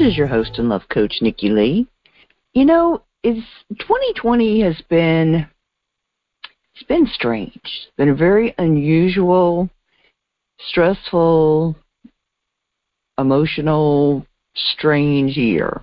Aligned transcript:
Is 0.00 0.16
your 0.16 0.26
host 0.26 0.58
and 0.58 0.68
love 0.68 0.88
coach, 0.88 1.18
Nikki 1.20 1.50
Lee. 1.50 1.86
You 2.54 2.64
know, 2.64 3.02
it's 3.22 3.46
2020 3.78 4.62
has 4.62 4.80
been 4.88 5.46
it's 6.74 6.84
been 6.84 7.06
strange. 7.06 7.60
It's 7.62 7.96
been 7.96 8.08
a 8.08 8.14
very 8.14 8.54
unusual, 8.58 9.68
stressful, 10.58 11.76
emotional, 13.18 14.26
strange 14.54 15.36
year. 15.36 15.82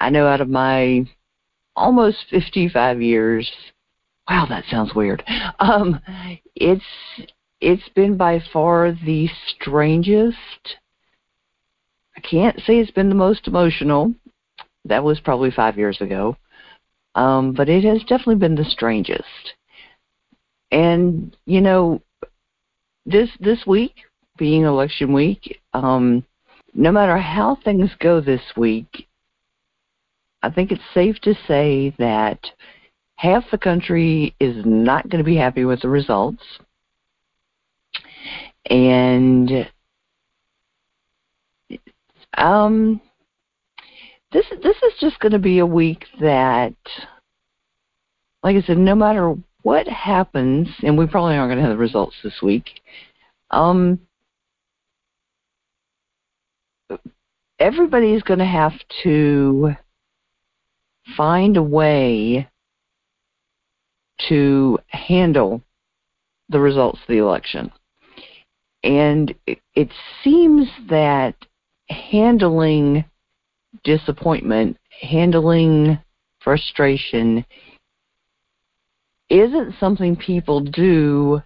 I 0.00 0.10
know 0.10 0.26
out 0.26 0.40
of 0.40 0.48
my 0.48 1.04
almost 1.76 2.24
55 2.30 3.02
years, 3.02 3.50
wow, 4.28 4.46
that 4.48 4.64
sounds 4.70 4.94
weird. 4.94 5.22
Um, 5.58 6.00
it's 6.56 6.84
it's 7.60 7.88
been 7.94 8.16
by 8.16 8.42
far 8.52 8.92
the 8.92 9.28
strangest. 9.48 10.36
Can't 12.28 12.58
say 12.60 12.78
it's 12.78 12.90
been 12.90 13.08
the 13.08 13.14
most 13.14 13.46
emotional. 13.46 14.14
That 14.84 15.04
was 15.04 15.20
probably 15.20 15.50
five 15.50 15.76
years 15.76 16.00
ago. 16.00 16.36
Um, 17.14 17.52
but 17.52 17.68
it 17.68 17.84
has 17.84 18.00
definitely 18.00 18.36
been 18.36 18.54
the 18.54 18.64
strangest. 18.64 19.54
And, 20.70 21.36
you 21.44 21.60
know, 21.60 22.00
this 23.04 23.28
this 23.40 23.66
week, 23.66 23.94
being 24.38 24.62
election 24.62 25.12
week, 25.12 25.60
um, 25.74 26.24
no 26.74 26.90
matter 26.90 27.18
how 27.18 27.58
things 27.64 27.90
go 27.98 28.20
this 28.20 28.40
week, 28.56 29.06
I 30.42 30.50
think 30.50 30.72
it's 30.72 30.82
safe 30.94 31.18
to 31.20 31.34
say 31.46 31.94
that 31.98 32.40
half 33.16 33.44
the 33.50 33.58
country 33.58 34.34
is 34.40 34.64
not 34.64 35.08
going 35.08 35.22
to 35.22 35.24
be 35.24 35.36
happy 35.36 35.64
with 35.64 35.82
the 35.82 35.88
results. 35.88 36.42
And 38.70 39.68
um 42.36 43.00
this 44.32 44.46
this 44.62 44.76
is 44.76 44.92
just 45.00 45.18
going 45.20 45.32
to 45.32 45.38
be 45.38 45.58
a 45.58 45.66
week 45.66 46.06
that 46.20 46.74
like 48.42 48.56
I 48.56 48.62
said 48.62 48.78
no 48.78 48.94
matter 48.94 49.34
what 49.62 49.86
happens 49.86 50.68
and 50.82 50.98
we 50.98 51.06
probably 51.06 51.36
aren't 51.36 51.50
going 51.50 51.58
to 51.58 51.68
have 51.68 51.76
the 51.76 51.76
results 51.76 52.16
this 52.22 52.40
week 52.42 52.80
um 53.50 54.00
everybody's 57.58 58.22
going 58.22 58.40
to 58.40 58.44
have 58.44 58.72
to 59.04 59.74
find 61.16 61.56
a 61.56 61.62
way 61.62 62.48
to 64.28 64.78
handle 64.88 65.62
the 66.48 66.60
results 66.60 67.00
of 67.00 67.06
the 67.08 67.18
election. 67.18 67.70
And 68.82 69.34
it, 69.46 69.60
it 69.74 69.90
seems 70.22 70.68
that 70.88 71.34
handling 71.92 73.04
disappointment, 73.84 74.76
handling 75.00 75.98
frustration, 76.42 77.44
isn't 79.30 79.74
something 79.78 80.16
people 80.16 80.60
do 80.60 81.42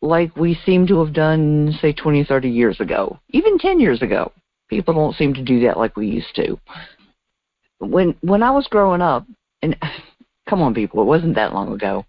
like 0.00 0.36
we 0.36 0.58
seem 0.66 0.86
to 0.88 1.02
have 1.04 1.14
done, 1.14 1.72
say, 1.80 1.92
20, 1.92 2.24
30 2.24 2.50
years 2.50 2.80
ago, 2.80 3.18
even 3.30 3.56
10 3.58 3.78
years 3.78 4.02
ago. 4.02 4.32
People 4.68 4.94
don't 4.94 5.14
seem 5.16 5.32
to 5.34 5.42
do 5.42 5.60
that 5.60 5.78
like 5.78 5.96
we 5.96 6.08
used 6.08 6.34
to. 6.34 6.58
When 7.78 8.14
when 8.20 8.42
I 8.42 8.50
was 8.50 8.66
growing 8.68 9.02
up, 9.02 9.26
and 9.60 9.76
come 10.48 10.60
on, 10.62 10.74
people, 10.74 11.02
it 11.02 11.06
wasn't 11.06 11.36
that 11.36 11.52
long 11.52 11.72
ago. 11.72 12.04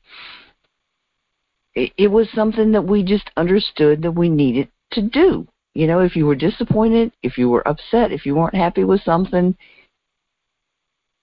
It, 1.76 1.92
it 1.98 2.08
was 2.08 2.28
something 2.34 2.72
that 2.72 2.84
we 2.86 3.04
just 3.04 3.30
understood 3.36 4.04
that 4.04 4.12
we 4.12 4.30
needed 4.30 4.70
to 4.92 5.02
do. 5.02 5.48
You 5.74 5.88
know, 5.88 6.00
if 6.00 6.16
you 6.16 6.26
were 6.26 6.36
disappointed, 6.36 7.12
if 7.24 7.38
you 7.38 7.50
were 7.50 7.68
upset, 7.68 8.12
if 8.12 8.26
you 8.26 8.36
weren't 8.36 8.56
happy 8.56 8.84
with 8.84 9.02
something, 9.02 9.56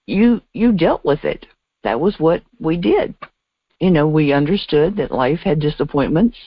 you 0.07 0.41
you 0.53 0.71
dealt 0.71 1.05
with 1.05 1.23
it. 1.23 1.45
That 1.83 1.99
was 1.99 2.19
what 2.19 2.43
we 2.59 2.77
did 2.77 3.15
you 3.81 3.89
know, 3.89 4.07
we 4.07 4.31
understood 4.31 4.95
that 4.97 5.11
life 5.11 5.39
had 5.39 5.59
disappointments. 5.59 6.37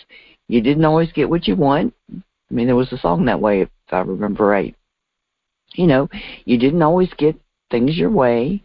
You 0.46 0.60
didn't 0.60 0.84
always 0.84 1.10
get 1.12 1.28
what 1.28 1.48
you 1.48 1.56
want. 1.56 1.92
I 2.10 2.22
mean, 2.54 2.66
there 2.66 2.76
was 2.76 2.92
a 2.92 2.98
song 2.98 3.24
that 3.24 3.40
way, 3.40 3.62
if 3.62 3.68
I 3.90 3.98
remember 3.98 4.46
right. 4.46 4.74
You 5.74 5.88
know, 5.88 6.08
you 6.44 6.56
didn't 6.58 6.82
always 6.82 7.12
get 7.18 7.36
things 7.72 7.98
your 7.98 8.10
way. 8.10 8.62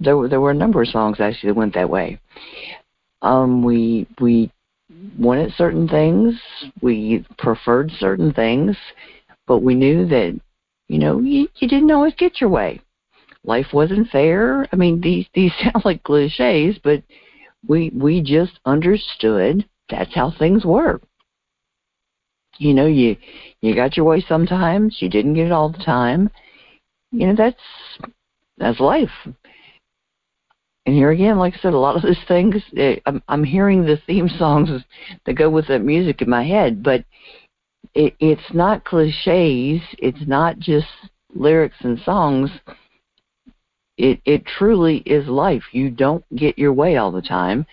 There 0.00 0.18
were 0.18 0.28
there 0.28 0.40
were 0.40 0.50
a 0.50 0.54
number 0.54 0.82
of 0.82 0.88
songs 0.88 1.18
actually 1.18 1.50
that 1.50 1.56
went 1.56 1.74
that 1.74 1.88
way. 1.88 2.20
Um, 3.22 3.64
we 3.64 4.06
we 4.20 4.52
wanted 5.18 5.52
certain 5.54 5.88
things, 5.88 6.34
we 6.82 7.24
preferred 7.38 7.90
certain 7.98 8.32
things, 8.32 8.76
but 9.46 9.58
we 9.58 9.74
knew 9.74 10.06
that 10.06 10.38
you 10.88 10.98
know 10.98 11.18
you, 11.20 11.48
you 11.56 11.68
didn't 11.68 11.90
always 11.90 12.14
get 12.14 12.40
your 12.40 12.50
way 12.50 12.80
life 13.44 13.66
wasn't 13.72 14.08
fair. 14.08 14.66
I 14.72 14.76
mean, 14.76 15.00
these 15.00 15.26
these 15.34 15.52
sound 15.62 15.84
like 15.84 16.02
cliches, 16.02 16.78
but 16.82 17.02
we 17.66 17.90
we 17.94 18.22
just 18.22 18.58
understood 18.64 19.68
that's 19.90 20.14
how 20.14 20.32
things 20.38 20.64
were. 20.64 21.00
You 22.58 22.74
know, 22.74 22.86
you 22.86 23.16
you 23.60 23.74
got 23.74 23.96
your 23.96 24.06
way 24.06 24.24
sometimes, 24.26 24.98
you 25.00 25.08
didn't 25.08 25.34
get 25.34 25.46
it 25.46 25.52
all 25.52 25.70
the 25.70 25.84
time. 25.84 26.30
You 27.10 27.28
know, 27.28 27.34
that's 27.36 27.60
that's 28.58 28.80
life. 28.80 29.10
And 30.86 30.94
here 30.94 31.10
again, 31.10 31.38
like 31.38 31.54
I 31.54 31.58
said, 31.60 31.72
a 31.72 31.78
lot 31.78 31.96
of 31.96 32.02
these 32.02 32.16
things, 32.28 32.56
eh, 32.76 32.96
I'm, 33.06 33.22
I'm 33.28 33.44
hearing 33.44 33.84
the 33.84 33.98
theme 34.06 34.28
songs 34.28 34.68
that 35.24 35.34
go 35.34 35.48
with 35.48 35.68
that 35.68 35.82
music 35.82 36.20
in 36.20 36.28
my 36.28 36.44
head, 36.44 36.82
but 36.82 37.04
it, 37.94 38.14
it's 38.20 38.52
not 38.52 38.84
cliches. 38.84 39.80
It's 39.98 40.26
not 40.26 40.58
just 40.58 40.88
lyrics 41.34 41.76
and 41.80 41.98
songs 42.00 42.50
it 43.96 44.20
it 44.24 44.44
truly 44.44 44.98
is 44.98 45.26
life. 45.28 45.62
You 45.72 45.90
don't 45.90 46.24
get 46.36 46.58
your 46.58 46.72
way 46.72 46.96
all 46.96 47.12
the 47.12 47.22
time 47.22 47.66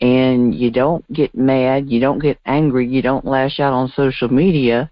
and 0.00 0.54
you 0.54 0.70
don't 0.70 1.10
get 1.12 1.34
mad, 1.34 1.88
you 1.88 2.00
don't 2.00 2.18
get 2.18 2.38
angry, 2.46 2.86
you 2.86 3.02
don't 3.02 3.24
lash 3.24 3.60
out 3.60 3.72
on 3.72 3.92
social 3.94 4.28
media 4.28 4.90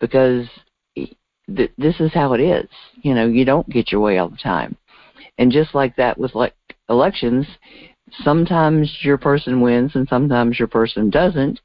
because 0.00 0.46
th- 0.96 1.72
this 1.78 2.00
is 2.00 2.12
how 2.12 2.32
it 2.32 2.40
is. 2.40 2.68
You 3.02 3.14
know, 3.14 3.26
you 3.26 3.44
don't 3.44 3.68
get 3.68 3.92
your 3.92 4.00
way 4.00 4.18
all 4.18 4.28
the 4.28 4.36
time. 4.36 4.76
And 5.38 5.52
just 5.52 5.74
like 5.74 5.94
that 5.96 6.18
with 6.18 6.34
like 6.34 6.54
elections, 6.88 7.46
sometimes 8.22 8.90
your 9.02 9.18
person 9.18 9.60
wins 9.60 9.92
and 9.94 10.08
sometimes 10.08 10.58
your 10.58 10.68
person 10.68 11.10
doesn't. 11.10 11.60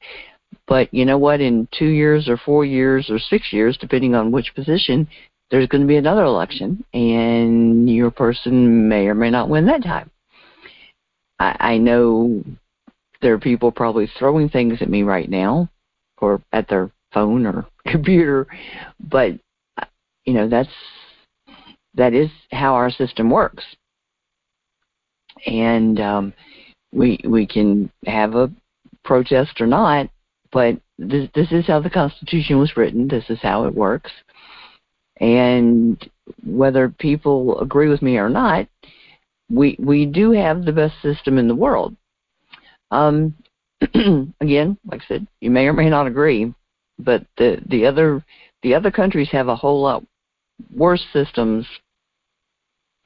But 0.68 0.94
you 0.94 1.06
know 1.06 1.18
what? 1.18 1.42
In 1.42 1.68
two 1.78 1.88
years 1.88 2.30
or 2.30 2.38
four 2.38 2.64
years 2.66 3.10
or 3.10 3.20
six 3.20 3.52
years, 3.52 3.78
depending 3.80 4.16
on 4.16 4.32
which 4.32 4.54
position, 4.56 5.08
there's 5.50 5.68
going 5.68 5.82
to 5.82 5.88
be 5.88 5.98
another 5.98 6.24
election, 6.24 6.84
and 6.94 7.90
your 7.90 8.12
person 8.12 8.88
may 8.88 9.08
or 9.08 9.14
may 9.14 9.30
not 9.30 9.50
win 9.50 9.66
that 9.68 9.84
time. 9.84 10.10
I, 11.40 11.56
I 11.60 11.78
know 11.78 12.44
there 13.22 13.34
are 13.34 13.40
people 13.40 13.72
probably 13.72 14.10
throwing 14.18 14.50
things 14.50 14.82
at 14.82 14.90
me 14.90 15.04
right 15.04 15.30
now, 15.30 15.70
or 16.20 16.42
at 16.54 16.68
their 16.70 16.92
phone 17.14 17.46
or 17.46 17.66
computer, 17.88 18.48
but 19.00 19.34
uh, 19.78 19.86
you 20.26 20.34
know 20.34 20.48
that's 20.48 20.70
that 21.96 22.14
is 22.14 22.30
how 22.52 22.74
our 22.74 22.90
system 22.90 23.30
works, 23.30 23.64
and 25.46 26.00
um, 26.00 26.34
we 26.92 27.20
we 27.26 27.46
can 27.46 27.92
have 28.06 28.36
a 28.36 28.52
protest 29.04 29.60
or 29.62 29.68
not, 29.68 30.10
but 30.52 30.80
this 30.98 31.30
this 31.36 31.52
is 31.52 31.68
how 31.68 31.80
the 31.80 31.90
Constitution 31.90 32.60
was 32.60 32.76
written. 32.78 33.08
This 33.08 33.26
is 33.30 33.40
how 33.42 33.66
it 33.66 33.74
works 33.74 34.12
and 35.24 36.10
whether 36.46 36.90
people 36.90 37.60
agree 37.60 37.88
with 37.88 38.02
me 38.02 38.18
or 38.18 38.30
not, 38.30 38.68
we 39.50 39.76
we 39.80 40.06
do 40.06 40.32
have 40.32 40.66
the 40.66 40.72
best 40.72 40.96
system 41.02 41.38
in 41.38 41.48
the 41.48 41.56
world. 41.56 41.96
Um, 42.92 43.36
again, 44.42 44.78
like 44.86 45.02
I 45.02 45.06
said, 45.08 45.28
you 45.42 45.52
may 45.52 45.68
or 45.68 45.74
may 45.74 45.90
not 45.90 46.08
agree, 46.08 46.54
but 47.00 47.26
the 47.38 47.62
the 47.68 47.86
other 47.86 48.24
the 48.64 48.74
other 48.74 48.92
countries 48.92 49.30
have 49.32 49.48
a 49.48 49.56
whole 49.56 49.82
lot 49.82 50.04
worse 50.76 51.06
systems 51.14 51.66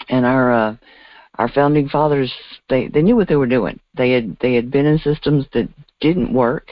and 0.10 0.26
our 0.26 0.54
uh, 0.54 0.76
our 1.38 1.50
founding 1.50 1.88
fathers 1.88 2.34
they 2.70 2.88
they 2.88 3.02
knew 3.02 3.16
what 3.16 3.28
they 3.28 3.36
were 3.36 3.48
doing. 3.48 3.80
They 3.96 4.12
had 4.12 4.38
they 4.42 4.54
had 4.56 4.72
been 4.72 4.86
in 4.86 4.98
systems 5.00 5.46
that 5.54 5.70
didn't 6.00 6.34
work, 6.34 6.72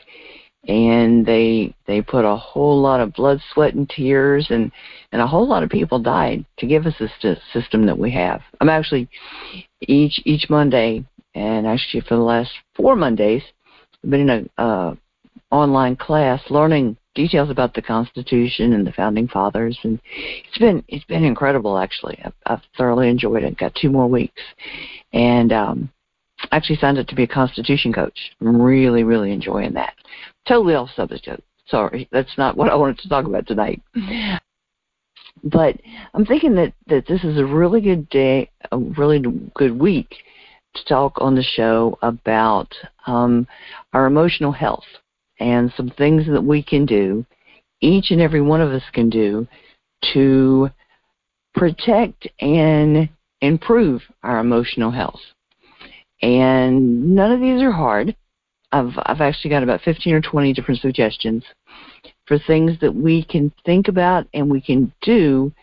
and 0.67 1.25
they 1.25 1.73
they 1.87 2.01
put 2.01 2.25
a 2.25 2.35
whole 2.35 2.81
lot 2.81 2.99
of 2.99 3.13
blood, 3.13 3.41
sweat, 3.53 3.73
and 3.73 3.89
tears, 3.89 4.47
and 4.49 4.71
and 5.11 5.21
a 5.21 5.27
whole 5.27 5.47
lot 5.47 5.63
of 5.63 5.69
people 5.69 5.99
died 5.99 6.45
to 6.57 6.67
give 6.67 6.85
us 6.85 6.95
this 6.99 7.37
system 7.53 7.85
that 7.85 7.97
we 7.97 8.11
have. 8.11 8.41
I'm 8.59 8.69
actually 8.69 9.07
each 9.81 10.21
each 10.25 10.49
Monday, 10.49 11.05
and 11.33 11.67
actually 11.67 12.01
for 12.01 12.15
the 12.15 12.21
last 12.21 12.51
four 12.75 12.95
Mondays, 12.95 13.43
I've 14.03 14.09
been 14.09 14.29
in 14.29 14.49
a 14.57 14.61
uh, 14.61 14.95
online 15.51 15.95
class 15.95 16.41
learning 16.49 16.97
details 17.15 17.49
about 17.49 17.73
the 17.73 17.81
Constitution 17.81 18.73
and 18.73 18.85
the 18.85 18.91
founding 18.91 19.27
fathers, 19.27 19.77
and 19.83 19.99
it's 20.47 20.57
been 20.57 20.83
it's 20.87 21.05
been 21.05 21.23
incredible. 21.23 21.77
Actually, 21.77 22.19
I've, 22.23 22.33
I've 22.45 22.61
thoroughly 22.77 23.09
enjoyed 23.09 23.43
it. 23.43 23.57
Got 23.57 23.73
two 23.75 23.89
more 23.89 24.07
weeks, 24.07 24.41
and 25.13 25.51
um, 25.51 25.89
actually 26.51 26.77
signed 26.77 26.99
up 26.99 27.07
to 27.07 27.15
be 27.15 27.23
a 27.23 27.27
Constitution 27.27 27.91
coach. 27.91 28.17
I'm 28.41 28.61
really 28.61 29.03
really 29.03 29.31
enjoying 29.31 29.73
that. 29.73 29.93
Totally 30.47 30.75
off 30.75 30.89
subject. 30.95 31.41
Sorry, 31.67 32.07
that's 32.11 32.37
not 32.37 32.55
what 32.55 32.69
I 32.69 32.75
wanted 32.75 32.99
to 32.99 33.09
talk 33.09 33.25
about 33.25 33.47
tonight. 33.47 33.81
But 35.43 35.79
I'm 36.13 36.25
thinking 36.25 36.55
that 36.55 36.73
that 36.87 37.07
this 37.07 37.23
is 37.23 37.37
a 37.37 37.45
really 37.45 37.81
good 37.81 38.07
day, 38.09 38.51
a 38.71 38.77
really 38.77 39.23
good 39.55 39.77
week 39.77 40.15
to 40.75 40.85
talk 40.85 41.13
on 41.19 41.35
the 41.35 41.43
show 41.43 41.97
about 42.01 42.73
um, 43.07 43.47
our 43.93 44.05
emotional 44.05 44.51
health 44.51 44.83
and 45.39 45.71
some 45.75 45.89
things 45.89 46.25
that 46.27 46.43
we 46.43 46.63
can 46.63 46.85
do, 46.85 47.25
each 47.81 48.11
and 48.11 48.21
every 48.21 48.41
one 48.41 48.61
of 48.61 48.71
us 48.71 48.83
can 48.93 49.09
do, 49.09 49.47
to 50.13 50.69
protect 51.53 52.27
and 52.39 53.09
improve 53.41 54.01
our 54.23 54.39
emotional 54.39 54.91
health. 54.91 55.21
And 56.21 57.15
none 57.15 57.31
of 57.31 57.39
these 57.39 57.61
are 57.61 57.71
hard. 57.71 58.15
I've 58.71 58.93
I've 59.05 59.21
actually 59.21 59.51
got 59.51 59.63
about 59.63 59.81
15 59.81 60.13
or 60.13 60.21
20 60.21 60.53
different 60.53 60.81
suggestions 60.81 61.43
for 62.27 62.39
things 62.39 62.79
that 62.81 62.93
we 62.93 63.23
can 63.23 63.51
think 63.65 63.87
about 63.87 64.27
and 64.33 64.49
we 64.49 64.61
can 64.61 64.91
do 65.01 65.53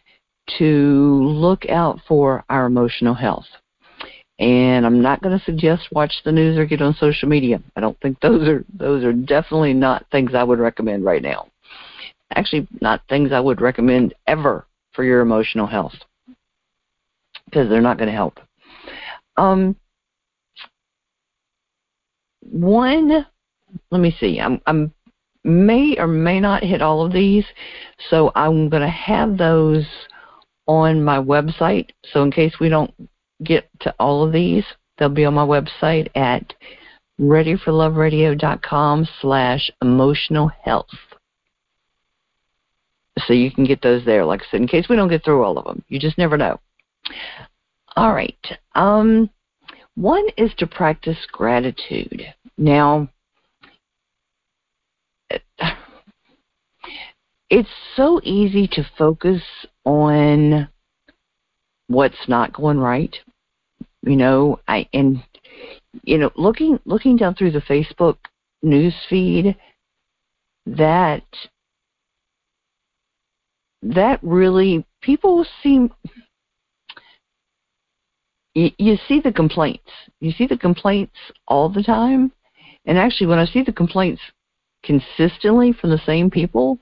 to 0.58 1.22
look 1.22 1.68
out 1.68 2.00
for 2.06 2.44
our 2.48 2.66
emotional 2.66 3.14
health. 3.14 3.46
And 4.42 4.84
I'm 4.84 5.00
not 5.00 5.22
going 5.22 5.38
to 5.38 5.44
suggest 5.44 5.92
watch 5.92 6.12
the 6.24 6.32
news 6.32 6.58
or 6.58 6.66
get 6.66 6.82
on 6.82 6.96
social 6.96 7.28
media. 7.28 7.62
I 7.76 7.80
don't 7.80 7.98
think 8.00 8.18
those 8.18 8.48
are 8.48 8.64
those 8.76 9.04
are 9.04 9.12
definitely 9.12 9.72
not 9.72 10.04
things 10.10 10.32
I 10.34 10.42
would 10.42 10.58
recommend 10.58 11.04
right 11.04 11.22
now. 11.22 11.46
Actually, 12.34 12.66
not 12.80 13.02
things 13.08 13.30
I 13.30 13.38
would 13.38 13.60
recommend 13.60 14.14
ever 14.26 14.66
for 14.94 15.04
your 15.04 15.20
emotional 15.20 15.68
health 15.68 15.94
because 17.44 17.68
they're 17.68 17.80
not 17.80 17.98
going 17.98 18.08
to 18.08 18.14
help. 18.14 18.40
Um, 19.36 19.76
one, 22.40 23.24
let 23.92 24.00
me 24.00 24.16
see. 24.18 24.40
I'm 24.40 24.60
I'm 24.66 24.92
may 25.44 25.94
or 25.98 26.08
may 26.08 26.40
not 26.40 26.64
hit 26.64 26.82
all 26.82 27.06
of 27.06 27.12
these, 27.12 27.44
so 28.10 28.32
I'm 28.34 28.68
going 28.68 28.82
to 28.82 28.88
have 28.88 29.38
those 29.38 29.86
on 30.66 31.04
my 31.04 31.18
website. 31.18 31.90
So 32.12 32.24
in 32.24 32.32
case 32.32 32.54
we 32.58 32.68
don't 32.68 32.92
get 33.44 33.68
to 33.80 33.94
all 33.98 34.24
of 34.24 34.32
these, 34.32 34.64
they'll 34.98 35.08
be 35.08 35.24
on 35.24 35.34
my 35.34 35.44
website 35.44 36.08
at 36.14 36.52
readyforloveradio.com 37.20 39.08
slash 39.20 39.70
emotional 39.80 40.50
health. 40.64 40.86
So 43.26 43.32
you 43.32 43.50
can 43.50 43.64
get 43.64 43.82
those 43.82 44.04
there, 44.04 44.24
like 44.24 44.40
I 44.42 44.44
said, 44.50 44.60
in 44.62 44.66
case 44.66 44.88
we 44.88 44.96
don't 44.96 45.08
get 45.08 45.24
through 45.24 45.42
all 45.42 45.58
of 45.58 45.64
them. 45.64 45.84
You 45.88 45.98
just 45.98 46.18
never 46.18 46.36
know. 46.36 46.58
All 47.96 48.12
right. 48.12 48.38
Um, 48.74 49.28
one 49.94 50.24
is 50.36 50.50
to 50.58 50.66
practice 50.66 51.18
gratitude. 51.30 52.22
Now, 52.56 53.08
it's 57.50 57.68
so 57.96 58.20
easy 58.24 58.66
to 58.68 58.90
focus 58.96 59.42
on 59.84 60.68
what's 61.88 62.28
not 62.28 62.52
going 62.54 62.78
right. 62.78 63.14
You 64.02 64.16
know, 64.16 64.58
I 64.66 64.88
and 64.92 65.22
you 66.02 66.18
know, 66.18 66.30
looking 66.36 66.78
looking 66.84 67.16
down 67.16 67.34
through 67.34 67.52
the 67.52 67.60
Facebook 67.60 68.16
news 68.62 68.94
feed, 69.08 69.56
that 70.66 71.24
that 73.82 74.18
really 74.22 74.84
people 75.02 75.44
seem 75.62 75.92
you, 78.54 78.70
you 78.78 78.96
see 79.08 79.20
the 79.20 79.32
complaints. 79.32 79.90
You 80.20 80.32
see 80.32 80.46
the 80.46 80.58
complaints 80.58 81.16
all 81.48 81.68
the 81.68 81.82
time. 81.82 82.32
And 82.84 82.98
actually 82.98 83.28
when 83.28 83.38
I 83.38 83.46
see 83.46 83.62
the 83.62 83.72
complaints 83.72 84.20
consistently 84.84 85.72
from 85.72 85.90
the 85.90 86.02
same 86.04 86.30
people 86.30 86.78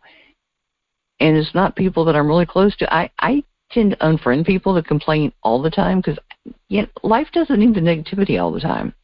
and 1.21 1.37
it's 1.37 1.55
not 1.55 1.77
people 1.77 2.05
that 2.07 2.17
I'm 2.17 2.27
really 2.27 2.47
close 2.47 2.75
to, 2.77 2.93
I, 2.93 3.11
I 3.19 3.45
tend 3.71 3.91
to 3.91 3.97
unfriend 3.99 4.47
people 4.47 4.75
that 4.75 4.87
complain 4.87 5.33
all 5.43 5.61
the 5.61 5.71
time 5.71 6.01
because 6.01 6.19
you 6.69 6.83
know, 6.83 6.89
life 7.03 7.29
doesn't 7.33 7.59
need 7.59 7.75
the 7.75 7.81
negativity 7.81 8.41
all 8.41 8.53
the 8.53 8.61
time. 8.61 8.95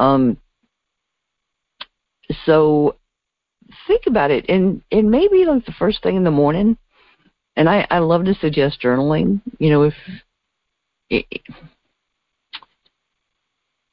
Um, 0.00 0.36
so 2.44 2.96
think 3.86 4.02
about 4.06 4.30
it, 4.30 4.44
and 4.48 4.82
and 4.90 5.10
maybe 5.10 5.44
like 5.44 5.64
the 5.66 5.72
first 5.72 6.02
thing 6.02 6.16
in 6.16 6.24
the 6.24 6.30
morning. 6.30 6.76
And 7.56 7.68
I 7.68 7.86
I 7.90 7.98
love 8.00 8.24
to 8.24 8.34
suggest 8.34 8.82
journaling. 8.82 9.40
You 9.58 9.70
know, 9.70 9.82
if 9.84 9.94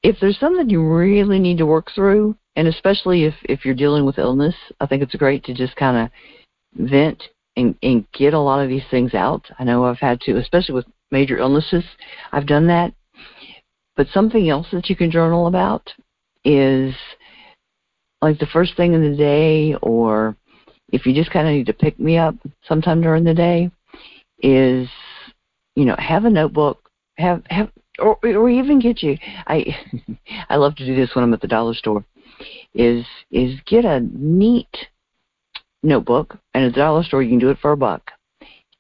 if 0.04 0.16
there's 0.20 0.40
something 0.40 0.70
you 0.70 0.82
really 0.88 1.40
need 1.40 1.60
to 1.60 1.66
work 1.66 1.92
through, 1.94 2.36
and 2.56 2.68
especially 2.68 3.26
if 3.26 3.36
if 3.44 3.66
you're 3.66 3.76
dealing 3.76 4.06
with 4.06 4.18
illness, 4.18 4.56
I 4.80 4.88
think 4.88 5.04
it's 5.04 5.16
great 5.16 5.44
to 5.46 5.54
just 5.54 5.76
kind 5.76 5.98
of 5.98 6.90
vent 6.90 7.22
and, 7.58 7.76
and 7.84 8.10
get 8.14 8.34
a 8.34 8.40
lot 8.40 8.64
of 8.64 8.70
these 8.70 8.86
things 8.90 9.14
out. 9.14 9.46
I 9.60 9.64
know 9.64 9.86
I've 9.86 10.00
had 10.00 10.22
to, 10.22 10.38
especially 10.38 10.76
with 10.76 10.86
major 11.12 11.38
illnesses, 11.38 11.84
I've 12.32 12.48
done 12.48 12.68
that. 12.68 12.94
But 13.96 14.08
something 14.14 14.50
else 14.50 14.68
that 14.72 14.90
you 14.90 14.96
can 14.96 15.12
journal 15.12 15.48
about 15.48 15.92
is 16.44 16.96
like 18.22 18.40
the 18.40 18.48
first 18.48 18.76
thing 18.78 18.94
in 18.94 19.02
the 19.02 19.18
day, 19.18 19.76
or 19.82 20.36
if 20.92 21.06
you 21.06 21.14
just 21.14 21.32
kind 21.32 21.48
of 21.48 21.54
need 21.54 21.66
to 21.68 21.74
pick 21.74 22.00
me 22.00 22.18
up 22.18 22.36
sometime 22.64 23.02
during 23.02 23.24
the 23.24 23.34
day, 23.34 23.70
is 24.40 24.88
you 25.76 25.86
know 25.86 25.96
have 26.00 26.26
a 26.26 26.30
notebook, 26.30 26.90
have 27.18 27.44
have 27.50 27.70
or 28.00 28.18
or 28.24 28.50
even 28.50 28.80
get 28.80 29.04
you. 29.04 29.18
I 29.48 29.76
I 30.50 30.56
love 30.56 30.76
to 30.76 30.86
do 30.86 30.96
this 30.96 31.14
when 31.14 31.24
I'm 31.24 31.34
at 31.34 31.42
the 31.42 31.48
dollar 31.48 31.74
store. 31.74 32.06
Is 32.74 33.06
is 33.32 33.60
get 33.66 33.86
a 33.86 34.00
neat 34.00 34.88
notebook, 35.84 36.38
and 36.54 36.66
at 36.66 36.74
the 36.74 36.80
dollar 36.80 37.04
store 37.04 37.22
you 37.22 37.30
can 37.30 37.40
do 37.40 37.50
it 37.50 37.60
for 37.62 37.72
a 37.72 37.78
buck, 37.78 38.12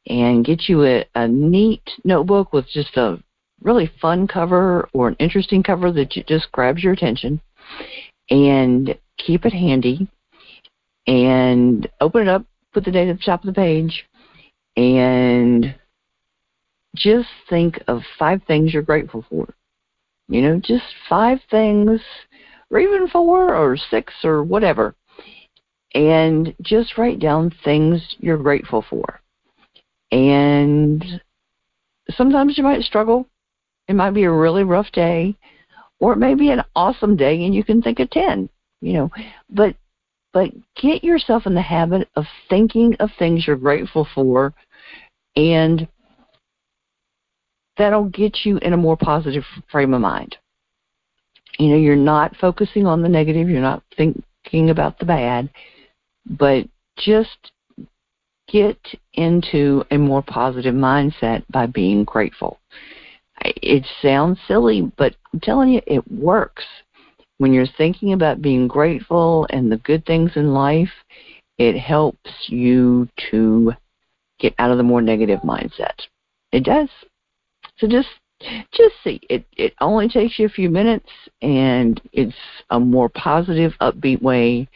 and 0.08 0.46
get 0.46 0.67
you 0.67 0.84
a, 0.86 1.05
a 1.15 1.27
neat 1.27 1.84
notebook 2.03 2.53
with 2.53 2.67
just 2.67 2.98
a 2.98 3.22
really 3.62 3.91
fun 4.01 4.27
cover 4.27 4.89
or 4.93 5.08
an 5.08 5.15
interesting 5.20 5.62
cover 5.62 5.91
that 5.91 6.10
just 6.27 6.51
grabs 6.51 6.84
your 6.84 6.93
attention, 6.93 7.39
and 8.29 8.98
keep 9.17 9.46
it 9.46 9.53
handy, 9.53 10.08
and 11.08 11.88
open 12.00 12.24
it 12.24 12.27
up, 12.27 12.46
put 12.74 12.84
the 12.86 12.91
date 12.91 13.10
at 13.10 13.17
the 13.17 13.24
top 13.24 13.41
of 13.43 13.48
the 13.48 13.53
page, 13.53 14.05
and 14.75 15.75
just 16.96 17.29
think 17.50 17.81
of 17.88 18.01
five 18.17 18.41
things 18.48 18.74
you're 18.74 18.81
grateful 18.81 19.24
for. 19.29 19.53
You 20.27 20.41
know, 20.41 20.60
just 20.63 20.86
five 21.10 21.39
things, 21.50 22.01
or 22.70 22.79
even 22.79 23.08
four 23.10 23.53
or 23.55 23.77
six 23.77 24.13
or 24.24 24.43
whatever 24.43 24.96
and 25.93 26.53
just 26.62 26.98
write 26.98 27.20
down 27.20 27.51
things 27.63 28.15
you're 28.20 28.38
grateful 28.38 28.86
for. 28.89 29.21
And 30.12 31.22
sometimes 32.12 32.58
you 32.58 32.63
might 32.63 32.84
struggle. 32.84 33.27
It 33.88 33.96
might 33.96 34.12
be 34.12 34.24
a 34.24 34.32
really 34.32 34.63
rough 34.63 34.91
day, 34.91 35.36
or 36.00 36.13
it 36.13 36.18
may 36.18 36.36
be 36.36 36.51
an 36.51 36.63
awesome 36.75 37.15
day 37.15 37.46
and 37.46 37.53
you 37.53 37.63
can 37.63 37.82
think 37.82 38.00
of 38.00 38.10
10, 38.10 38.50
you 38.82 38.94
know. 38.94 39.12
But 39.50 39.75
but 40.34 40.51
get 40.82 41.03
yourself 41.03 41.46
in 41.46 41.53
the 41.53 41.62
habit 41.62 42.08
of 42.15 42.25
thinking 42.50 42.96
of 43.01 43.10
things 43.20 43.46
you're 43.46 43.58
grateful 43.58 44.08
for 44.15 44.53
and 45.36 45.89
that'll 47.77 48.06
get 48.06 48.46
you 48.46 48.58
in 48.60 48.72
a 48.72 48.77
more 48.77 48.96
positive 48.96 49.44
frame 49.70 49.94
of 49.94 50.00
mind. 50.00 50.38
You 51.60 51.68
know, 51.68 51.75
you're 51.75 51.98
not 51.98 52.38
focusing 52.38 52.88
on 52.88 53.01
the 53.01 53.10
negative, 53.10 53.50
you're 53.50 53.60
not 53.60 53.84
thinking 53.98 54.70
about 54.70 55.00
the 55.00 55.06
bad 55.06 55.50
but 56.25 56.68
just 56.98 57.51
get 58.51 58.77
into 59.13 59.84
a 59.91 59.98
more 59.98 60.22
positive 60.22 60.75
mindset 60.75 61.43
by 61.51 61.65
being 61.65 62.03
grateful. 62.03 62.60
It 63.43 63.86
sounds 64.01 64.39
silly, 64.48 64.91
but 64.98 65.15
I'm 65.34 65.39
telling 65.39 65.70
you, 65.70 65.81
it 65.88 66.10
works. 66.12 66.65
When 67.38 67.53
you're 67.53 67.65
thinking 67.77 68.13
about 68.13 68.41
being 68.41 68.67
grateful 68.67 69.48
and 69.50 69.72
the 69.72 69.77
good 69.77 70.05
things 70.05 70.31
in 70.36 70.53
life, 70.53 70.91
it 71.58 71.77
helps 71.77 72.29
you 72.48 73.08
to 73.31 73.74
get 74.39 74.53
out 74.60 74.72
of 74.72 74.77
the 74.77 74.84
more 74.84 75.01
negative 75.01 75.39
mindset. 75.39 75.93
It 76.51 76.63
does. 76.63 76.89
So 77.77 77.88
just 77.88 78.10
just 78.72 78.96
see. 79.03 79.20
It 79.29 79.46
it 79.55 79.74
only 79.81 80.08
takes 80.08 80.38
you 80.38 80.46
a 80.46 80.50
few 80.50 80.70
minutes 80.70 81.10
and 81.41 82.01
it's 82.12 82.36
a 82.70 82.79
more 82.79 83.10
positive, 83.10 83.74
upbeat 83.81 84.22
way 84.22 84.67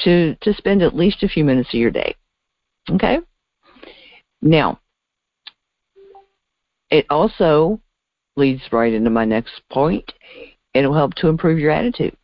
to 0.00 0.34
to 0.36 0.54
spend 0.54 0.82
at 0.82 0.96
least 0.96 1.22
a 1.22 1.28
few 1.28 1.44
minutes 1.44 1.68
of 1.70 1.80
your 1.80 1.90
day. 1.90 2.14
Okay? 2.90 3.18
Now, 4.40 4.80
it 6.90 7.06
also 7.08 7.80
leads 8.36 8.62
right 8.72 8.92
into 8.92 9.10
my 9.10 9.24
next 9.24 9.62
point. 9.70 10.10
It'll 10.74 10.94
help 10.94 11.14
to 11.16 11.28
improve 11.28 11.58
your 11.58 11.70
attitude. 11.70 12.16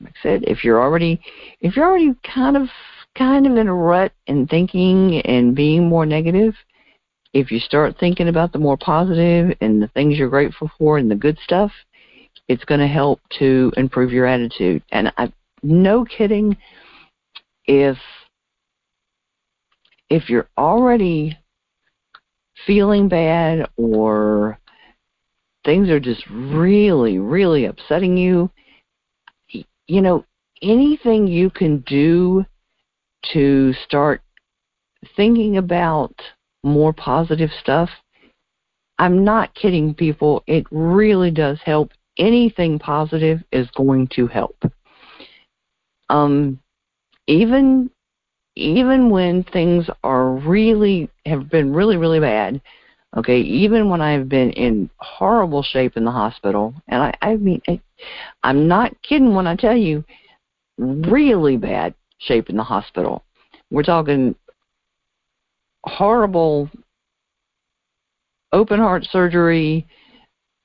Like 0.00 0.14
I 0.16 0.22
said, 0.22 0.44
if 0.44 0.64
you're 0.64 0.80
already 0.80 1.20
if 1.60 1.76
you're 1.76 1.86
already 1.86 2.14
kind 2.34 2.56
of 2.56 2.68
kind 3.16 3.46
of 3.46 3.56
in 3.56 3.68
a 3.68 3.74
rut 3.74 4.12
and 4.26 4.48
thinking 4.48 5.20
and 5.22 5.54
being 5.54 5.86
more 5.86 6.06
negative, 6.06 6.54
if 7.32 7.50
you 7.50 7.58
start 7.58 7.96
thinking 7.98 8.28
about 8.28 8.52
the 8.52 8.58
more 8.58 8.76
positive 8.76 9.56
and 9.60 9.82
the 9.82 9.88
things 9.88 10.16
you're 10.16 10.30
grateful 10.30 10.70
for 10.78 10.98
and 10.98 11.10
the 11.10 11.14
good 11.14 11.38
stuff, 11.44 11.70
it's 12.48 12.64
going 12.64 12.80
to 12.80 12.86
help 12.86 13.20
to 13.38 13.72
improve 13.76 14.12
your 14.12 14.26
attitude. 14.26 14.82
And 14.90 15.12
I, 15.18 15.32
no 15.62 16.04
kidding, 16.04 16.56
if 17.66 17.98
if 20.10 20.28
you're 20.28 20.48
already 20.58 21.38
feeling 22.66 23.08
bad 23.08 23.68
or 23.76 24.58
things 25.64 25.88
are 25.88 26.00
just 26.00 26.24
really, 26.28 27.18
really 27.18 27.64
upsetting 27.64 28.16
you, 28.16 28.50
you 29.86 30.02
know, 30.02 30.24
anything 30.62 31.26
you 31.26 31.48
can 31.48 31.78
do 31.86 32.44
to 33.32 33.72
start 33.84 34.20
thinking 35.16 35.56
about 35.56 36.14
more 36.62 36.92
positive 36.92 37.50
stuff, 37.60 37.88
I'm 38.98 39.24
not 39.24 39.54
kidding 39.54 39.94
people. 39.94 40.42
It 40.46 40.66
really 40.70 41.30
does 41.30 41.58
help. 41.64 41.92
Anything 42.18 42.78
positive 42.78 43.42
is 43.52 43.68
going 43.76 44.08
to 44.08 44.26
help. 44.26 44.62
Um, 46.10 46.58
even 47.26 47.90
even 48.60 49.10
when 49.10 49.42
things 49.44 49.86
are 50.04 50.32
really 50.32 51.10
have 51.26 51.48
been 51.48 51.72
really 51.72 51.96
really 51.96 52.20
bad, 52.20 52.60
okay, 53.16 53.40
even 53.40 53.88
when 53.88 54.00
I've 54.00 54.28
been 54.28 54.50
in 54.50 54.90
horrible 54.98 55.62
shape 55.62 55.96
in 55.96 56.04
the 56.04 56.10
hospital, 56.10 56.74
and 56.88 57.02
I 57.02 57.14
I 57.22 57.36
mean 57.36 57.62
I, 57.66 57.80
I'm 58.42 58.68
not 58.68 59.00
kidding 59.02 59.34
when 59.34 59.46
I 59.46 59.56
tell 59.56 59.76
you, 59.76 60.04
really 60.78 61.56
bad 61.56 61.94
shape 62.18 62.50
in 62.50 62.56
the 62.56 62.62
hospital. 62.62 63.24
We're 63.70 63.82
talking 63.82 64.34
horrible 65.84 66.68
open 68.52 68.78
heart 68.78 69.06
surgery 69.10 69.86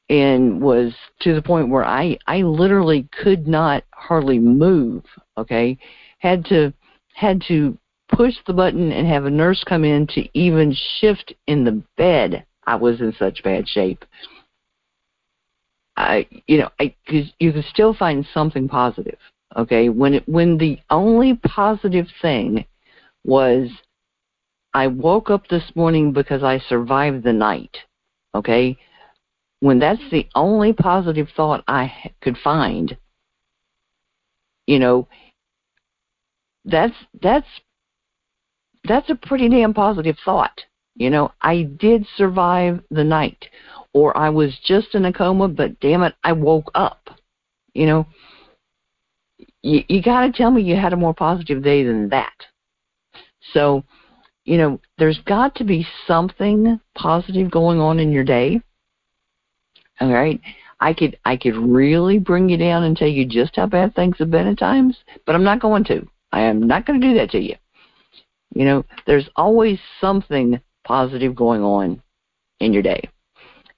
and 0.10 0.62
was 0.62 0.94
to 1.22 1.34
the 1.34 1.42
point 1.42 1.70
where 1.70 1.86
I 1.86 2.18
I 2.28 2.42
literally 2.42 3.08
could 3.24 3.48
not 3.48 3.84
hardly 3.94 4.40
move, 4.40 5.04
okay? 5.38 5.78
Had 6.20 6.46
to 6.46 6.74
had 7.14 7.42
to 7.48 7.78
push 8.10 8.36
the 8.46 8.54
button 8.54 8.92
and 8.92 9.08
have 9.08 9.26
a 9.26 9.30
nurse 9.30 9.64
come 9.64 9.84
in 9.84 10.08
to 10.08 10.28
even 10.38 10.76
shift 11.00 11.34
in 11.48 11.64
the 11.64 11.84
bed. 11.98 12.46
I 12.66 12.76
was 12.76 13.00
in 13.00 13.14
such 13.18 13.44
bad 13.44 13.68
shape. 13.68 14.06
I 15.98 16.28
you 16.48 16.58
know, 16.58 16.70
I 16.80 16.94
cuz 17.08 17.32
you 17.40 17.54
can 17.54 17.64
still 17.64 17.94
find 17.94 18.26
something 18.34 18.68
positive, 18.68 19.20
okay? 19.56 19.90
When 19.90 20.14
it 20.16 20.28
when 20.28 20.58
the 20.58 20.80
only 20.90 21.36
positive 21.36 22.08
thing 22.22 22.66
was 23.24 23.70
I 24.76 24.88
woke 24.88 25.30
up 25.30 25.48
this 25.48 25.72
morning 25.74 26.12
because 26.12 26.44
I 26.44 26.60
survived 26.60 27.24
the 27.24 27.32
night. 27.32 27.78
Okay? 28.36 28.78
When 29.62 29.80
that's 29.80 30.02
the 30.12 30.28
only 30.36 30.74
positive 30.74 31.30
thought 31.34 31.64
I 31.66 32.12
could 32.22 32.38
find, 32.38 32.98
you 34.68 34.80
know, 34.80 35.08
that's 36.66 36.94
that's 37.22 37.48
that's 38.88 39.10
a 39.10 39.16
pretty 39.16 39.50
damn 39.50 39.74
positive 39.74 40.18
thought. 40.24 40.62
You 40.96 41.10
know, 41.10 41.32
I 41.42 41.64
did 41.64 42.06
survive 42.16 42.82
the 42.90 43.04
night 43.04 43.46
or 43.94 44.16
I 44.18 44.30
was 44.30 44.58
just 44.66 44.96
in 44.96 45.06
a 45.06 45.14
coma, 45.14 45.48
but 45.48 45.80
damn 45.80 46.04
it, 46.04 46.14
I 46.24 46.32
woke 46.34 46.72
up. 46.74 47.10
You 47.74 47.86
know, 47.86 48.08
you, 49.62 49.84
you 49.88 50.02
got 50.02 50.26
to 50.26 50.32
tell 50.32 50.52
me 50.52 50.62
you 50.62 50.76
had 50.76 50.94
a 50.94 50.98
more 50.98 51.14
positive 51.14 51.64
day 51.64 51.84
than 51.84 52.10
that. 52.10 52.34
So, 53.54 53.84
you 54.46 54.58
know, 54.58 54.80
there's 54.98 55.20
got 55.26 55.56
to 55.56 55.64
be 55.64 55.88
something 56.08 56.80
positive 56.96 57.52
going 57.52 57.80
on 57.80 58.00
in 58.00 58.12
your 58.12 58.24
day. 58.24 58.62
All 60.00 60.12
right. 60.12 60.40
I 60.80 60.94
could 60.94 61.18
I 61.24 61.38
could 61.38 61.56
really 61.56 62.20
bring 62.20 62.50
you 62.50 62.58
down 62.58 62.84
and 62.84 62.98
tell 62.98 63.08
you 63.08 63.26
just 63.26 63.56
how 63.56 63.66
bad 63.66 63.96
things 63.96 64.18
have 64.20 64.30
been 64.30 64.48
at 64.48 64.60
times, 64.60 64.98
but 65.26 65.36
I'm 65.36 65.44
not 65.44 65.62
going 65.62 65.86
to. 65.86 66.06
I 66.32 66.42
am 66.42 66.68
not 66.68 66.86
going 66.86 67.00
to 67.00 67.08
do 67.08 67.14
that 67.16 67.32
to 67.32 67.40
you. 67.40 67.56
You 68.54 68.66
know, 68.66 68.86
there's 69.06 69.30
always 69.36 69.80
something 70.00 70.62
positive 70.86 71.36
going 71.36 71.62
on 71.62 72.02
in 72.60 72.74
your 72.74 72.84
day. 72.84 73.02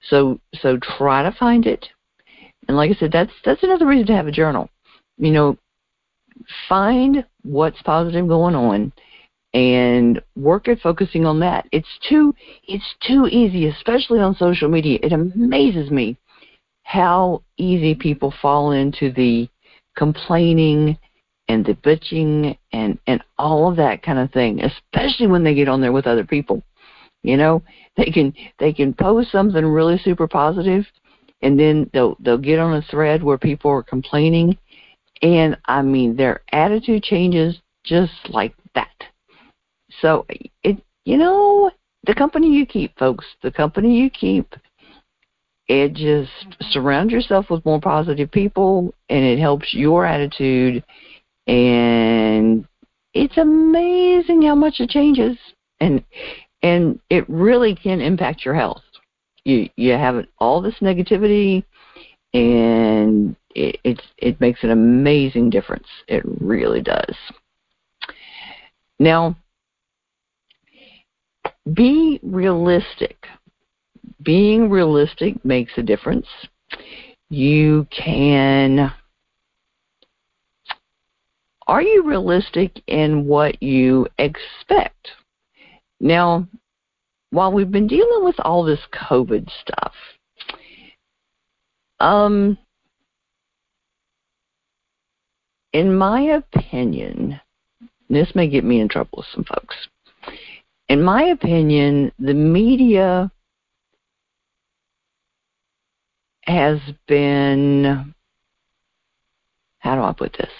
So 0.08 0.40
so 0.54 0.78
try 0.78 1.22
to 1.22 1.32
find 1.32 1.66
it. 1.66 1.88
And 2.68 2.76
like 2.76 2.90
I 2.90 2.94
said, 2.94 3.12
that's 3.12 3.32
that's 3.44 3.62
another 3.62 3.86
reason 3.86 4.06
to 4.08 4.14
have 4.14 4.26
a 4.26 4.32
journal. 4.32 4.68
You 5.16 5.32
know, 5.32 5.58
find 6.68 7.24
what's 7.42 7.82
positive 7.82 8.28
going 8.28 8.54
on 8.54 8.92
and 9.54 10.20
work 10.36 10.68
at 10.68 10.80
focusing 10.80 11.24
on 11.24 11.40
that. 11.40 11.66
It's 11.72 11.88
too 12.08 12.34
it's 12.66 12.94
too 13.06 13.26
easy, 13.26 13.66
especially 13.68 14.20
on 14.20 14.36
social 14.36 14.68
media. 14.68 14.98
It 15.02 15.12
amazes 15.12 15.90
me 15.90 16.16
how 16.82 17.42
easy 17.56 17.94
people 17.94 18.32
fall 18.40 18.72
into 18.72 19.12
the 19.12 19.48
complaining 19.96 20.96
and 21.48 21.64
the 21.64 21.74
bitching 21.74 22.56
and 22.72 22.98
and 23.06 23.22
all 23.38 23.70
of 23.70 23.76
that 23.76 24.02
kind 24.02 24.18
of 24.18 24.30
thing, 24.32 24.60
especially 24.62 25.26
when 25.26 25.44
they 25.44 25.54
get 25.54 25.68
on 25.68 25.80
there 25.80 25.92
with 25.92 26.06
other 26.06 26.24
people. 26.24 26.62
You 27.22 27.36
know, 27.36 27.62
they 27.96 28.06
can 28.06 28.32
they 28.58 28.72
can 28.72 28.94
post 28.94 29.32
something 29.32 29.64
really 29.64 29.98
super 29.98 30.28
positive 30.28 30.84
and 31.42 31.58
then 31.58 31.90
they'll 31.92 32.16
they'll 32.20 32.38
get 32.38 32.58
on 32.58 32.74
a 32.74 32.82
thread 32.82 33.22
where 33.22 33.38
people 33.38 33.70
are 33.70 33.82
complaining 33.82 34.56
and 35.22 35.56
I 35.64 35.82
mean 35.82 36.16
their 36.16 36.42
attitude 36.52 37.02
changes 37.02 37.56
just 37.84 38.12
like 38.28 38.54
that 38.74 39.04
so 40.00 40.26
it 40.62 40.80
you 41.04 41.16
know 41.16 41.70
the 42.08 42.14
company 42.14 42.48
you 42.48 42.66
keep, 42.66 42.98
folks, 42.98 43.26
the 43.42 43.50
company 43.50 43.98
you 43.98 44.10
keep, 44.10 44.54
it 45.68 45.90
just 45.90 46.00
mm-hmm. 46.00 46.64
surround 46.70 47.10
yourself 47.10 47.50
with 47.50 47.64
more 47.64 47.80
positive 47.80 48.30
people, 48.30 48.94
and 49.10 49.24
it 49.24 49.38
helps 49.38 49.74
your 49.74 50.06
attitude. 50.06 50.82
And 51.48 52.66
it's 53.14 53.38
amazing 53.38 54.42
how 54.42 54.54
much 54.54 54.80
it 54.80 54.90
changes, 54.90 55.36
and 55.80 56.04
and 56.62 57.00
it 57.08 57.28
really 57.28 57.74
can 57.74 58.00
impact 58.00 58.44
your 58.44 58.54
health. 58.54 58.82
You 59.44 59.68
you 59.76 59.92
have 59.92 60.26
all 60.38 60.60
this 60.60 60.74
negativity, 60.82 61.64
and 62.34 63.34
it 63.54 63.80
it's, 63.82 64.04
it 64.18 64.40
makes 64.40 64.62
an 64.62 64.70
amazing 64.70 65.48
difference. 65.48 65.86
It 66.06 66.22
really 66.24 66.82
does. 66.82 67.16
Now, 68.98 69.36
be 71.72 72.20
realistic. 72.22 73.26
Being 74.22 74.68
realistic 74.68 75.42
makes 75.44 75.72
a 75.76 75.82
difference. 75.82 76.26
You 77.30 77.86
can. 77.90 78.92
Are 81.68 81.82
you 81.82 82.02
realistic 82.02 82.82
in 82.86 83.26
what 83.26 83.62
you 83.62 84.06
expect? 84.18 85.08
Now, 86.00 86.48
while 87.30 87.52
we've 87.52 87.70
been 87.70 87.86
dealing 87.86 88.24
with 88.24 88.36
all 88.40 88.64
this 88.64 88.80
COVID 88.92 89.48
stuff, 89.60 89.92
um, 92.00 92.58
in 95.72 95.94
my 95.94 96.20
opinion, 96.20 97.40
this 98.08 98.34
may 98.34 98.48
get 98.48 98.64
me 98.64 98.80
in 98.80 98.88
trouble 98.88 99.18
with 99.18 99.26
some 99.34 99.44
folks 99.44 99.76
in 100.88 101.02
my 101.02 101.24
opinion, 101.24 102.12
the 102.18 102.34
media 102.34 103.30
has 106.42 106.78
been, 107.06 108.14
how 109.80 109.94
do 109.94 110.02
I 110.02 110.12
put 110.12 110.32
this? 110.32 110.50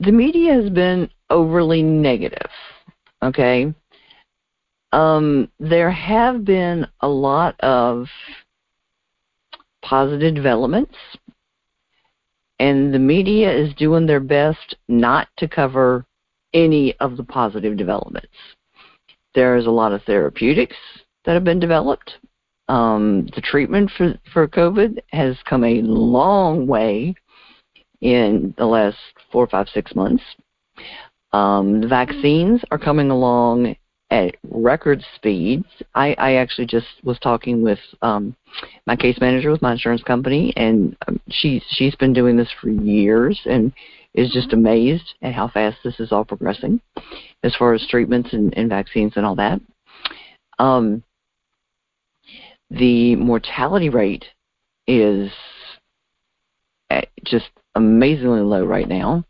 The 0.00 0.12
media 0.12 0.54
has 0.54 0.70
been 0.70 1.10
overly 1.28 1.82
negative, 1.82 2.50
okay? 3.22 3.74
Um, 4.92 5.50
there 5.60 5.90
have 5.90 6.44
been 6.44 6.86
a 7.02 7.08
lot 7.08 7.58
of 7.60 8.06
positive 9.82 10.34
developments, 10.34 10.94
and 12.58 12.92
the 12.92 12.98
media 12.98 13.52
is 13.52 13.74
doing 13.74 14.06
their 14.06 14.20
best 14.20 14.74
not 14.88 15.28
to 15.36 15.46
cover 15.46 16.06
any 16.54 16.94
of 17.00 17.16
the 17.18 17.24
positive 17.24 17.76
developments. 17.76 18.28
there's 19.34 19.66
a 19.66 19.70
lot 19.70 19.92
of 19.92 20.02
therapeutics 20.04 20.76
that 21.24 21.34
have 21.34 21.44
been 21.44 21.60
developed. 21.60 22.14
Um, 22.68 23.28
the 23.34 23.40
treatment 23.40 23.90
for, 23.96 24.18
for 24.32 24.48
COVID 24.48 24.98
has 25.12 25.36
come 25.44 25.62
a 25.62 25.82
long 25.82 26.66
way 26.66 27.14
in 28.00 28.54
the 28.56 28.66
last 28.66 28.96
four, 29.30 29.46
five, 29.46 29.68
six 29.68 29.94
months. 29.94 30.22
Um, 31.32 31.80
the 31.80 31.88
vaccines 31.88 32.62
are 32.70 32.78
coming 32.78 33.10
along 33.10 33.76
at 34.10 34.36
record 34.50 35.04
speeds. 35.14 35.66
I, 35.94 36.14
I 36.18 36.34
actually 36.34 36.66
just 36.66 36.86
was 37.04 37.18
talking 37.20 37.62
with 37.62 37.78
um, 38.02 38.34
my 38.86 38.96
case 38.96 39.18
manager 39.20 39.50
with 39.50 39.62
my 39.62 39.72
insurance 39.72 40.02
company, 40.02 40.52
and 40.56 40.96
um, 41.06 41.20
she 41.28 41.62
she's 41.68 41.94
been 41.94 42.12
doing 42.12 42.36
this 42.36 42.50
for 42.60 42.68
years 42.68 43.40
and 43.44 43.72
is 44.14 44.32
just 44.32 44.52
amazed 44.52 45.14
at 45.22 45.32
how 45.32 45.46
fast 45.46 45.78
this 45.84 46.00
is 46.00 46.10
all 46.10 46.24
progressing, 46.24 46.80
as 47.44 47.54
far 47.54 47.74
as 47.74 47.86
treatments 47.88 48.32
and, 48.32 48.56
and 48.58 48.68
vaccines 48.68 49.12
and 49.14 49.24
all 49.24 49.36
that. 49.36 49.60
Um, 50.58 51.04
the 52.70 53.14
mortality 53.16 53.88
rate 53.88 54.24
is 54.88 55.30
just 57.24 57.50
amazingly 57.74 58.40
low 58.40 58.64
right 58.64 58.88
now. 58.88 59.24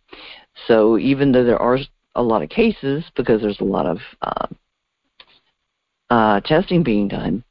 So 0.67 0.99
even 0.99 1.33
though 1.33 1.45
there 1.45 1.61
are 1.61 1.79
a 2.15 2.23
lot 2.23 2.43
of 2.43 2.49
cases 2.49 3.05
because 3.17 3.41
there's 3.41 3.61
a 3.61 3.65
lot 3.65 3.87
of 3.87 3.99
uh, 4.23 4.47
uh, 6.11 6.41
testing 6.41 6.83
being 6.83 7.09
done, 7.09 7.45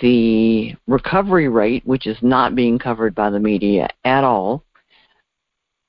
the 0.00 0.74
recovery 0.86 1.48
rate, 1.48 1.86
which 1.86 2.06
is 2.06 2.16
not 2.22 2.54
being 2.54 2.78
covered 2.78 3.14
by 3.14 3.30
the 3.30 3.38
media 3.38 3.88
at 4.04 4.24
all, 4.24 4.64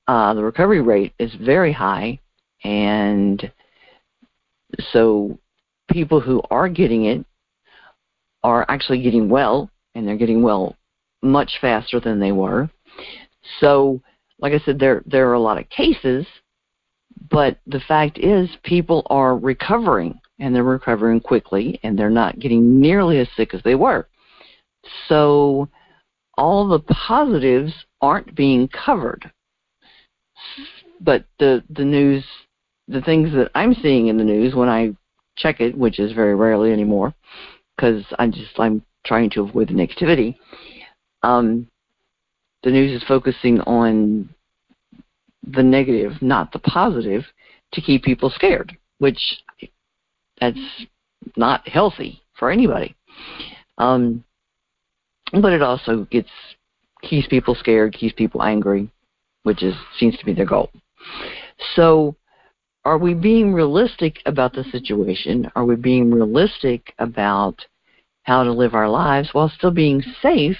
uh, 0.08 0.34
the 0.34 0.44
recovery 0.44 0.82
rate 0.82 1.14
is 1.20 1.32
very 1.36 1.72
high, 1.72 2.20
and 2.64 3.52
so 4.92 5.38
people 5.92 6.20
who 6.20 6.42
are 6.50 6.68
getting 6.68 7.06
it 7.06 7.26
are 8.44 8.66
actually 8.70 9.02
getting 9.02 9.30
well, 9.30 9.70
and 9.96 10.08
they're 10.08 10.18
getting 10.18 10.42
well 10.42 10.76
much 11.22 11.58
faster 11.62 12.00
than 12.00 12.20
they 12.20 12.32
were. 12.32 12.70
So, 13.60 14.02
like 14.40 14.54
I 14.54 14.60
said, 14.60 14.80
there 14.80 15.04
there 15.06 15.30
are 15.30 15.34
a 15.34 15.40
lot 15.40 15.60
of 15.60 15.70
cases, 15.70 16.26
but 17.30 17.60
the 17.68 17.82
fact 17.82 18.18
is, 18.18 18.50
people 18.64 19.06
are 19.10 19.38
recovering, 19.38 20.20
and 20.40 20.56
they're 20.56 20.64
recovering 20.64 21.20
quickly, 21.20 21.80
and 21.84 21.98
they're 21.98 22.10
not 22.10 22.40
getting 22.40 22.80
nearly 22.80 23.20
as 23.20 23.28
sick 23.36 23.54
as 23.54 23.62
they 23.64 23.76
were. 23.76 24.08
So, 25.08 25.68
all 26.38 26.68
the 26.68 26.80
positives 26.80 27.74
aren't 28.02 28.36
being 28.36 28.68
covered. 28.70 29.30
But 31.02 31.26
the 31.40 31.64
the 31.70 31.86
news, 31.86 32.24
the 32.88 33.02
things 33.02 33.32
that 33.34 33.52
I'm 33.56 33.74
seeing 33.76 34.08
in 34.08 34.18
the 34.18 34.24
news 34.24 34.56
when 34.56 34.70
I 34.70 34.96
check 35.38 35.60
it, 35.62 35.78
which 35.78 36.00
is 36.00 36.14
very 36.14 36.36
rarely 36.36 36.72
anymore, 36.72 37.14
because 37.76 38.04
I'm 38.18 38.32
just 38.32 38.58
I'm 38.58 38.84
trying 39.06 39.30
to 39.32 39.42
avoid 39.42 39.70
the 39.70 39.74
negativity. 39.74 40.36
Um, 41.24 41.68
the 42.64 42.72
news 42.72 42.92
is 42.92 43.08
focusing 43.08 43.62
on 43.62 44.30
the 45.44 45.64
negative, 45.64 46.22
not 46.22 46.52
the 46.52 46.60
positive, 46.60 47.24
to 47.74 47.82
keep 47.82 48.04
people 48.04 48.30
scared, 48.30 48.76
which 48.98 49.20
that's 50.40 50.60
not 51.36 51.68
healthy 51.68 52.22
for 52.38 52.50
anybody. 52.50 52.96
Um, 53.78 54.24
but 55.32 55.54
it 55.54 55.62
also 55.62 56.06
gets 56.12 56.30
keeps 57.04 57.28
people 57.28 57.56
scared, 57.56 57.94
keeps 57.94 58.14
people 58.16 58.44
angry, 58.44 58.90
which 59.44 59.64
is 59.64 59.76
seems 59.98 60.18
to 60.18 60.26
be 60.26 60.34
their 60.34 60.46
goal. 60.46 60.70
So, 61.76 62.16
are 62.84 62.98
we 62.98 63.14
being 63.14 63.54
realistic 63.54 64.18
about 64.26 64.54
the 64.54 64.64
situation? 64.66 65.50
Are 65.56 65.66
we 65.66 65.76
being 65.76 66.12
realistic 66.12 66.94
about 67.00 67.66
how 68.24 68.44
to 68.44 68.52
live 68.52 68.74
our 68.74 68.90
lives 68.90 69.30
while 69.32 69.50
still 69.50 69.72
being 69.72 70.04
safe 70.22 70.58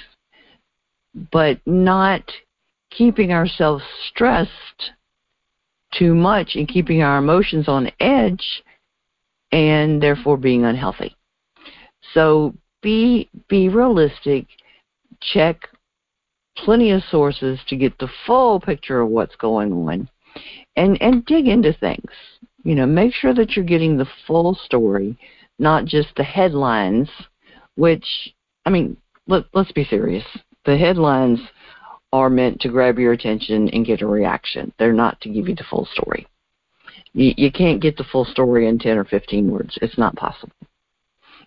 but 1.32 1.60
not 1.66 2.24
keeping 2.92 3.32
ourselves 3.32 3.84
stressed 4.10 4.92
too 5.94 6.14
much 6.14 6.56
and 6.56 6.68
keeping 6.68 7.02
our 7.02 7.18
emotions 7.18 7.68
on 7.68 7.92
edge 8.00 8.64
and 9.52 10.02
therefore 10.02 10.38
being 10.38 10.66
unhealthy. 10.66 11.16
So 12.14 12.54
be 12.82 13.30
be 13.48 13.70
realistic, 13.70 14.46
check 15.22 15.70
plenty 16.56 16.92
of 16.92 17.04
sources 17.10 17.60
to 17.68 17.76
get 17.76 17.98
the 18.00 18.10
full 18.26 18.60
picture 18.60 19.02
of 19.02 19.10
what's 19.10 19.36
going 19.36 19.72
on 19.72 20.10
and 20.76 21.02
and 21.02 21.26
dig 21.26 21.48
into 21.48 21.74
things. 21.74 22.12
You 22.64 22.76
know, 22.76 22.86
make 22.86 23.14
sure 23.14 23.34
that 23.34 23.56
you're 23.56 23.66
getting 23.66 23.98
the 23.98 24.08
full 24.28 24.54
story, 24.66 25.18
not 25.58 25.86
just 25.86 26.10
the 26.16 26.24
headlines, 26.24 27.10
which 27.76 28.06
I 28.66 28.70
mean, 28.70 28.98
let, 29.28 29.46
let's 29.54 29.72
be 29.72 29.86
serious 29.86 30.26
the 30.70 30.78
headlines 30.78 31.40
are 32.14 32.30
meant 32.30 32.62
to 32.62 32.70
grab 32.70 33.00
your 33.00 33.14
attention 33.14 33.70
and 33.70 33.88
get 33.88 34.02
a 34.02 34.08
reaction. 34.08 34.72
They're 34.78 34.94
not 34.94 35.20
to 35.22 35.30
give 35.30 35.48
you 35.48 35.56
the 35.56 35.64
full 35.68 35.88
story. 35.94 36.28
You, 37.14 37.34
you 37.38 37.52
can't 37.52 37.82
get 37.82 37.98
the 37.98 38.04
full 38.04 38.24
story 38.26 38.68
in 38.68 38.78
10 38.78 38.98
or 38.98 39.04
15 39.04 39.50
words. 39.50 39.80
It's 39.82 39.98
not 39.98 40.16
possible. 40.16 40.54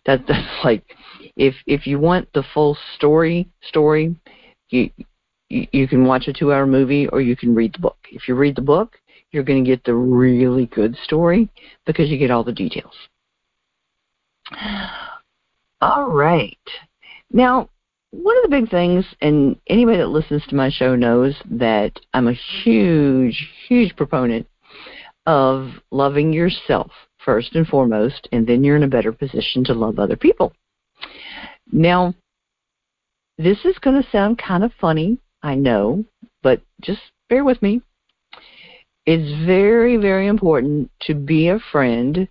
That, 0.07 0.27
that's 0.27 0.49
like 0.65 0.83
if 1.37 1.55
if 1.67 1.87
you 1.87 2.01
want 2.01 2.33
the 2.35 2.43
full 2.53 2.77
story 2.97 3.49
story, 3.63 4.17
you 4.71 4.91
you, 5.49 5.87
can 5.87 6.07
watch 6.07 6.29
a 6.29 6.33
2-hour 6.33 6.67
movie 6.67 7.07
or 7.09 7.21
you 7.21 7.37
can 7.37 7.55
read 7.55 7.75
the 7.75 7.79
book. 7.79 7.99
If 8.11 8.27
you 8.27 8.35
read 8.35 8.57
the 8.57 8.63
book, 8.63 8.99
you're 9.33 9.43
going 9.43 9.63
to 9.63 9.71
get 9.71 9.85
the 9.85 9.95
really 9.95 10.65
good 10.67 10.97
story 11.05 11.51
because 11.85 12.09
you 12.09 12.17
get 12.17 12.31
all 12.31 12.43
the 12.43 12.53
details. 12.53 12.95
All 15.83 16.11
right. 16.11 16.57
Now, 17.31 17.69
one 18.13 18.37
of 18.37 18.43
the 18.43 18.61
big 18.61 18.71
things, 18.71 19.05
and 19.21 19.57
anybody 19.69 19.99
that 19.99 20.09
listens 20.09 20.47
to 20.47 20.55
my 20.55 20.71
show 20.71 20.95
knows 20.95 21.35
that 21.51 21.93
I'm 22.13 22.29
a 22.29 22.33
huge, 22.63 23.49
huge 23.67 23.97
proponent 23.97 24.47
of 25.27 25.71
loving 25.91 26.33
yourself 26.33 26.91
first 27.25 27.55
and 27.55 27.67
foremost, 27.67 28.29
and 28.31 28.47
then 28.47 28.63
you're 28.63 28.77
in 28.77 28.83
a 28.83 28.89
better 28.89 29.13
position 29.13 29.65
to 29.65 29.75
love 29.75 29.99
other 29.99 30.17
people. 30.17 30.53
Now, 31.73 32.15
this 33.39 33.65
is 33.65 33.79
going 33.79 34.01
to 34.01 34.11
sound 34.11 34.39
kind 34.39 34.63
of 34.63 34.73
funny, 34.79 35.19
I 35.43 35.55
know, 35.55 36.05
but 36.43 36.61
just 36.83 37.01
bear 37.31 37.45
with 37.45 37.63
me. 37.63 37.81
It's 39.07 39.47
very, 39.47 39.97
very 39.97 40.27
important 40.27 40.91
to 41.03 41.15
be 41.15 41.49
a 41.49 41.59
friend 41.73 42.29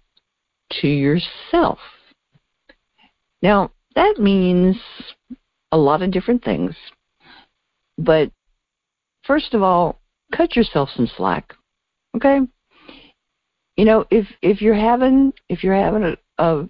to 0.82 0.88
yourself. 0.88 1.80
Now, 3.42 3.72
that 3.96 4.20
means 4.20 4.78
a 5.72 5.78
lot 5.78 6.02
of 6.02 6.12
different 6.12 6.44
things. 6.44 6.76
But 7.98 8.32
first 9.24 9.54
of 9.54 9.62
all, 9.62 10.00
cut 10.36 10.56
yourself 10.56 10.90
some 10.96 11.10
slack. 11.18 11.54
Okay? 12.16 12.40
You 13.78 13.86
know, 13.86 14.06
if 14.12 14.28
if 14.42 14.62
you're 14.62 14.76
having 14.76 15.34
if 15.50 15.64
you're 15.64 15.76
having 15.76 16.04
a, 16.04 16.18
a 16.44 16.70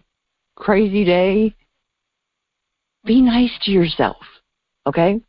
crazy 0.56 1.04
day, 1.04 1.56
be 3.06 3.22
nice 3.22 3.52
to 3.64 3.72
yourself. 3.72 4.18
Okay? 4.88 5.20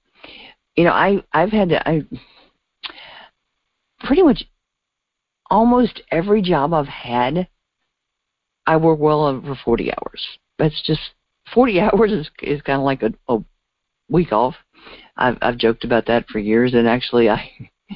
You 0.77 0.85
know, 0.85 0.93
I 0.93 1.23
I've 1.33 1.53
had 1.53 1.71
to 1.71 1.89
I 1.89 2.03
pretty 4.01 4.23
much 4.23 4.45
almost 5.51 6.03
every 6.11 6.43
job 6.43 6.73
I've 6.73 6.87
had 6.87 7.49
I 8.67 8.77
work 8.77 8.99
well 8.99 9.27
over 9.27 9.59
40 9.65 9.91
hours. 9.93 10.23
That's 10.59 10.81
just 10.87 11.01
40 11.55 11.81
hours 11.81 12.13
is 12.13 12.31
is 12.43 12.63
kind 12.63 12.79
of 12.79 12.85
like 12.85 13.03
a, 13.03 13.13
a 13.29 13.39
week 14.13 14.33
off. 14.33 14.55
I've 15.17 15.39
I've 15.43 15.59
joked 15.59 15.85
about 15.85 16.07
that 16.07 16.29
for 16.29 16.39
years, 16.39 16.75
and 16.75 16.87
actually, 16.87 17.29
I 17.29 17.51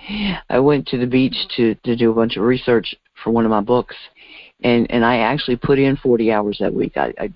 I 0.50 0.58
went 0.58 0.88
to 0.88 0.98
the 0.98 1.06
beach 1.06 1.36
to 1.56 1.74
to 1.84 1.96
do 1.96 2.10
a 2.10 2.14
bunch 2.14 2.36
of 2.36 2.42
research 2.42 2.94
for 3.22 3.30
one 3.30 3.44
of 3.44 3.50
my 3.50 3.60
books, 3.60 3.96
and 4.62 4.90
and 4.90 5.04
I 5.04 5.18
actually 5.18 5.56
put 5.56 5.78
in 5.78 5.96
40 5.96 6.32
hours 6.32 6.58
that 6.60 6.74
week. 6.74 6.96
I 6.96 7.12
I, 7.18 7.32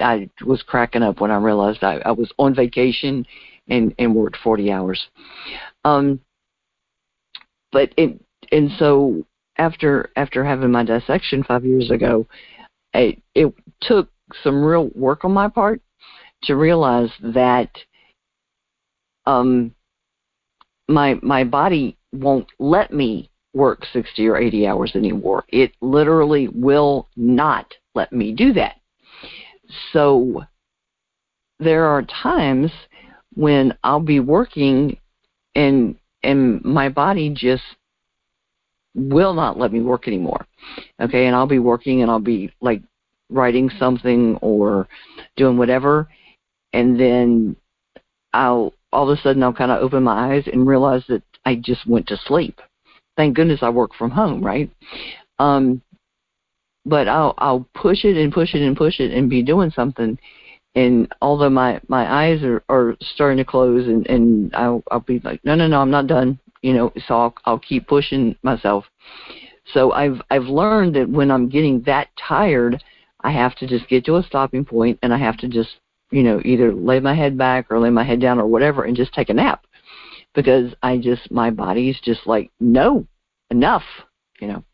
I 0.00 0.30
was 0.44 0.62
cracking 0.62 1.02
up 1.02 1.20
when 1.20 1.30
I 1.30 1.36
realized 1.36 1.84
I, 1.84 2.00
I 2.04 2.12
was 2.12 2.32
on 2.38 2.54
vacation 2.54 3.26
and 3.68 3.94
and 3.98 4.14
worked 4.14 4.36
40 4.42 4.72
hours. 4.72 5.06
Um, 5.84 6.20
but 7.72 7.92
it 7.96 8.20
and 8.52 8.70
so 8.78 9.24
after 9.56 10.10
after 10.16 10.44
having 10.44 10.70
my 10.70 10.84
dissection 10.84 11.44
five 11.44 11.64
years 11.64 11.90
ago, 11.90 12.26
it 12.94 13.22
it 13.34 13.52
took 13.80 14.10
some 14.42 14.62
real 14.62 14.90
work 14.94 15.24
on 15.24 15.32
my 15.32 15.48
part 15.48 15.80
to 16.44 16.56
realize 16.56 17.10
that 17.20 17.70
um, 19.26 19.74
my 20.88 21.18
my 21.22 21.44
body 21.44 21.96
won't 22.12 22.46
let 22.58 22.92
me 22.92 23.30
work 23.54 23.84
60 23.92 24.28
or 24.28 24.36
80 24.36 24.66
hours 24.66 24.92
anymore. 24.94 25.44
It 25.48 25.72
literally 25.80 26.48
will 26.48 27.08
not 27.16 27.72
let 27.94 28.12
me 28.12 28.32
do 28.32 28.52
that. 28.54 28.76
So 29.92 30.44
there 31.58 31.86
are 31.86 32.02
times 32.02 32.70
when 33.34 33.76
I'll 33.84 34.00
be 34.00 34.20
working 34.20 34.98
and 35.54 35.96
and 36.22 36.62
my 36.64 36.88
body 36.88 37.30
just 37.30 37.62
will 38.94 39.32
not 39.34 39.58
let 39.58 39.72
me 39.72 39.80
work 39.80 40.06
anymore. 40.08 40.46
Okay, 41.00 41.26
and 41.26 41.36
I'll 41.36 41.46
be 41.46 41.58
working 41.58 42.02
and 42.02 42.10
I'll 42.10 42.18
be 42.18 42.52
like 42.60 42.82
writing 43.30 43.70
something 43.78 44.36
or 44.36 44.88
doing 45.36 45.56
whatever, 45.56 46.08
and 46.72 46.98
then 46.98 47.56
I'll 48.32 48.74
all 48.92 49.08
of 49.10 49.18
a 49.18 49.20
sudden 49.22 49.42
I'll 49.42 49.52
kind 49.52 49.70
of 49.70 49.82
open 49.82 50.02
my 50.02 50.34
eyes 50.34 50.44
and 50.52 50.66
realize 50.66 51.02
that 51.08 51.22
I 51.44 51.56
just 51.56 51.86
went 51.86 52.06
to 52.08 52.16
sleep. 52.16 52.60
Thank 53.16 53.36
goodness 53.36 53.60
I 53.62 53.68
work 53.68 53.94
from 53.94 54.10
home, 54.10 54.42
right? 54.42 54.70
Um, 55.38 55.82
but 56.84 57.08
I'll 57.08 57.34
I'll 57.38 57.68
push 57.74 58.04
it 58.04 58.16
and 58.16 58.32
push 58.32 58.54
it 58.54 58.62
and 58.62 58.76
push 58.76 59.00
it 59.00 59.12
and 59.12 59.28
be 59.28 59.42
doing 59.42 59.70
something, 59.70 60.18
and 60.74 61.12
although 61.20 61.50
my 61.50 61.80
my 61.88 62.10
eyes 62.10 62.42
are 62.42 62.62
are 62.68 62.96
starting 63.00 63.38
to 63.38 63.44
close 63.44 63.86
and 63.86 64.06
and 64.06 64.54
I'll 64.54 64.82
I'll 64.90 65.00
be 65.00 65.20
like 65.20 65.44
no 65.44 65.54
no 65.54 65.66
no 65.66 65.80
I'm 65.80 65.90
not 65.90 66.06
done 66.06 66.38
you 66.62 66.72
know 66.72 66.92
so 67.06 67.14
I'll 67.14 67.34
I'll 67.44 67.58
keep 67.58 67.86
pushing 67.86 68.36
myself. 68.42 68.84
So 69.72 69.92
I've 69.92 70.20
I've 70.30 70.44
learned 70.44 70.96
that 70.96 71.08
when 71.08 71.30
I'm 71.30 71.48
getting 71.48 71.82
that 71.82 72.08
tired, 72.16 72.82
I 73.20 73.30
have 73.30 73.54
to 73.56 73.66
just 73.66 73.88
get 73.88 74.04
to 74.06 74.16
a 74.16 74.22
stopping 74.22 74.64
point 74.64 74.98
and 75.02 75.12
I 75.12 75.18
have 75.18 75.36
to 75.38 75.48
just 75.48 75.70
you 76.10 76.22
know 76.22 76.40
either 76.44 76.72
lay 76.72 77.00
my 77.00 77.14
head 77.14 77.36
back 77.36 77.66
or 77.70 77.78
lay 77.78 77.90
my 77.90 78.04
head 78.04 78.20
down 78.20 78.38
or 78.38 78.46
whatever 78.46 78.84
and 78.84 78.96
just 78.96 79.12
take 79.12 79.28
a 79.28 79.34
nap. 79.34 79.64
Because 80.34 80.72
I 80.82 80.96
just 80.98 81.30
my 81.30 81.50
body's 81.50 81.98
just 82.00 82.26
like 82.26 82.50
no 82.60 83.06
enough 83.50 83.84
you 84.40 84.48
know. 84.48 84.64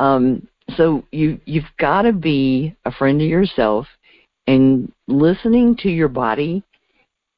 Um, 0.00 0.46
so 0.76 1.04
you 1.12 1.40
you've 1.44 1.64
got 1.78 2.02
to 2.02 2.12
be 2.12 2.74
a 2.84 2.92
friend 2.92 3.18
to 3.20 3.26
yourself 3.26 3.86
and 4.46 4.92
listening 5.06 5.76
to 5.76 5.88
your 5.88 6.08
body. 6.08 6.62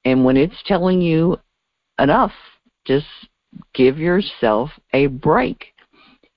And 0.05 0.25
when 0.25 0.37
it's 0.37 0.63
telling 0.67 1.01
you 1.01 1.39
enough 1.99 2.33
just 2.87 3.07
give 3.75 3.99
yourself 3.99 4.71
a 4.95 5.07
break. 5.07 5.67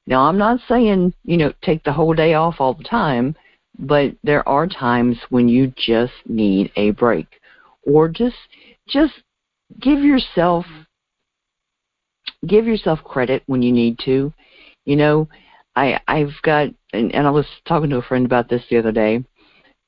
Now 0.06 0.24
i'm 0.24 0.38
not 0.38 0.60
saying 0.68 1.14
you 1.24 1.38
know 1.38 1.54
take 1.62 1.84
the 1.84 1.94
whole 1.94 2.14
day 2.14 2.34
off 2.34 2.56
all 2.60 2.74
the 2.74 2.84
time 2.84 3.36
but 3.80 4.14
there 4.24 4.48
are 4.48 4.68
times 4.68 5.18
when 5.30 5.48
you 5.48 5.74
just 5.76 6.14
need 6.26 6.72
a 6.76 6.92
break 6.92 7.28
or 7.84 8.08
just 8.08 8.36
just 8.88 9.14
give 9.80 10.00
yourself 10.00 10.66
give 12.48 12.66
yourself 12.66 13.04
credit 13.04 13.44
when 13.48 13.62
you 13.62 13.72
need 13.72 13.98
to 14.00 14.32
you 14.86 14.96
know 14.96 15.28
i 15.76 16.00
i've 16.08 16.34
got 16.44 16.68
and, 16.94 17.14
and 17.16 17.26
i 17.26 17.32
was 17.32 17.46
talking 17.66 17.90
to 17.90 17.98
a 17.98 18.02
friend 18.02 18.26
about 18.26 18.50
this 18.50 18.64
the 18.70 18.78
other 18.78 18.92
day 18.92 19.24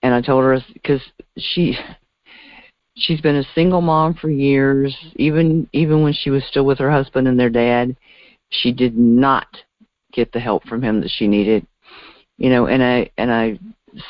and 0.06 0.14
I 0.14 0.22
told 0.22 0.44
her 0.44 0.60
because 0.72 1.02
she 1.36 1.76
she's 2.96 3.22
been 3.22 3.38
a 3.38 3.54
single 3.56 3.82
mom 3.82 4.14
for 4.14 4.30
years, 4.30 4.96
even 5.16 5.68
even 5.74 6.04
when 6.04 6.14
she 6.14 6.30
was 6.30 6.44
still 6.46 6.64
with 6.64 6.78
her 6.78 6.92
husband 6.92 7.28
and 7.28 7.40
their 7.40 7.50
dad, 7.50 7.98
she 8.50 8.72
did 8.72 8.96
not 8.96 9.48
get 10.14 10.32
the 10.32 10.40
help 10.40 10.64
from 10.68 10.84
him 10.84 11.02
that 11.02 11.10
she 11.10 11.28
needed. 11.28 11.66
You 12.38 12.50
know, 12.50 12.68
and 12.68 12.84
I 12.84 13.10
and 13.18 13.32
I 13.32 13.60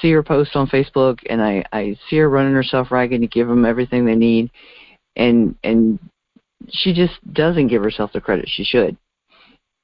see 0.01 0.11
her 0.11 0.23
post 0.23 0.55
on 0.55 0.67
Facebook 0.67 1.19
and 1.29 1.41
I 1.41 1.63
I 1.71 1.97
see 2.09 2.17
her 2.17 2.29
running 2.29 2.53
herself 2.53 2.91
ragged 2.91 3.21
to 3.21 3.27
give 3.27 3.47
them 3.47 3.65
everything 3.65 4.05
they 4.05 4.15
need 4.15 4.49
and 5.15 5.55
and 5.63 5.99
she 6.69 6.93
just 6.93 7.13
doesn't 7.33 7.67
give 7.67 7.83
herself 7.83 8.11
the 8.13 8.21
credit 8.21 8.49
she 8.49 8.63
should. 8.63 8.97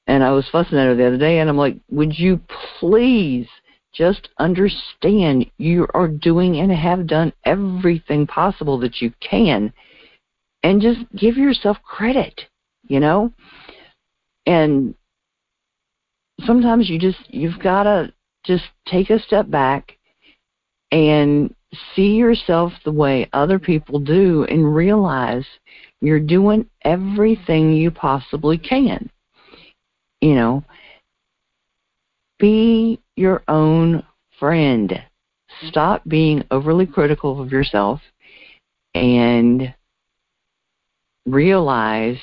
And 0.08 0.24
I 0.24 0.32
was 0.32 0.50
fussing 0.52 0.78
at 0.78 0.88
her 0.88 0.96
the 0.96 1.06
other 1.06 1.18
day 1.18 1.40
and 1.40 1.50
I'm 1.50 1.58
like, 1.58 1.78
"Would 1.92 2.18
you 2.18 2.42
please 2.80 3.48
just 3.94 4.30
understand 4.40 5.46
you 5.58 5.88
are 5.94 6.08
doing 6.08 6.58
and 6.58 6.72
have 6.72 7.08
done 7.08 7.34
everything 7.46 8.26
possible 8.26 8.80
that 8.80 9.02
you 9.02 9.14
can 9.20 9.72
and 10.64 10.82
just 10.82 11.00
give 11.16 11.36
yourself 11.38 11.78
credit 11.84 12.42
you 12.88 13.00
know 13.00 13.32
and 14.46 14.96
sometimes 16.46 16.90
you 16.90 16.98
just 16.98 17.20
you've 17.28 17.60
got 17.60 17.84
to 17.84 18.12
just 18.46 18.64
take 18.88 19.10
a 19.10 19.20
step 19.20 19.50
back 19.50 19.98
and 20.92 21.54
see 21.96 22.16
yourself 22.16 22.74
the 22.84 22.92
way 22.92 23.30
other 23.34 23.60
people 23.60 24.00
do 24.00 24.46
and 24.46 24.76
realize 24.76 25.46
you're 26.02 26.20
doing 26.20 26.66
everything 26.84 27.72
you 27.72 27.90
possibly 27.90 28.58
can 28.58 29.10
you 30.20 30.36
know 30.36 30.64
be 32.42 33.00
your 33.16 33.44
own 33.48 34.04
friend. 34.40 35.02
Stop 35.68 36.02
being 36.08 36.44
overly 36.50 36.88
critical 36.88 37.40
of 37.40 37.52
yourself 37.52 38.02
and 38.96 39.74
realize 41.28 42.20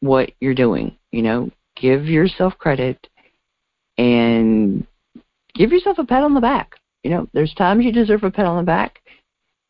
what 0.00 0.30
you're 0.40 0.54
doing. 0.54 0.96
You 1.10 1.22
know, 1.22 1.50
give 1.74 2.04
yourself 2.04 2.52
credit 2.58 3.08
and 3.98 4.86
give 5.54 5.72
yourself 5.72 5.98
a 5.98 6.04
pat 6.04 6.22
on 6.22 6.34
the 6.34 6.40
back. 6.40 6.76
You 7.02 7.10
know, 7.10 7.28
there's 7.34 7.52
times 7.54 7.84
you 7.84 7.92
deserve 7.92 8.24
a 8.24 8.30
pat 8.30 8.46
on 8.46 8.56
the 8.56 8.62
back, 8.62 9.02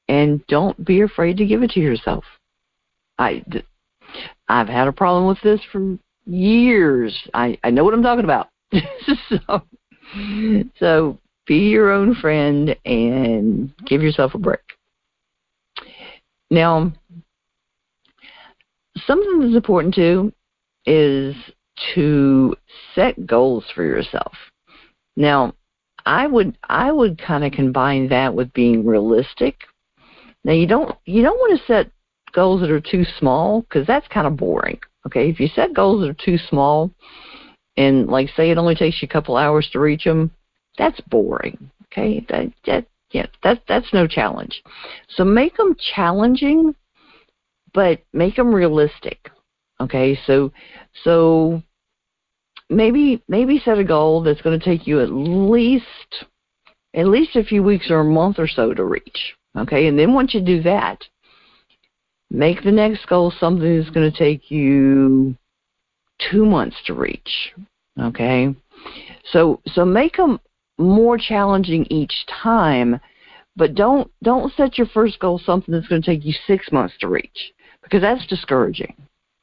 and 0.08 0.46
don't 0.46 0.82
be 0.84 1.00
afraid 1.00 1.36
to 1.38 1.46
give 1.46 1.62
it 1.62 1.70
to 1.72 1.80
yourself. 1.80 2.24
I, 3.18 3.42
I've 4.48 4.68
had 4.68 4.88
a 4.88 4.92
problem 4.92 5.26
with 5.26 5.40
this 5.42 5.60
for 5.72 5.98
years. 6.26 7.18
I, 7.34 7.58
I 7.64 7.70
know 7.70 7.84
what 7.84 7.94
I'm 7.94 8.02
talking 8.02 8.24
about. 8.24 8.48
so, 9.28 9.62
so 10.78 11.18
be 11.46 11.70
your 11.70 11.90
own 11.90 12.14
friend 12.14 12.76
and 12.84 13.72
give 13.86 14.02
yourself 14.02 14.34
a 14.34 14.38
break. 14.38 14.60
Now, 16.50 16.92
something 19.06 19.40
that's 19.40 19.54
important 19.54 19.94
too 19.94 20.32
is 20.86 21.34
to 21.94 22.54
set 22.94 23.26
goals 23.26 23.64
for 23.74 23.84
yourself. 23.84 24.32
Now, 25.16 25.54
I 26.06 26.26
would 26.26 26.56
I 26.68 26.90
would 26.90 27.20
kind 27.20 27.44
of 27.44 27.52
combine 27.52 28.08
that 28.08 28.34
with 28.34 28.52
being 28.52 28.86
realistic. 28.86 29.56
Now, 30.44 30.52
you 30.52 30.66
don't 30.66 30.96
you 31.04 31.22
don't 31.22 31.38
want 31.38 31.58
to 31.58 31.66
set 31.66 31.90
goals 32.32 32.60
that 32.60 32.70
are 32.70 32.80
too 32.80 33.04
small 33.18 33.62
because 33.62 33.86
that's 33.86 34.08
kind 34.08 34.26
of 34.26 34.36
boring. 34.36 34.78
Okay, 35.06 35.28
if 35.30 35.40
you 35.40 35.48
set 35.48 35.74
goals 35.74 36.00
that 36.00 36.10
are 36.10 36.24
too 36.24 36.38
small, 36.48 36.90
and 37.76 38.06
like 38.06 38.28
say 38.36 38.50
it 38.50 38.58
only 38.58 38.74
takes 38.74 39.00
you 39.02 39.06
a 39.06 39.12
couple 39.12 39.36
hours 39.36 39.68
to 39.72 39.80
reach 39.80 40.04
them, 40.04 40.30
that's 40.76 41.00
boring. 41.02 41.70
Okay, 41.86 42.24
that 42.28 42.52
that 42.66 42.86
yeah, 43.10 43.26
that 43.42 43.62
that's 43.68 43.92
no 43.92 44.06
challenge. 44.06 44.62
So 45.08 45.24
make 45.24 45.56
them 45.56 45.76
challenging, 45.94 46.74
but 47.72 48.00
make 48.12 48.36
them 48.36 48.54
realistic. 48.54 49.30
Okay, 49.80 50.18
so 50.26 50.52
so 51.04 51.62
maybe 52.70 53.22
maybe 53.28 53.60
set 53.64 53.78
a 53.78 53.84
goal 53.84 54.22
that's 54.22 54.42
going 54.42 54.58
to 54.58 54.64
take 54.64 54.86
you 54.86 55.00
at 55.00 55.10
least 55.10 55.84
at 56.94 57.06
least 57.06 57.36
a 57.36 57.44
few 57.44 57.62
weeks 57.62 57.90
or 57.90 58.00
a 58.00 58.04
month 58.04 58.38
or 58.38 58.48
so 58.48 58.74
to 58.74 58.84
reach. 58.84 59.34
Okay, 59.56 59.86
and 59.86 59.98
then 59.98 60.14
once 60.14 60.34
you 60.34 60.40
do 60.40 60.62
that, 60.62 61.02
Make 62.30 62.62
the 62.62 62.72
next 62.72 63.06
goal 63.06 63.30
something 63.30 63.78
that's 63.78 63.90
going 63.90 64.10
to 64.10 64.16
take 64.16 64.50
you 64.50 65.34
two 66.30 66.44
months 66.44 66.76
to 66.86 66.94
reach. 66.94 67.54
Okay, 67.98 68.54
so 69.32 69.60
so 69.66 69.84
make 69.84 70.16
them 70.16 70.38
more 70.76 71.16
challenging 71.16 71.86
each 71.86 72.26
time, 72.42 73.00
but 73.56 73.74
don't 73.74 74.10
don't 74.22 74.52
set 74.54 74.76
your 74.76 74.86
first 74.88 75.18
goal 75.20 75.40
something 75.44 75.72
that's 75.72 75.88
going 75.88 76.02
to 76.02 76.06
take 76.06 76.24
you 76.24 76.34
six 76.46 76.70
months 76.70 76.94
to 77.00 77.08
reach 77.08 77.52
because 77.82 78.02
that's 78.02 78.26
discouraging. 78.26 78.94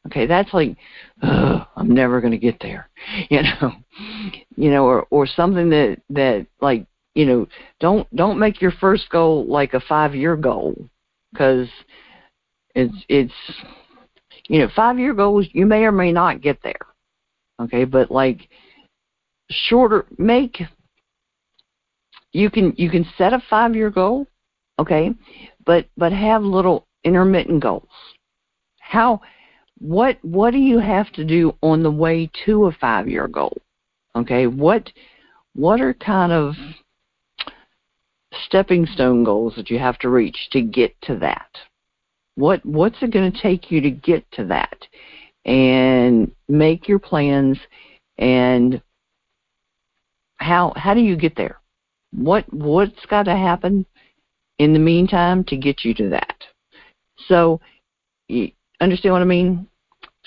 Okay, 0.08 0.28
that's 0.28 0.54
like 0.54 0.78
I'm 1.22 1.90
never 1.90 2.22
going 2.22 2.32
to 2.32 2.38
get 2.38 2.60
there, 2.62 2.90
you 3.30 3.42
know, 3.42 3.72
you 4.56 4.70
know, 4.70 4.86
or 4.86 5.08
or 5.10 5.26
something 5.26 5.70
that 5.70 5.98
that 6.10 6.46
like 6.62 6.86
you 7.16 7.26
know 7.26 7.48
don't 7.80 8.14
don't 8.16 8.40
make 8.40 8.62
your 8.62 8.72
first 8.72 9.10
goal 9.10 9.46
like 9.46 9.74
a 9.74 9.80
five 9.80 10.14
year 10.14 10.36
goal 10.36 10.76
because 11.32 11.68
it's 12.76 12.94
it's 13.10 13.34
you 14.48 14.60
know 14.60 14.70
five 14.76 15.00
year 15.00 15.14
goals 15.14 15.48
you 15.54 15.66
may 15.66 15.84
or 15.84 15.92
may 15.92 16.12
not 16.12 16.42
get 16.42 16.62
there, 16.62 16.74
okay, 17.62 17.86
but 17.86 18.12
like 18.12 18.48
shorter 19.50 20.06
make 20.18 20.62
you 22.32 22.50
can 22.50 22.74
you 22.78 22.90
can 22.90 23.08
set 23.18 23.34
a 23.34 23.42
five 23.50 23.76
year 23.76 23.90
goal, 23.90 24.28
okay, 24.78 25.12
but 25.66 25.88
but 25.98 26.12
have 26.12 26.44
little 26.44 26.86
intermittent 27.04 27.62
goals. 27.64 27.88
How 28.80 29.22
what 29.86 30.18
what 30.24 30.52
do 30.52 30.58
you 30.58 30.80
have 30.80 31.12
to 31.12 31.24
do 31.24 31.56
on 31.62 31.84
the 31.84 31.92
way 31.92 32.30
to 32.46 32.66
a 32.66 32.72
five 32.72 33.08
year 33.08 33.28
goal? 33.28 33.62
Okay, 34.16 34.48
what 34.48 34.92
what 35.54 35.80
are 35.80 35.94
kind 35.94 36.32
of 36.32 36.56
stepping 38.46 38.88
stone 38.88 39.24
goals 39.24 39.54
that 39.56 39.70
you 39.70 39.78
have 39.78 40.00
to 40.00 40.10
reach 40.10 40.50
to 40.52 40.62
get 40.62 41.00
to 41.04 41.18
that? 41.20 41.50
What 42.34 42.66
what's 42.66 42.98
it 43.02 43.12
going 43.12 43.32
to 43.32 43.42
take 43.42 43.70
you 43.70 43.80
to 43.82 43.92
get 43.92 44.30
to 44.32 44.46
that? 44.46 44.78
And 45.46 46.32
make 46.50 46.88
your 46.88 46.98
plans 46.98 47.60
and 48.18 48.82
how 50.38 50.74
how 50.76 50.96
do 50.96 51.02
you 51.02 51.16
get 51.16 51.36
there? 51.36 51.60
What 52.12 52.52
what's 52.52 53.06
got 53.06 53.24
to 53.24 53.36
happen 53.36 53.86
in 54.58 54.74
the 54.74 54.80
meantime 54.80 55.44
to 55.46 55.56
get 55.56 55.86
you 55.86 55.94
to 55.94 56.10
that? 56.10 56.38
So 57.28 57.62
you 58.28 58.52
understand 58.82 59.14
what 59.14 59.22
I 59.22 59.26
mean? 59.26 59.68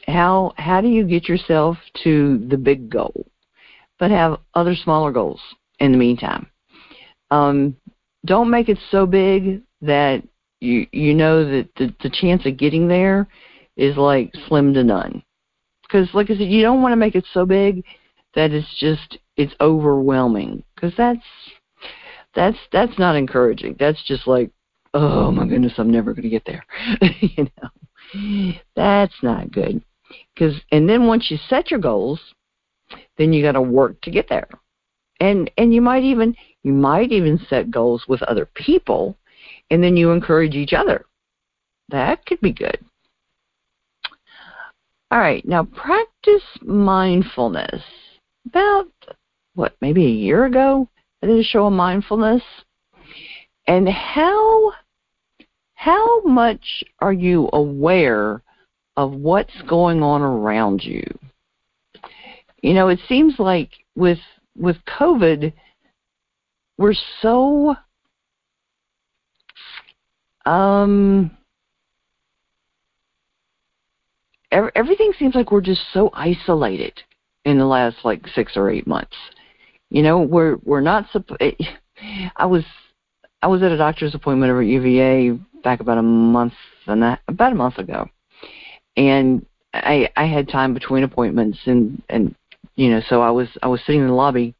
How 0.09 0.55
how 0.57 0.81
do 0.81 0.89
you 0.89 1.07
get 1.07 1.29
yourself 1.29 1.77
to 2.03 2.39
the 2.49 2.57
big 2.57 2.91
goal, 2.91 3.27
but 3.99 4.11
have 4.11 4.41
other 4.55 4.75
smaller 4.75 5.13
goals 5.13 5.41
in 5.79 5.93
the 5.93 5.99
meantime. 5.99 6.47
Um, 7.31 7.77
don't 8.25 8.51
make 8.51 8.69
it 8.69 8.79
so 8.91 9.07
big 9.07 9.63
that 9.83 10.23
you 10.61 10.87
you 10.93 11.15
know 11.15 11.45
that 11.45 11.69
the, 11.77 11.95
the 12.03 12.11
chance 12.11 12.47
of 12.47 12.57
getting 12.57 12.89
there 12.89 13.29
is 13.77 13.97
like 13.97 14.33
slim 14.49 14.75
to 14.75 14.83
none. 14.83 15.23
Because, 15.83 16.09
like 16.13 16.31
I 16.31 16.37
said, 16.37 16.49
you 16.49 16.63
don't 16.63 16.83
want 16.83 16.93
to 16.93 16.97
make 16.97 17.15
it 17.15 17.25
so 17.33 17.47
big 17.47 17.85
that 18.35 18.51
it's 18.51 18.75
just 18.79 19.19
it's 19.37 19.55
overwhelming. 19.61 20.65
Because 20.75 20.93
that's 20.97 21.25
that's 22.35 22.59
that's 22.73 22.99
not 22.99 23.17
encouraging. 23.17 23.77
That's 23.79 24.03
just 24.05 24.27
like, 24.27 24.51
oh 24.95 25.31
my 25.31 25.47
goodness, 25.47 25.75
I'm 25.79 25.91
never 25.91 26.13
going 26.13 26.25
to 26.25 26.29
get 26.29 26.45
there. 26.45 26.65
you 27.21 27.47
know, 27.63 28.53
that's 28.75 29.15
not 29.23 29.53
good. 29.53 29.83
Because 30.35 30.55
and 30.73 30.89
then 30.89 31.07
once 31.07 31.31
you 31.31 31.37
set 31.49 31.71
your 31.71 31.81
goals, 31.81 32.21
then 33.17 33.33
you 33.33 33.43
got 33.43 33.53
to 33.53 33.63
work 33.63 34.01
to 34.03 34.11
get 34.11 34.29
there. 34.29 34.49
And 35.21 35.51
and 35.59 35.75
you 35.75 35.81
might 35.81 36.05
even 36.05 36.35
you 36.63 36.73
might 36.73 37.13
even 37.13 37.39
set 37.49 37.71
goals 37.71 38.05
with 38.09 38.23
other 38.23 38.47
people, 38.47 39.17
and 39.71 39.83
then 39.83 39.97
you 39.97 40.11
encourage 40.11 40.55
each 40.55 40.73
other. 40.73 41.05
That 41.89 42.25
could 42.27 42.41
be 42.41 42.53
good. 42.53 42.79
All 45.11 45.19
right, 45.19 45.47
now 45.47 45.65
practice 45.65 46.43
mindfulness. 46.61 47.83
About 48.47 48.89
what, 49.55 49.75
maybe 49.81 50.05
a 50.05 50.11
year 50.11 50.45
ago, 50.45 50.89
I 51.23 51.27
did 51.27 51.39
a 51.39 51.43
show 51.43 51.65
on 51.65 51.75
mindfulness. 51.75 52.43
And 53.67 53.89
how 53.89 54.73
how 55.75 56.23
much 56.23 56.85
are 57.01 57.13
you 57.13 57.49
aware 57.53 58.43
of 58.99 59.13
what's 59.13 59.63
going 59.69 60.03
on 60.03 60.23
around 60.23 60.83
you? 60.83 61.05
You 62.63 62.75
know, 62.75 62.89
it 62.89 62.99
seems 63.09 63.35
like 63.39 63.71
with 63.95 64.19
with 64.57 64.77
COVID, 64.99 65.53
we're 66.79 66.95
so 67.23 67.77
um 70.45 71.31
everything 74.51 75.13
seems 75.17 75.37
like 75.37 75.53
we're 75.53 75.61
just 75.61 75.83
so 75.93 76.11
isolated 76.13 77.01
in 77.45 77.57
the 77.57 77.67
last 77.67 77.99
like 78.03 78.27
six 78.35 78.57
or 78.57 78.69
eight 78.69 78.89
months. 78.89 79.15
You 79.91 80.03
know, 80.03 80.23
we're 80.23 80.57
we're 80.65 80.81
not. 80.81 81.07
I 82.37 82.47
was 82.47 82.65
I 83.43 83.47
was 83.47 83.63
at 83.63 83.71
a 83.71 83.77
doctor's 83.77 84.17
appointment 84.17 84.51
over 84.51 84.63
at 84.63 84.67
UVA 84.67 85.39
back 85.63 85.79
about 85.79 85.99
a 85.99 86.03
month 86.03 86.55
and 86.89 87.01
that 87.05 87.21
about 87.29 87.53
a 87.53 87.55
month 87.55 87.79
ago, 87.79 88.09
and 88.99 89.47
I 89.73 90.11
I 90.17 90.27
had 90.27 90.49
time 90.49 90.75
between 90.75 91.05
appointments 91.05 91.59
and 91.65 92.03
and 92.11 92.35
you 92.77 92.91
know 92.91 93.01
so 93.09 93.23
I 93.23 93.31
was 93.31 93.49
I 93.63 93.69
was 93.69 93.81
sitting 93.87 94.03
in 94.03 94.09
the 94.09 94.13
lobby, 94.13 94.55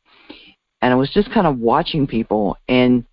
and 0.81 0.93
I 0.93 0.97
was 0.97 1.11
just 1.11 1.31
kind 1.33 1.47
of 1.47 1.59
watching 1.59 2.07
people 2.07 2.57
and 2.69 3.05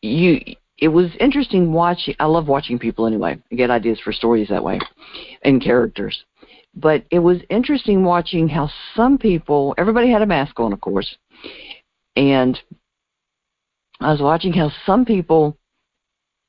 you 0.00 0.40
it 0.78 0.88
was 0.88 1.10
interesting 1.20 1.72
watching. 1.72 2.16
I 2.18 2.24
love 2.24 2.48
watching 2.48 2.78
people 2.78 3.06
anyway. 3.06 3.38
I 3.52 3.54
get 3.54 3.70
ideas 3.70 4.00
for 4.00 4.12
stories 4.12 4.48
that 4.48 4.64
way, 4.64 4.80
and 5.42 5.62
characters. 5.62 6.24
But 6.74 7.04
it 7.10 7.18
was 7.18 7.38
interesting 7.50 8.02
watching 8.02 8.48
how 8.48 8.70
some 8.96 9.18
people. 9.18 9.74
Everybody 9.76 10.10
had 10.10 10.22
a 10.22 10.26
mask 10.26 10.58
on, 10.58 10.72
of 10.72 10.80
course, 10.80 11.16
and 12.16 12.58
I 14.00 14.10
was 14.10 14.22
watching 14.22 14.54
how 14.54 14.72
some 14.86 15.04
people. 15.04 15.56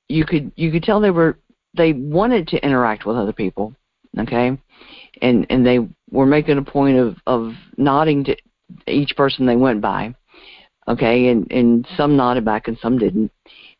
You 0.10 0.26
could 0.26 0.52
you 0.56 0.72
could 0.72 0.84
tell 0.84 1.00
they 1.00 1.12
were 1.12 1.38
they 1.75 1.93
wanted 1.93 2.47
to 2.49 2.63
interact 2.65 3.05
with 3.05 3.17
other 3.17 3.33
people, 3.33 3.73
okay, 4.19 4.57
and 5.21 5.45
and 5.49 5.65
they 5.65 5.79
were 6.12 6.25
making 6.25 6.57
a 6.57 6.63
point 6.63 6.97
of 6.97 7.17
of 7.27 7.53
nodding 7.77 8.23
to 8.25 8.36
each 8.88 9.15
person 9.15 9.45
they 9.45 9.55
went 9.55 9.81
by, 9.81 10.13
okay, 10.88 11.27
and 11.27 11.51
and 11.51 11.88
some 11.97 12.15
nodded 12.15 12.45
back 12.45 12.67
and 12.67 12.77
some 12.79 12.97
didn't. 12.97 13.31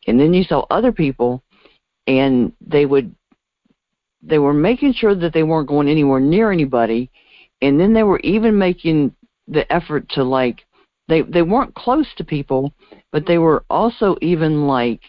And 0.06 0.20
then 0.20 0.34
you 0.34 0.44
saw 0.44 0.66
other 0.70 0.92
people 0.92 1.42
and 2.06 2.52
they 2.60 2.86
would 2.86 3.14
they 4.22 4.38
were 4.38 4.54
making 4.54 4.94
sure 4.94 5.14
that 5.14 5.32
they 5.32 5.42
weren't 5.42 5.68
going 5.68 5.88
anywhere 5.88 6.20
near 6.20 6.50
anybody 6.50 7.10
and 7.62 7.78
then 7.78 7.92
they 7.92 8.02
were 8.02 8.20
even 8.20 8.58
making 8.58 9.14
the 9.48 9.70
effort 9.72 10.08
to 10.10 10.22
like 10.22 10.64
they 11.08 11.22
they 11.22 11.42
weren't 11.42 11.74
close 11.74 12.06
to 12.16 12.24
people 12.24 12.72
but 13.12 13.26
they 13.26 13.38
were 13.38 13.64
also 13.70 14.16
even 14.20 14.66
like 14.66 15.00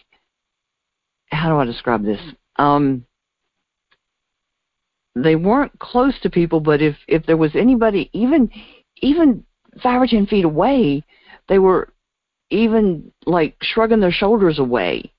how 1.32 1.50
do 1.50 1.58
i 1.58 1.65
describe 1.65 2.04
this 2.04 2.19
um 2.58 3.06
they 5.15 5.36
weren't 5.36 5.78
close 5.80 6.20
to 6.22 6.30
people 6.30 6.60
but 6.60 6.82
if 6.82 6.96
if 7.08 7.26
there 7.26 7.38
was 7.38 7.52
anybody 7.56 8.10
even 8.13 8.50
even 8.98 9.44
five 9.82 10.02
or 10.02 10.08
ten 10.08 10.26
feet 10.26 10.46
away 10.46 11.04
they 11.48 11.60
were 11.60 11.89
even 12.50 13.12
like 13.26 13.56
shrugging 13.62 14.00
their 14.00 14.12
shoulders 14.12 14.60
away, 14.60 15.12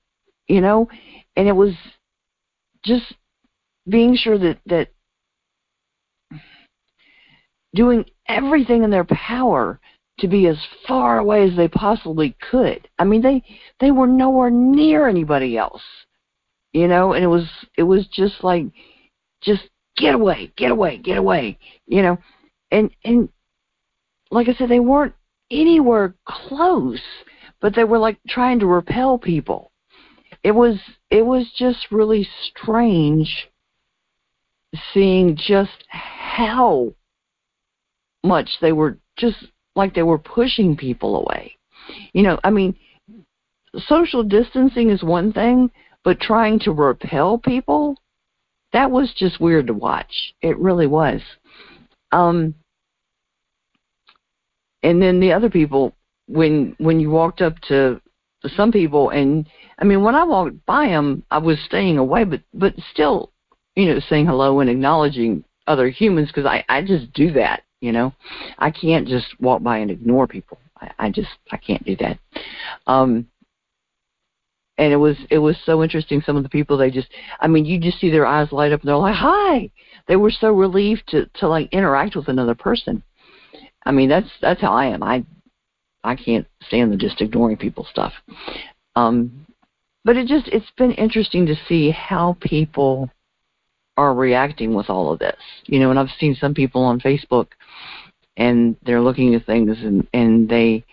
you 0.47 0.61
know, 0.61 0.87
and 1.35 1.47
it 1.47 1.53
was 1.53 1.73
just 2.83 3.13
being 3.87 4.15
sure 4.15 4.37
that 4.37 4.59
that 4.65 4.89
doing 7.73 8.05
everything 8.27 8.83
in 8.83 8.89
their 8.89 9.05
power 9.05 9.79
to 10.19 10.27
be 10.27 10.47
as 10.47 10.57
far 10.87 11.19
away 11.19 11.47
as 11.47 11.55
they 11.55 11.67
possibly 11.67 12.35
could. 12.49 12.87
I 12.97 13.03
mean, 13.03 13.21
they 13.21 13.43
they 13.79 13.91
were 13.91 14.07
nowhere 14.07 14.49
near 14.49 15.07
anybody 15.07 15.57
else, 15.57 15.83
you 16.73 16.87
know, 16.87 17.13
and 17.13 17.23
it 17.23 17.27
was 17.27 17.47
it 17.77 17.83
was 17.83 18.07
just 18.07 18.43
like 18.43 18.65
just 19.41 19.63
get 19.97 20.13
away, 20.13 20.51
get 20.55 20.71
away, 20.71 20.97
get 20.97 21.17
away, 21.17 21.57
you 21.85 22.01
know, 22.01 22.17
and 22.71 22.91
and 23.03 23.29
like 24.31 24.47
I 24.49 24.53
said, 24.53 24.69
they 24.69 24.79
weren't 24.79 25.13
anywhere 25.49 26.15
close, 26.25 27.01
but 27.61 27.75
they 27.75 27.83
were 27.83 27.99
like 27.99 28.19
trying 28.27 28.59
to 28.59 28.65
repel 28.65 29.17
people. 29.17 29.71
It 30.43 30.51
was 30.51 30.77
it 31.09 31.25
was 31.25 31.49
just 31.57 31.91
really 31.91 32.27
strange 32.49 33.49
seeing 34.93 35.35
just 35.35 35.83
how 35.89 36.93
much 38.23 38.49
they 38.61 38.71
were 38.71 38.97
just 39.17 39.37
like 39.75 39.93
they 39.93 40.03
were 40.03 40.17
pushing 40.17 40.75
people 40.75 41.15
away. 41.21 41.55
You 42.13 42.23
know, 42.23 42.39
I 42.43 42.49
mean, 42.49 42.75
social 43.87 44.23
distancing 44.23 44.89
is 44.89 45.03
one 45.03 45.31
thing, 45.31 45.71
but 46.07 46.21
trying 46.21 46.57
to 46.57 46.71
repel 46.71 47.37
people, 47.37 47.97
that 48.71 48.89
was 48.89 49.13
just 49.17 49.41
weird 49.41 49.67
to 49.67 49.73
watch. 49.73 50.33
It 50.41 50.57
really 50.57 50.87
was. 50.87 51.19
Um, 52.13 52.55
and 54.83 55.01
then 55.01 55.19
the 55.19 55.33
other 55.33 55.49
people 55.49 55.93
when 56.27 56.73
when 56.77 57.01
you 57.01 57.09
walked 57.09 57.41
up 57.41 57.59
to 57.67 57.99
some 58.55 58.71
people 58.71 59.09
and 59.09 59.49
I 59.79 59.83
mean 59.83 60.01
when 60.01 60.15
I 60.15 60.23
walked 60.23 60.65
by 60.65 60.87
them 60.87 61.23
I 61.29 61.39
was 61.39 61.59
staying 61.65 61.97
away 61.97 62.23
but 62.23 62.41
but 62.53 62.73
still 62.89 63.33
you 63.75 63.87
know 63.87 63.99
saying 64.07 64.27
hello 64.27 64.61
and 64.61 64.69
acknowledging 64.69 65.43
other 65.67 65.89
humans 65.89 66.29
because 66.29 66.45
I 66.45 66.63
I 66.69 66.83
just 66.83 67.11
do 67.11 67.33
that 67.33 67.63
you 67.81 67.91
know 67.91 68.13
I 68.59 68.71
can't 68.71 69.09
just 69.09 69.27
walk 69.41 69.61
by 69.61 69.79
and 69.79 69.91
ignore 69.91 70.25
people 70.25 70.57
I, 70.79 70.91
I 70.99 71.09
just 71.09 71.31
I 71.51 71.57
can't 71.57 71.83
do 71.85 71.97
that 71.97 72.17
um 72.87 73.27
and 74.77 74.93
it 74.93 74.97
was 74.97 75.17
it 75.29 75.39
was 75.39 75.55
so 75.65 75.83
interesting 75.83 76.21
some 76.21 76.37
of 76.37 76.43
the 76.43 76.49
people 76.49 76.77
they 76.77 76.91
just 76.91 77.07
I 77.39 77.47
mean 77.47 77.65
you 77.65 77.79
just 77.79 77.99
see 77.99 78.09
their 78.09 78.25
eyes 78.25 78.51
light 78.51 78.71
up 78.71 78.81
and 78.81 78.89
they're 78.89 78.97
like 78.97 79.15
hi 79.15 79.69
they 80.07 80.15
were 80.15 80.31
so 80.31 80.51
relieved 80.51 81.03
to 81.09 81.25
to 81.35 81.47
like 81.47 81.71
interact 81.73 82.15
with 82.15 82.27
another 82.27 82.55
person 82.55 83.03
I 83.87 83.91
mean, 83.91 84.09
that's 84.09 84.29
that's 84.41 84.59
how 84.59 84.73
I 84.73 84.87
am. 84.87 85.01
I 85.01 85.23
I 86.03 86.15
can't 86.15 86.45
stand 86.67 86.91
the 86.91 86.97
just 86.97 87.21
ignoring 87.21 87.55
people 87.55 87.87
stuff. 87.89 88.11
Um, 88.97 89.45
but 90.03 90.17
it 90.17 90.27
just 90.27 90.49
it's 90.49 90.69
been 90.77 90.91
interesting 90.91 91.45
to 91.45 91.55
see 91.69 91.91
how 91.91 92.35
people 92.41 93.09
are 93.95 94.13
reacting 94.13 94.73
with 94.73 94.89
all 94.89 95.11
of 95.11 95.19
this. 95.19 95.39
You 95.65 95.79
know, 95.79 95.89
and 95.89 95.97
I've 95.97 96.09
seen 96.19 96.35
some 96.35 96.53
people 96.53 96.83
on 96.83 96.99
Facebook 96.99 97.47
and 98.35 98.75
they're 98.85 99.01
looking 99.01 99.33
at 99.35 99.45
things 99.45 99.77
and 99.81 100.05
and 100.13 100.49
they 100.49 100.83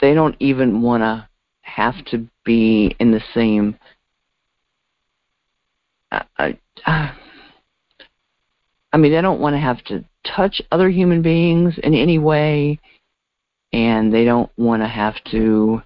they 0.00 0.14
don't 0.14 0.36
even 0.38 0.82
want 0.82 1.02
to 1.02 1.28
have 1.62 2.04
to 2.06 2.28
be 2.44 2.94
in 2.98 3.10
the 3.10 3.22
same 3.34 3.76
uh, 6.12 6.52
uh, 6.86 7.12
I 8.92 8.98
mean, 8.98 9.12
they 9.12 9.20
don't 9.20 9.40
want 9.40 9.54
to 9.54 9.60
have 9.60 9.82
to 9.84 10.04
touch 10.24 10.60
other 10.70 10.90
human 10.90 11.22
beings 11.22 11.74
in 11.82 11.94
any 11.94 12.18
way, 12.18 12.78
and 13.72 14.12
they 14.12 14.24
don't 14.24 14.50
want 14.56 14.82
to 14.82 14.88
have 14.88 15.14
to. 15.30 15.82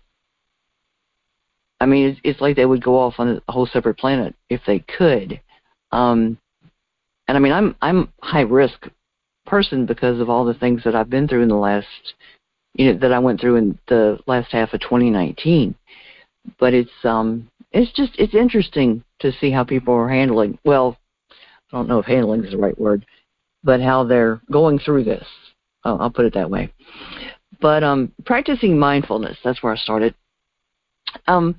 I 1.81 1.87
mean, 1.87 2.09
it's, 2.09 2.21
it's 2.25 2.41
like 2.41 2.57
they 2.57 2.67
would 2.67 2.83
go 2.83 2.99
off 2.99 3.15
on 3.19 3.41
a 3.47 3.53
whole 3.53 3.67
separate 3.67 3.99
planet 3.99 4.35
if 4.51 4.61
they 4.67 4.81
could. 4.81 5.41
Um, 5.93 6.39
and 7.29 7.37
I 7.37 7.41
mean, 7.41 7.53
I'm 7.53 7.77
I'm 7.81 8.13
high 8.21 8.41
risk 8.41 8.89
person 9.47 9.87
because 9.87 10.19
of 10.21 10.29
all 10.29 10.45
the 10.45 10.55
things 10.55 10.83
that 10.85 10.97
I've 10.97 11.11
been 11.11 11.29
through 11.29 11.43
in 11.43 11.49
the 11.49 11.55
last, 11.55 11.87
you 12.75 12.93
know, 12.93 12.99
that 12.99 13.13
I 13.13 13.21
went 13.21 13.41
through 13.41 13.57
in 13.57 13.79
the 13.87 14.19
last 14.27 14.51
half 14.51 14.73
of 14.73 14.81
2019. 14.81 15.77
But 16.59 16.75
it's 16.75 16.91
um, 17.05 17.49
it's 17.73 17.93
just 17.93 18.13
it's 18.19 18.35
interesting 18.35 19.03
to 19.21 19.33
see 19.33 19.51
how 19.51 19.65
people 19.65 19.95
are 19.95 20.09
handling. 20.09 20.59
Well, 20.65 20.97
I 21.73 21.77
don't 21.77 21.89
know 21.89 21.99
if 21.99 22.07
handling 22.07 22.45
is 22.45 22.53
the 22.53 22.59
right 22.59 22.79
word, 22.79 23.05
but 23.65 23.81
how 23.81 24.05
they're 24.05 24.41
going 24.51 24.79
through 24.79 25.05
this. 25.05 25.27
I'll 25.85 26.11
put 26.11 26.25
it 26.25 26.35
that 26.35 26.51
way. 26.51 26.73
but 27.61 27.85
um, 27.85 28.13
practicing 28.25 28.79
mindfulness, 28.79 29.39
that's 29.45 29.63
where 29.63 29.73
I 29.73 29.77
started. 29.77 30.15
Um, 31.27 31.57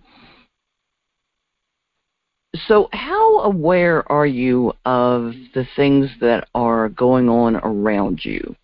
so, 2.67 2.89
how 2.91 3.39
aware 3.39 4.09
are 4.11 4.25
you 4.25 4.73
of 4.85 5.33
the 5.53 5.67
things 5.75 6.09
that 6.21 6.47
are 6.55 6.89
going 6.89 7.29
on 7.29 7.57
around 7.57 8.23
you? 8.23 8.55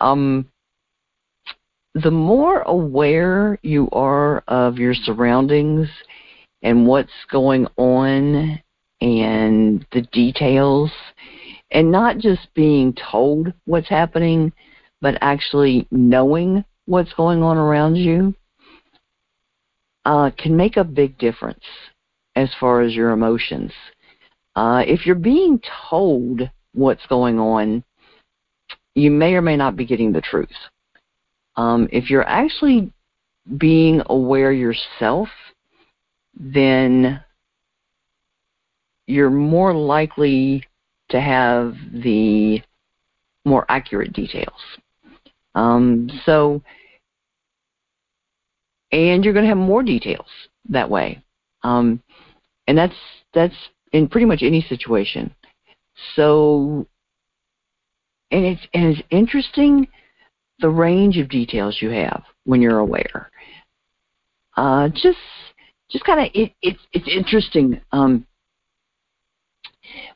Um, 0.00 0.48
the 1.94 2.10
more 2.10 2.62
aware 2.62 3.58
you 3.62 3.88
are 3.92 4.42
of 4.48 4.78
your 4.78 4.94
surroundings 4.94 5.88
and 6.62 6.86
what's 6.86 7.12
going 7.30 7.66
on 7.76 8.60
and 9.00 9.86
the 9.92 10.02
details, 10.12 10.90
and 11.70 11.90
not 11.90 12.18
just 12.18 12.48
being 12.54 12.94
told 12.94 13.52
what's 13.66 13.88
happening, 13.88 14.52
but 15.00 15.18
actually 15.20 15.86
knowing 15.90 16.64
what's 16.86 17.12
going 17.12 17.42
on 17.42 17.58
around 17.58 17.96
you, 17.96 18.34
uh, 20.04 20.30
can 20.36 20.56
make 20.56 20.76
a 20.76 20.84
big 20.84 21.16
difference 21.18 21.64
as 22.34 22.50
far 22.58 22.80
as 22.80 22.94
your 22.94 23.10
emotions. 23.10 23.72
Uh, 24.56 24.82
if 24.86 25.04
you're 25.06 25.14
being 25.14 25.60
told 25.90 26.48
what's 26.72 27.06
going 27.06 27.38
on, 27.38 27.84
you 28.94 29.10
may 29.10 29.34
or 29.34 29.42
may 29.42 29.56
not 29.56 29.76
be 29.76 29.84
getting 29.84 30.12
the 30.12 30.20
truth. 30.20 30.48
Um, 31.56 31.88
if 31.92 32.10
you're 32.10 32.26
actually 32.28 32.92
being 33.58 34.02
aware 34.06 34.52
yourself, 34.52 35.28
then 36.34 37.22
you're 39.06 39.30
more 39.30 39.74
likely 39.74 40.64
to 41.10 41.20
have 41.20 41.74
the 41.92 42.60
more 43.44 43.66
accurate 43.68 44.12
details. 44.12 44.60
Um, 45.54 46.10
so, 46.24 46.62
and 48.90 49.24
you're 49.24 49.34
going 49.34 49.44
to 49.44 49.48
have 49.48 49.58
more 49.58 49.82
details 49.82 50.26
that 50.70 50.88
way. 50.88 51.22
Um, 51.62 52.02
and 52.66 52.76
that's 52.76 52.94
that's 53.32 53.54
in 53.92 54.08
pretty 54.08 54.26
much 54.26 54.42
any 54.42 54.62
situation. 54.62 55.34
So, 56.16 56.86
and 58.30 58.44
it's 58.44 58.62
and 58.72 58.86
it's 58.86 59.02
interesting 59.10 59.86
the 60.64 60.70
range 60.70 61.18
of 61.18 61.28
details 61.28 61.76
you 61.82 61.90
have 61.90 62.22
when 62.44 62.62
you're 62.62 62.78
aware. 62.78 63.30
Uh, 64.56 64.88
just 64.88 65.18
just 65.90 66.06
kind 66.06 66.20
of 66.20 66.30
it, 66.32 66.52
it's 66.62 66.80
it's 66.94 67.06
interesting 67.06 67.82
um, 67.92 68.26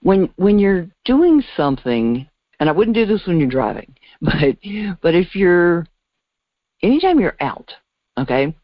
when 0.00 0.30
when 0.36 0.58
you're 0.58 0.88
doing 1.04 1.42
something, 1.54 2.26
and 2.58 2.68
I 2.70 2.72
wouldn't 2.72 2.94
do 2.94 3.04
this 3.04 3.26
when 3.26 3.38
you're 3.38 3.50
driving, 3.50 3.94
but 4.22 4.56
but 5.02 5.14
if 5.14 5.34
you're 5.34 5.86
anytime 6.82 7.20
you're 7.20 7.36
out, 7.40 7.70
okay, 8.16 8.56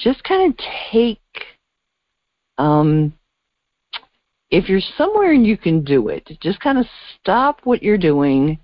just 0.00 0.24
kind 0.24 0.50
of 0.50 0.58
take 0.90 1.20
um, 2.58 3.12
if 4.50 4.68
you're 4.68 4.80
somewhere 4.98 5.30
and 5.30 5.46
you 5.46 5.56
can 5.56 5.84
do 5.84 6.08
it, 6.08 6.28
just 6.40 6.58
kind 6.58 6.78
of 6.78 6.86
stop 7.20 7.60
what 7.62 7.80
you're 7.80 7.96
doing. 7.96 8.58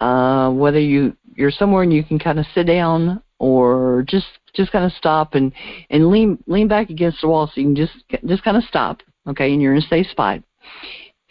Uh, 0.00 0.50
whether 0.50 0.78
you 0.78 1.16
you're 1.34 1.50
somewhere 1.50 1.82
and 1.82 1.92
you 1.92 2.04
can 2.04 2.18
kind 2.18 2.38
of 2.38 2.46
sit 2.54 2.66
down 2.66 3.22
or 3.38 4.04
just 4.06 4.26
just 4.54 4.72
kind 4.72 4.84
of 4.84 4.92
stop 4.92 5.34
and 5.34 5.52
and 5.90 6.08
lean 6.08 6.38
lean 6.46 6.68
back 6.68 6.90
against 6.90 7.20
the 7.20 7.28
wall 7.28 7.46
so 7.46 7.60
you 7.60 7.66
can 7.66 7.76
just 7.76 8.04
just 8.26 8.44
kind 8.44 8.56
of 8.56 8.64
stop, 8.64 9.00
okay, 9.28 9.52
and 9.52 9.62
you're 9.62 9.74
in 9.74 9.82
a 9.82 9.86
safe 9.86 10.06
spot, 10.08 10.40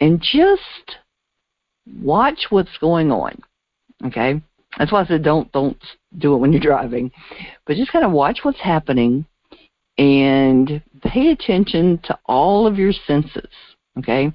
and 0.00 0.20
just 0.20 0.96
watch 2.02 2.46
what's 2.50 2.76
going 2.78 3.10
on, 3.10 3.40
okay. 4.04 4.40
That's 4.78 4.92
why 4.92 5.02
I 5.02 5.06
said 5.06 5.22
don't 5.22 5.50
don't 5.52 5.82
do 6.18 6.34
it 6.34 6.38
when 6.38 6.52
you're 6.52 6.60
driving, 6.60 7.10
but 7.66 7.76
just 7.76 7.92
kind 7.92 8.04
of 8.04 8.12
watch 8.12 8.40
what's 8.42 8.60
happening 8.60 9.26
and 9.96 10.80
pay 11.02 11.30
attention 11.30 11.98
to 12.04 12.18
all 12.26 12.66
of 12.66 12.78
your 12.78 12.92
senses, 12.92 13.48
okay? 13.98 14.32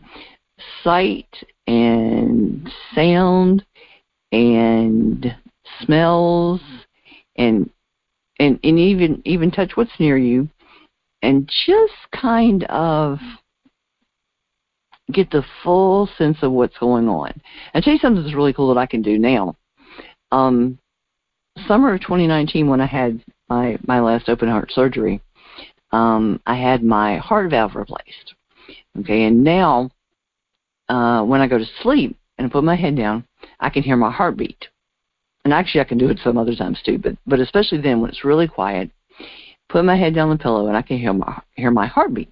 Sight 0.84 1.30
and 1.68 2.70
sound 2.94 3.66
and 4.34 5.34
smells 5.82 6.60
and 7.38 7.70
and, 8.40 8.60
and 8.64 8.80
even 8.80 9.22
even 9.26 9.52
touch 9.52 9.72
what's 9.76 9.92
near 10.00 10.18
you 10.18 10.50
and 11.22 11.50
just 11.68 11.94
kind 12.12 12.64
of 12.66 13.20
get 15.12 15.30
the 15.30 15.46
full 15.64 16.10
sense 16.18 16.38
of 16.42 16.52
what's 16.52 16.78
going 16.80 17.08
on. 17.08 17.40
I'll 17.74 17.82
tell 17.82 17.94
you 17.94 18.00
something 18.00 18.24
that's 18.24 18.36
really 18.36 18.54
cool 18.54 18.74
that 18.74 18.80
I 18.80 18.88
can 18.88 19.04
do 19.04 19.20
now. 19.20 19.56
Um, 20.32 20.80
summer 21.68 21.94
of 21.94 22.02
2019, 22.02 22.68
when 22.68 22.82
I 22.82 22.88
had 22.88 23.24
my 23.50 23.78
my 23.86 24.00
last 24.00 24.30
open 24.30 24.50
heart 24.50 24.72
surgery, 24.72 25.22
um, 25.92 26.42
I 26.48 26.56
had 26.56 26.84
my 26.84 27.18
heart 27.18 27.52
valve 27.52 27.76
replaced. 27.76 28.34
Okay, 29.00 29.24
and 29.26 29.44
now 29.44 29.92
uh, 30.90 31.24
when 31.24 31.40
I 31.40 31.48
go 31.48 31.60
to 31.60 31.66
sleep 31.82 32.18
and 32.44 32.52
put 32.52 32.64
my 32.64 32.76
head 32.76 32.96
down, 32.96 33.26
I 33.60 33.70
can 33.70 33.84
hear 33.84 33.96
my 33.96 34.12
heartbeat. 34.12 34.68
And 35.46 35.54
actually, 35.54 35.82
I 35.82 35.86
can 35.86 35.98
do 35.98 36.10
it 36.10 36.20
some 36.24 36.38
other 36.38 36.56
times 36.56 36.80
too, 36.86 36.98
but 36.98 37.18
but 37.26 37.40
especially 37.40 37.82
then 37.82 38.00
when 38.00 38.10
it's 38.10 38.24
really 38.24 38.48
quiet, 38.48 38.92
put 39.70 39.84
my 39.84 39.98
head 39.98 40.16
down 40.16 40.30
the 40.30 40.38
pillow 40.38 40.68
and 40.68 40.78
I 40.78 40.82
can 40.82 40.98
hear 40.98 41.14
my 41.14 41.42
hear 41.56 41.72
my 41.72 41.88
heartbeat. 41.88 42.32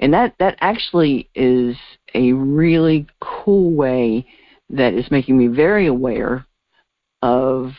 And 0.00 0.12
that 0.12 0.34
that 0.38 0.58
actually 0.60 1.30
is 1.34 1.76
a 2.14 2.32
really 2.32 3.06
cool 3.20 3.72
way 3.72 4.26
that 4.70 4.94
is 4.94 5.10
making 5.10 5.38
me 5.38 5.46
very 5.46 5.86
aware 5.86 6.44
of 7.22 7.72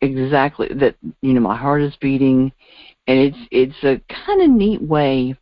exactly 0.00 0.68
that 0.74 0.96
you 1.22 1.32
know 1.32 1.40
my 1.40 1.56
heart 1.56 1.82
is 1.82 1.96
beating 2.00 2.52
and 3.06 3.18
it's 3.18 3.38
it's 3.50 3.82
a 3.82 4.00
kind 4.26 4.42
of 4.42 4.50
neat 4.50 4.82
way 4.82 5.34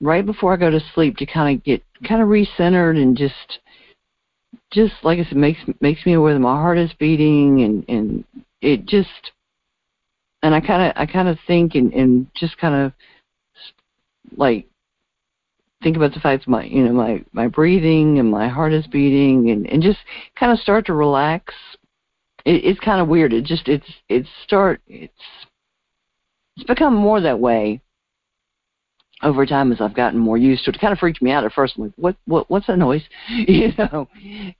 right 0.00 0.24
before 0.24 0.52
I 0.52 0.56
go 0.56 0.70
to 0.70 0.80
sleep 0.94 1.16
to 1.16 1.26
kind 1.26 1.56
of 1.56 1.64
get 1.64 1.82
kind 2.06 2.22
of 2.22 2.28
recentered 2.28 2.96
and 2.96 3.16
just 3.16 3.58
just 4.72 4.94
like 5.02 5.18
I 5.18 5.24
said 5.24 5.36
makes 5.36 5.60
makes 5.80 6.04
me 6.04 6.14
aware 6.14 6.34
that 6.34 6.40
my 6.40 6.56
heart 6.56 6.78
is 6.78 6.92
beating 6.98 7.62
and 7.62 7.84
and 7.88 8.24
it 8.60 8.86
just 8.86 9.32
and 10.42 10.54
I 10.54 10.60
kind 10.60 10.90
of 10.90 10.92
I 10.96 11.06
kind 11.06 11.28
of 11.28 11.38
think 11.46 11.74
and 11.74 11.92
and 11.92 12.26
just 12.34 12.58
kind 12.58 12.74
of 12.74 12.92
like 14.36 14.66
think 15.82 15.96
about 15.96 16.12
the 16.12 16.20
fact 16.20 16.44
that 16.44 16.50
my 16.50 16.64
you 16.64 16.84
know 16.84 16.92
my 16.92 17.24
my 17.32 17.48
breathing 17.48 18.18
and 18.18 18.30
my 18.30 18.48
heart 18.48 18.72
is 18.72 18.86
beating 18.86 19.50
and 19.50 19.66
and 19.66 19.82
just 19.82 19.98
kind 20.38 20.52
of 20.52 20.58
start 20.58 20.86
to 20.86 20.94
relax. 20.94 21.54
It, 22.44 22.64
it's 22.64 22.80
kind 22.80 23.00
of 23.00 23.08
weird. 23.08 23.32
It 23.32 23.44
just 23.44 23.68
it's 23.68 23.88
it's 24.08 24.28
start 24.44 24.80
it's 24.86 25.12
it's 26.56 26.66
become 26.66 26.94
more 26.94 27.20
that 27.20 27.38
way 27.38 27.80
over 29.22 29.44
time 29.44 29.72
as 29.72 29.80
I've 29.80 29.94
gotten 29.94 30.18
more 30.18 30.36
used 30.36 30.64
to 30.64 30.70
it. 30.70 30.76
It 30.76 30.80
kind 30.80 30.92
of 30.92 30.98
freaked 30.98 31.22
me 31.22 31.32
out 31.32 31.44
at 31.44 31.52
first. 31.52 31.76
I'm 31.76 31.84
like, 31.84 31.92
what, 31.96 32.16
what, 32.26 32.50
what's 32.50 32.66
that 32.66 32.78
noise? 32.78 33.02
You 33.28 33.72
know, 33.78 34.08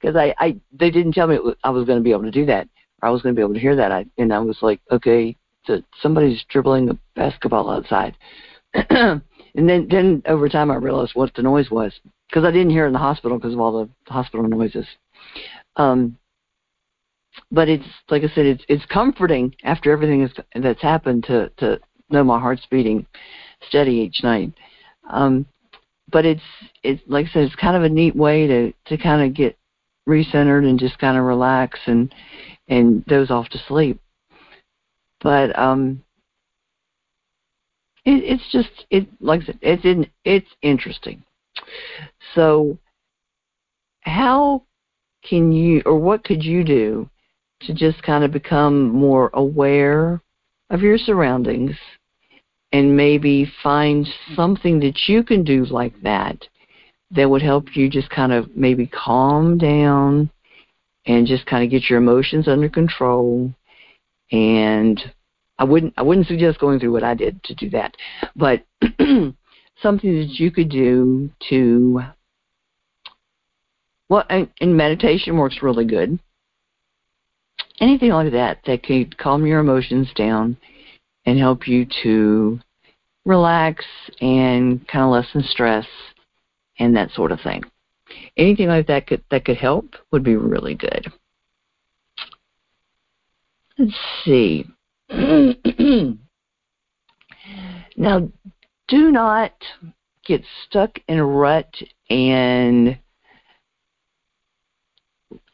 because 0.00 0.16
I, 0.16 0.34
I, 0.38 0.56
they 0.72 0.90
didn't 0.90 1.12
tell 1.12 1.26
me 1.26 1.38
I 1.62 1.70
was 1.70 1.84
going 1.86 1.98
to 1.98 2.04
be 2.04 2.10
able 2.10 2.24
to 2.24 2.30
do 2.30 2.46
that, 2.46 2.68
or 3.02 3.08
I 3.08 3.12
was 3.12 3.22
going 3.22 3.34
to 3.34 3.38
be 3.38 3.42
able 3.42 3.54
to 3.54 3.60
hear 3.60 3.76
that. 3.76 3.92
I, 3.92 4.06
and 4.18 4.32
I 4.32 4.38
was 4.38 4.58
like, 4.62 4.80
okay, 4.90 5.36
so 5.64 5.82
somebody's 6.02 6.44
dribbling 6.48 6.90
a 6.90 6.98
basketball 7.14 7.70
outside. 7.70 8.16
and 8.74 9.22
then, 9.54 9.86
then 9.90 10.22
over 10.26 10.48
time, 10.48 10.70
I 10.70 10.76
realized 10.76 11.12
what 11.14 11.34
the 11.34 11.42
noise 11.42 11.70
was 11.70 11.92
because 12.28 12.44
I 12.44 12.50
didn't 12.50 12.70
hear 12.70 12.84
it 12.84 12.88
in 12.88 12.92
the 12.92 12.98
hospital 12.98 13.38
because 13.38 13.54
of 13.54 13.60
all 13.60 13.86
the 14.06 14.12
hospital 14.12 14.46
noises. 14.48 14.86
Um, 15.76 16.18
but 17.50 17.68
it's 17.68 17.86
like 18.10 18.24
I 18.24 18.28
said, 18.34 18.46
it's 18.46 18.64
it's 18.68 18.84
comforting 18.86 19.54
after 19.62 19.92
everything 19.92 20.22
is, 20.22 20.32
that's 20.54 20.82
happened 20.82 21.24
to 21.24 21.50
to 21.58 21.78
know 22.10 22.24
my 22.24 22.38
heart's 22.38 22.66
beating 22.70 23.06
steady 23.66 23.92
each 23.92 24.22
night. 24.22 24.52
Um, 25.10 25.46
but 26.10 26.24
it's 26.24 26.42
it's 26.82 27.02
like 27.06 27.26
I 27.26 27.30
said, 27.30 27.42
it's 27.44 27.54
kind 27.56 27.76
of 27.76 27.82
a 27.82 27.88
neat 27.88 28.16
way 28.16 28.46
to 28.46 28.72
to 28.86 28.98
kind 28.98 29.22
of 29.22 29.34
get 29.34 29.56
recentered 30.08 30.68
and 30.68 30.78
just 30.78 30.98
kind 30.98 31.18
of 31.18 31.24
relax 31.24 31.78
and 31.86 32.12
and 32.68 33.04
doze 33.06 33.30
off 33.30 33.48
to 33.50 33.58
sleep. 33.66 34.00
But 35.20 35.58
um, 35.58 36.02
it, 38.04 38.24
it's 38.24 38.50
just 38.50 38.86
it 38.90 39.06
like 39.20 39.42
I 39.42 39.46
said, 39.46 39.58
it's 39.60 39.84
in 39.84 40.10
it's 40.24 40.50
interesting. 40.62 41.22
So 42.34 42.78
how 44.02 44.62
can 45.28 45.52
you 45.52 45.82
or 45.84 45.98
what 45.98 46.24
could 46.24 46.42
you 46.42 46.64
do 46.64 47.10
to 47.62 47.74
just 47.74 48.02
kind 48.02 48.24
of 48.24 48.30
become 48.32 48.88
more 48.88 49.30
aware 49.34 50.22
of 50.70 50.80
your 50.80 50.96
surroundings 50.96 51.76
and 52.72 52.96
maybe 52.96 53.50
find 53.62 54.06
something 54.34 54.80
that 54.80 55.08
you 55.08 55.22
can 55.22 55.44
do 55.44 55.64
like 55.64 56.00
that 56.02 56.46
that 57.10 57.28
would 57.30 57.42
help 57.42 57.74
you 57.74 57.88
just 57.88 58.10
kind 58.10 58.32
of 58.32 58.54
maybe 58.54 58.86
calm 58.86 59.56
down 59.56 60.30
and 61.06 61.26
just 61.26 61.46
kind 61.46 61.64
of 61.64 61.70
get 61.70 61.88
your 61.88 61.98
emotions 61.98 62.46
under 62.46 62.68
control. 62.68 63.52
And 64.30 65.00
I 65.58 65.64
wouldn't 65.64 65.94
I 65.96 66.02
wouldn't 66.02 66.26
suggest 66.26 66.60
going 66.60 66.78
through 66.78 66.92
what 66.92 67.02
I 67.02 67.14
did 67.14 67.42
to 67.44 67.54
do 67.54 67.70
that 67.70 67.96
but 68.36 68.64
something 68.80 69.34
that 70.18 70.34
you 70.38 70.50
could 70.50 70.68
do 70.68 71.30
to 71.50 72.02
well 74.08 74.24
and, 74.30 74.48
and 74.60 74.76
meditation 74.76 75.36
works 75.36 75.62
really 75.62 75.84
good. 75.84 76.18
Anything 77.80 78.10
like 78.10 78.32
that 78.32 78.60
that 78.66 78.82
could 78.82 79.18
calm 79.18 79.46
your 79.46 79.60
emotions 79.60 80.08
down 80.14 80.56
and 81.28 81.38
help 81.38 81.68
you 81.68 81.86
to 82.02 82.58
relax 83.26 83.84
and 84.22 84.88
kind 84.88 85.04
of 85.04 85.10
lessen 85.10 85.42
stress 85.42 85.84
and 86.78 86.96
that 86.96 87.10
sort 87.10 87.32
of 87.32 87.40
thing. 87.42 87.62
Anything 88.38 88.68
like 88.68 88.86
that 88.86 89.06
could 89.06 89.22
that 89.30 89.44
could 89.44 89.58
help 89.58 89.94
would 90.10 90.22
be 90.22 90.36
really 90.36 90.74
good. 90.74 91.12
Let's 93.76 93.92
see. 94.24 94.64
now, 95.10 95.52
do 98.88 99.12
not 99.12 99.52
get 100.24 100.42
stuck 100.64 100.98
in 101.08 101.18
a 101.18 101.26
rut 101.26 101.74
and 102.08 102.98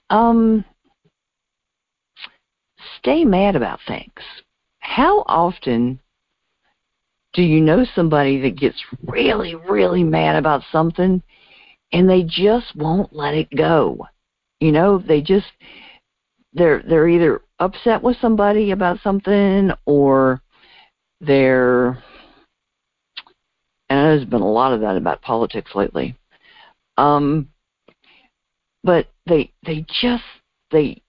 um 0.08 0.64
stay 3.00 3.24
mad 3.24 3.56
about 3.56 3.80
things. 3.88 4.12
How 4.94 5.24
often 5.26 5.98
do 7.32 7.42
you 7.42 7.60
know 7.60 7.84
somebody 7.96 8.40
that 8.42 8.56
gets 8.56 8.80
really, 9.02 9.56
really 9.56 10.04
mad 10.04 10.36
about 10.36 10.62
something 10.70 11.20
and 11.92 12.08
they 12.08 12.22
just 12.22 12.76
won't 12.76 13.12
let 13.12 13.34
it 13.34 13.48
go? 13.56 14.06
You 14.60 14.70
know, 14.70 14.98
they 14.98 15.20
just 15.20 15.46
they're 16.52 16.80
they're 16.88 17.08
either 17.08 17.42
upset 17.58 18.04
with 18.04 18.16
somebody 18.20 18.70
about 18.70 19.00
something 19.02 19.72
or 19.84 20.40
they're 21.20 22.00
and 23.88 23.98
there's 23.98 24.24
been 24.24 24.42
a 24.42 24.52
lot 24.52 24.72
of 24.72 24.80
that 24.82 24.96
about 24.96 25.22
politics 25.22 25.72
lately. 25.74 26.16
Um 26.98 27.48
but 28.84 29.08
they 29.26 29.52
they 29.66 29.84
just 30.00 30.22
they 30.70 31.02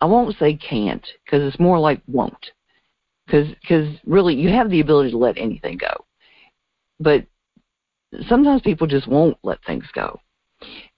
I 0.00 0.06
won't 0.06 0.36
say 0.38 0.54
can't 0.54 1.06
because 1.24 1.46
it's 1.46 1.60
more 1.60 1.78
like 1.78 2.00
won't 2.06 2.50
because 3.26 3.96
really 4.04 4.34
you 4.34 4.50
have 4.50 4.70
the 4.70 4.80
ability 4.80 5.10
to 5.12 5.18
let 5.18 5.38
anything 5.38 5.78
go, 5.78 6.04
but 7.00 7.24
sometimes 8.28 8.62
people 8.62 8.86
just 8.86 9.08
won't 9.08 9.38
let 9.42 9.64
things 9.64 9.86
go. 9.94 10.20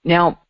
Now 0.03 0.41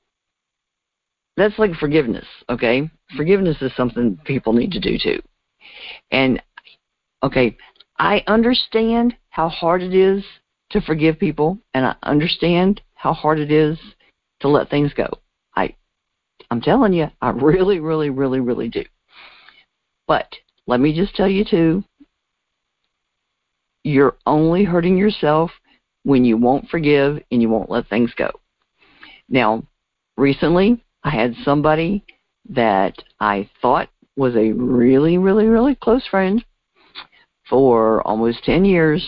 that's 1.36 1.60
like 1.60 1.76
forgiveness, 1.76 2.26
okay? 2.50 2.90
Forgiveness 3.16 3.58
is 3.62 3.72
something 3.76 4.18
people 4.26 4.54
need 4.54 4.72
to 4.72 4.80
do 4.80 4.98
too, 4.98 5.22
and 6.12 6.42
okay, 7.22 7.56
I 8.00 8.24
understand 8.28 9.16
how 9.30 9.50
hard 9.50 9.84
it 9.84 9.94
is 9.94 10.24
to 10.72 10.82
forgive 10.82 11.20
people, 11.20 11.60
and 11.74 11.86
I 11.86 11.96
understand 12.04 12.82
how 12.96 13.14
hard 13.14 13.40
it 13.40 13.52
is 13.52 13.78
to 14.40 14.48
let 14.48 14.70
things 14.70 14.94
go. 14.94 15.08
I'm 16.50 16.62
telling 16.62 16.94
you, 16.94 17.08
I 17.22 17.30
really, 17.30 17.80
really, 17.80 18.10
really, 18.10 18.40
really 18.40 18.70
do. 18.70 18.84
But 20.08 20.34
let 20.66 20.80
me 20.80 20.94
just 20.94 21.16
tell 21.16 21.28
you 21.28 21.44
too, 21.44 21.84
you're 23.84 24.16
only 24.26 24.64
hurting 24.64 24.98
yourself 24.98 25.52
when 26.04 26.24
you 26.24 26.38
won't 26.38 26.70
forgive 26.70 27.22
and 27.32 27.42
you 27.42 27.50
won't 27.50 27.70
let 27.70 27.88
things 27.88 28.12
go. 28.18 28.32
Now, 29.30 29.64
recently 30.16 30.84
I 31.04 31.10
had 31.10 31.36
somebody 31.44 32.04
that 32.50 32.96
I 33.20 33.50
thought 33.62 33.90
was 34.16 34.36
a 34.36 34.52
really, 34.52 35.18
really, 35.18 35.46
really 35.46 35.76
close 35.76 36.06
friend 36.08 36.44
for 37.50 38.02
almost 38.06 38.44
10 38.44 38.66
years. 38.66 39.08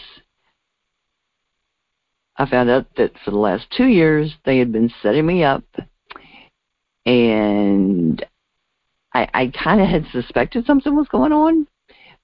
I 2.37 2.49
found 2.49 2.69
out 2.69 2.85
that 2.95 3.11
for 3.23 3.31
the 3.31 3.37
last 3.37 3.67
two 3.75 3.87
years 3.87 4.33
they 4.45 4.59
had 4.59 4.71
been 4.71 4.91
setting 5.01 5.25
me 5.25 5.43
up 5.43 5.63
and 7.05 8.25
I, 9.13 9.27
I 9.33 9.47
kind 9.47 9.81
of 9.81 9.87
had 9.87 10.05
suspected 10.11 10.65
something 10.65 10.95
was 10.95 11.07
going 11.07 11.31
on, 11.31 11.67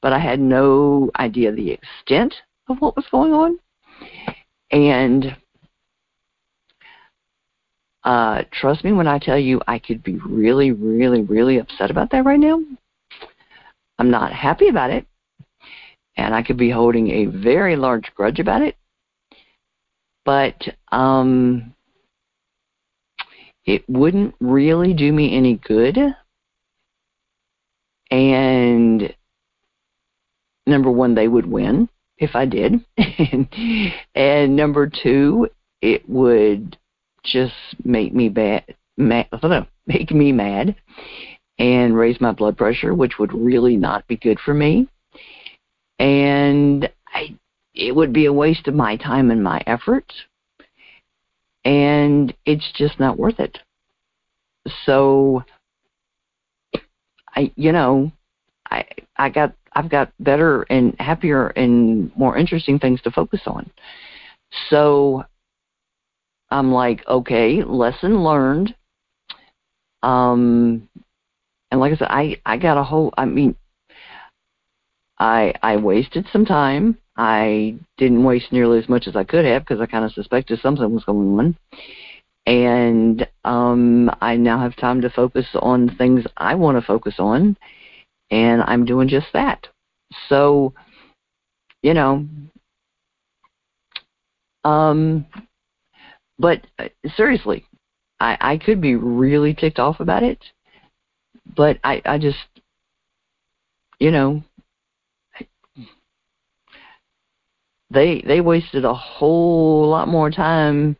but 0.01 0.13
I 0.13 0.19
had 0.19 0.39
no 0.39 1.09
idea 1.17 1.51
the 1.51 1.71
extent 1.71 2.33
of 2.67 2.77
what 2.79 2.95
was 2.95 3.05
going 3.11 3.33
on. 3.33 3.59
And 4.71 5.35
uh, 8.03 8.43
trust 8.51 8.83
me 8.83 8.93
when 8.93 9.07
I 9.07 9.19
tell 9.19 9.37
you, 9.37 9.61
I 9.67 9.79
could 9.79 10.03
be 10.03 10.17
really, 10.17 10.71
really, 10.71 11.21
really 11.21 11.57
upset 11.57 11.89
about 11.89 12.11
that 12.11 12.25
right 12.25 12.39
now. 12.39 12.61
I'm 13.97 14.11
not 14.11 14.33
happy 14.33 14.67
about 14.67 14.91
it, 14.91 15.07
and 16.17 16.35
I 16.35 16.43
could 16.43 16.57
be 16.57 16.69
holding 16.69 17.09
a 17.09 17.25
very 17.25 17.75
large 17.75 18.13
grudge 18.13 18.39
about 18.39 18.61
it. 18.61 18.75
But 20.25 20.61
um, 20.91 21.74
it 23.65 23.83
wouldn't 23.89 24.35
really 24.39 24.93
do 24.93 25.11
me 25.11 25.35
any 25.35 25.55
good. 25.55 25.97
And 28.11 29.13
number 30.67 30.91
one, 30.91 31.15
they 31.15 31.27
would 31.27 31.45
win 31.45 31.89
if 32.17 32.35
I 32.35 32.45
did. 32.45 32.85
and, 34.15 34.55
number 34.55 34.89
two, 34.89 35.49
it 35.81 36.07
would 36.07 36.77
just 37.23 37.53
make 37.83 38.13
me 38.13 38.29
bad, 38.29 38.75
mad, 38.97 39.27
make 39.87 40.11
me 40.11 40.31
mad 40.31 40.75
and 41.57 41.95
raise 41.95 42.19
my 42.21 42.31
blood 42.31 42.57
pressure, 42.57 42.93
which 42.93 43.17
would 43.17 43.33
really 43.33 43.77
not 43.77 44.07
be 44.07 44.17
good 44.17 44.39
for 44.39 44.53
me. 44.53 44.87
And 45.99 46.89
I, 47.07 47.35
it 47.73 47.95
would 47.95 48.13
be 48.13 48.25
a 48.25 48.33
waste 48.33 48.67
of 48.67 48.75
my 48.75 48.97
time 48.97 49.31
and 49.31 49.43
my 49.43 49.63
efforts 49.65 50.13
and 51.65 52.33
it's 52.45 52.71
just 52.75 52.99
not 52.99 53.17
worth 53.17 53.39
it. 53.39 53.57
So 54.85 55.43
I 57.35 57.51
you 57.55 57.71
know, 57.71 58.11
I 58.69 58.85
I 59.17 59.29
got 59.29 59.53
I've 59.73 59.89
got 59.89 60.11
better 60.19 60.63
and 60.69 60.95
happier 60.99 61.47
and 61.47 62.15
more 62.15 62.37
interesting 62.37 62.79
things 62.79 63.01
to 63.01 63.11
focus 63.11 63.41
on. 63.47 63.69
So 64.69 65.25
I'm 66.49 66.71
like, 66.71 67.05
okay, 67.07 67.63
lesson 67.63 68.23
learned. 68.23 68.75
Um 70.03 70.87
and 71.71 71.79
like 71.81 71.93
I 71.93 71.97
said, 71.97 72.07
I 72.09 72.41
I 72.45 72.57
got 72.57 72.77
a 72.77 72.83
whole 72.83 73.13
I 73.17 73.25
mean 73.25 73.55
I 75.19 75.53
I 75.63 75.77
wasted 75.77 76.27
some 76.31 76.45
time. 76.45 76.97
I 77.17 77.75
didn't 77.97 78.23
waste 78.23 78.51
nearly 78.51 78.79
as 78.79 78.89
much 78.89 79.07
as 79.07 79.15
I 79.15 79.23
could 79.23 79.45
have 79.45 79.63
because 79.63 79.79
I 79.79 79.85
kind 79.85 80.05
of 80.05 80.11
suspected 80.11 80.59
something 80.61 80.93
was 80.93 81.05
going 81.05 81.39
on. 81.39 81.57
And 82.45 83.27
um, 83.43 84.11
I 84.21 84.35
now 84.35 84.59
have 84.59 84.75
time 84.75 85.01
to 85.01 85.09
focus 85.09 85.47
on 85.55 85.95
things 85.95 86.25
I 86.37 86.55
want 86.55 86.77
to 86.77 86.85
focus 86.85 87.15
on, 87.17 87.57
and 88.29 88.61
I'm 88.61 88.85
doing 88.85 89.07
just 89.07 89.27
that. 89.33 89.67
So, 90.29 90.73
you 91.81 91.93
know, 91.95 92.27
um, 94.63 95.25
but 96.37 96.61
uh, 96.79 96.89
seriously, 97.15 97.65
I, 98.19 98.37
I 98.41 98.57
could 98.57 98.81
be 98.81 98.95
really 98.95 99.53
ticked 99.53 99.79
off 99.79 99.99
about 99.99 100.23
it, 100.23 100.39
but 101.55 101.77
I, 101.83 102.01
I 102.05 102.17
just, 102.17 102.37
you 103.99 104.11
know, 104.11 104.43
they 107.95 108.21
they 108.27 108.41
wasted 108.41 108.85
a 108.85 108.93
whole 108.93 109.87
lot 109.89 110.07
more 110.07 110.29
time 110.29 110.95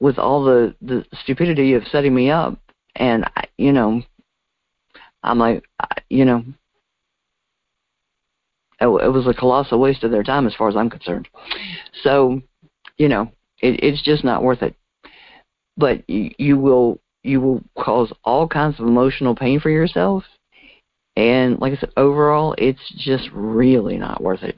with 0.00 0.18
all 0.18 0.44
the 0.44 0.74
the 0.82 1.06
stupidity 1.22 1.72
of 1.72 1.86
setting 1.86 2.14
me 2.14 2.30
up. 2.30 2.58
And 2.96 3.24
I, 3.36 3.44
you 3.56 3.72
know 3.72 4.02
i'm 5.22 5.38
like 5.38 5.64
you 6.10 6.24
know 6.24 6.44
it, 8.80 8.86
it 8.86 9.08
was 9.08 9.26
a 9.26 9.34
colossal 9.34 9.78
waste 9.78 10.02
of 10.02 10.10
their 10.10 10.24
time 10.24 10.46
as 10.46 10.54
far 10.54 10.68
as 10.68 10.76
i'm 10.76 10.90
concerned. 10.90 11.28
So 12.02 12.42
you 12.98 13.08
know 13.08 13.30
it, 13.60 13.82
it's 13.82 14.02
just 14.02 14.24
not 14.24 14.42
worth 14.42 14.62
it. 14.62 14.74
But 15.76 16.08
you, 16.08 16.30
you 16.38 16.58
will 16.58 17.00
you 17.22 17.40
will 17.40 17.62
cause 17.78 18.12
all 18.24 18.48
kinds 18.48 18.80
of 18.80 18.86
emotional 18.86 19.34
pain 19.34 19.60
for 19.60 19.70
yourself. 19.70 20.24
And 21.14 21.60
like 21.60 21.72
I 21.72 21.76
said, 21.76 21.92
overall, 21.96 22.54
it's 22.58 22.92
just 22.96 23.28
really 23.32 23.96
not 23.96 24.22
worth 24.22 24.42
it. 24.42 24.56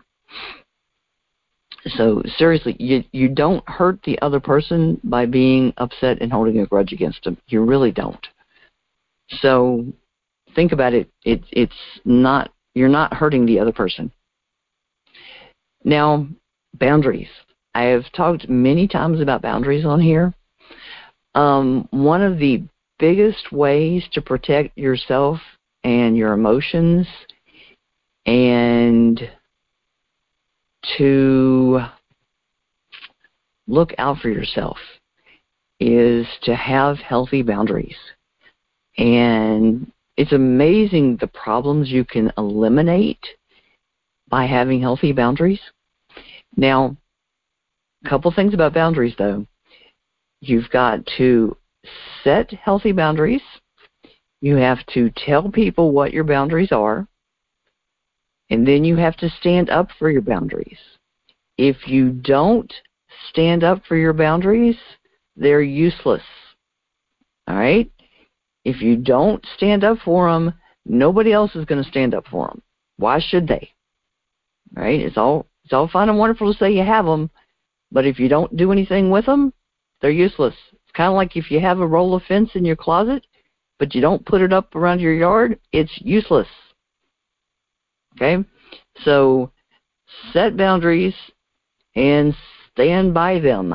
So 1.86 2.22
seriously, 2.38 2.76
you 2.78 3.04
you 3.12 3.28
don't 3.28 3.66
hurt 3.68 4.00
the 4.04 4.18
other 4.22 4.40
person 4.40 5.00
by 5.04 5.26
being 5.26 5.74
upset 5.76 6.22
and 6.22 6.32
holding 6.32 6.60
a 6.60 6.66
grudge 6.66 6.92
against 6.92 7.24
them. 7.24 7.36
You 7.48 7.62
really 7.62 7.92
don't. 7.92 8.26
So 9.40 9.86
think 10.54 10.72
about 10.72 10.94
it. 10.94 11.10
It's 11.24 11.46
it's 11.52 11.74
not 12.04 12.50
you're 12.74 12.88
not 12.88 13.14
hurting 13.14 13.44
the 13.44 13.58
other 13.58 13.72
person. 13.72 14.10
Now, 15.84 16.26
boundaries. 16.74 17.28
I 17.74 17.84
have 17.84 18.10
talked 18.12 18.48
many 18.48 18.88
times 18.88 19.20
about 19.20 19.42
boundaries 19.42 19.84
on 19.84 20.00
here. 20.00 20.32
Um, 21.34 21.88
one 21.90 22.22
of 22.22 22.38
the 22.38 22.62
biggest 22.98 23.52
ways 23.52 24.04
to 24.12 24.22
protect 24.22 24.78
yourself 24.78 25.40
and 25.82 26.16
your 26.16 26.32
emotions 26.32 27.06
and 28.24 29.20
to 30.98 31.80
look 33.66 33.92
out 33.98 34.18
for 34.18 34.28
yourself 34.28 34.78
is 35.80 36.26
to 36.42 36.54
have 36.54 36.98
healthy 36.98 37.42
boundaries. 37.42 37.96
And 38.96 39.90
it's 40.16 40.32
amazing 40.32 41.16
the 41.16 41.26
problems 41.26 41.90
you 41.90 42.04
can 42.04 42.32
eliminate 42.38 43.24
by 44.28 44.46
having 44.46 44.80
healthy 44.80 45.12
boundaries. 45.12 45.60
Now, 46.56 46.96
a 48.04 48.08
couple 48.08 48.30
things 48.32 48.54
about 48.54 48.74
boundaries 48.74 49.14
though. 49.18 49.46
You've 50.40 50.70
got 50.70 51.00
to 51.16 51.56
set 52.22 52.50
healthy 52.52 52.92
boundaries. 52.92 53.42
You 54.40 54.56
have 54.56 54.84
to 54.92 55.10
tell 55.16 55.50
people 55.50 55.92
what 55.92 56.12
your 56.12 56.24
boundaries 56.24 56.70
are. 56.70 57.08
And 58.50 58.66
then 58.66 58.84
you 58.84 58.96
have 58.96 59.16
to 59.18 59.30
stand 59.40 59.70
up 59.70 59.88
for 59.98 60.10
your 60.10 60.22
boundaries. 60.22 60.78
If 61.56 61.88
you 61.88 62.10
don't 62.10 62.72
stand 63.30 63.64
up 63.64 63.82
for 63.86 63.96
your 63.96 64.12
boundaries, 64.12 64.76
they're 65.36 65.62
useless. 65.62 66.22
All 67.48 67.56
right? 67.56 67.90
If 68.64 68.80
you 68.80 68.96
don't 68.96 69.44
stand 69.56 69.84
up 69.84 69.98
for 70.04 70.30
them, 70.30 70.54
nobody 70.84 71.32
else 71.32 71.54
is 71.54 71.64
going 71.64 71.82
to 71.82 71.90
stand 71.90 72.14
up 72.14 72.26
for 72.30 72.48
them. 72.48 72.62
Why 72.96 73.20
should 73.20 73.46
they? 73.46 73.70
Right? 74.74 75.00
It's 75.00 75.16
all 75.16 75.46
it's 75.64 75.72
all 75.72 75.88
fine 75.88 76.08
and 76.08 76.18
wonderful 76.18 76.52
to 76.52 76.58
say 76.58 76.72
you 76.72 76.84
have 76.84 77.06
them, 77.06 77.30
but 77.90 78.04
if 78.04 78.18
you 78.18 78.28
don't 78.28 78.54
do 78.56 78.70
anything 78.70 79.10
with 79.10 79.24
them, 79.24 79.52
they're 80.00 80.10
useless. 80.10 80.54
It's 80.72 80.92
kind 80.94 81.08
of 81.08 81.14
like 81.14 81.36
if 81.36 81.50
you 81.50 81.58
have 81.60 81.80
a 81.80 81.86
roll 81.86 82.14
of 82.14 82.22
fence 82.24 82.50
in 82.54 82.64
your 82.64 82.76
closet, 82.76 83.26
but 83.78 83.94
you 83.94 84.02
don't 84.02 84.26
put 84.26 84.42
it 84.42 84.52
up 84.52 84.74
around 84.74 85.00
your 85.00 85.14
yard, 85.14 85.58
it's 85.72 85.92
useless. 86.02 86.48
Okay? 88.16 88.44
So 89.04 89.50
set 90.32 90.56
boundaries 90.56 91.14
and 91.94 92.34
stand 92.72 93.14
by 93.14 93.40
them. 93.40 93.74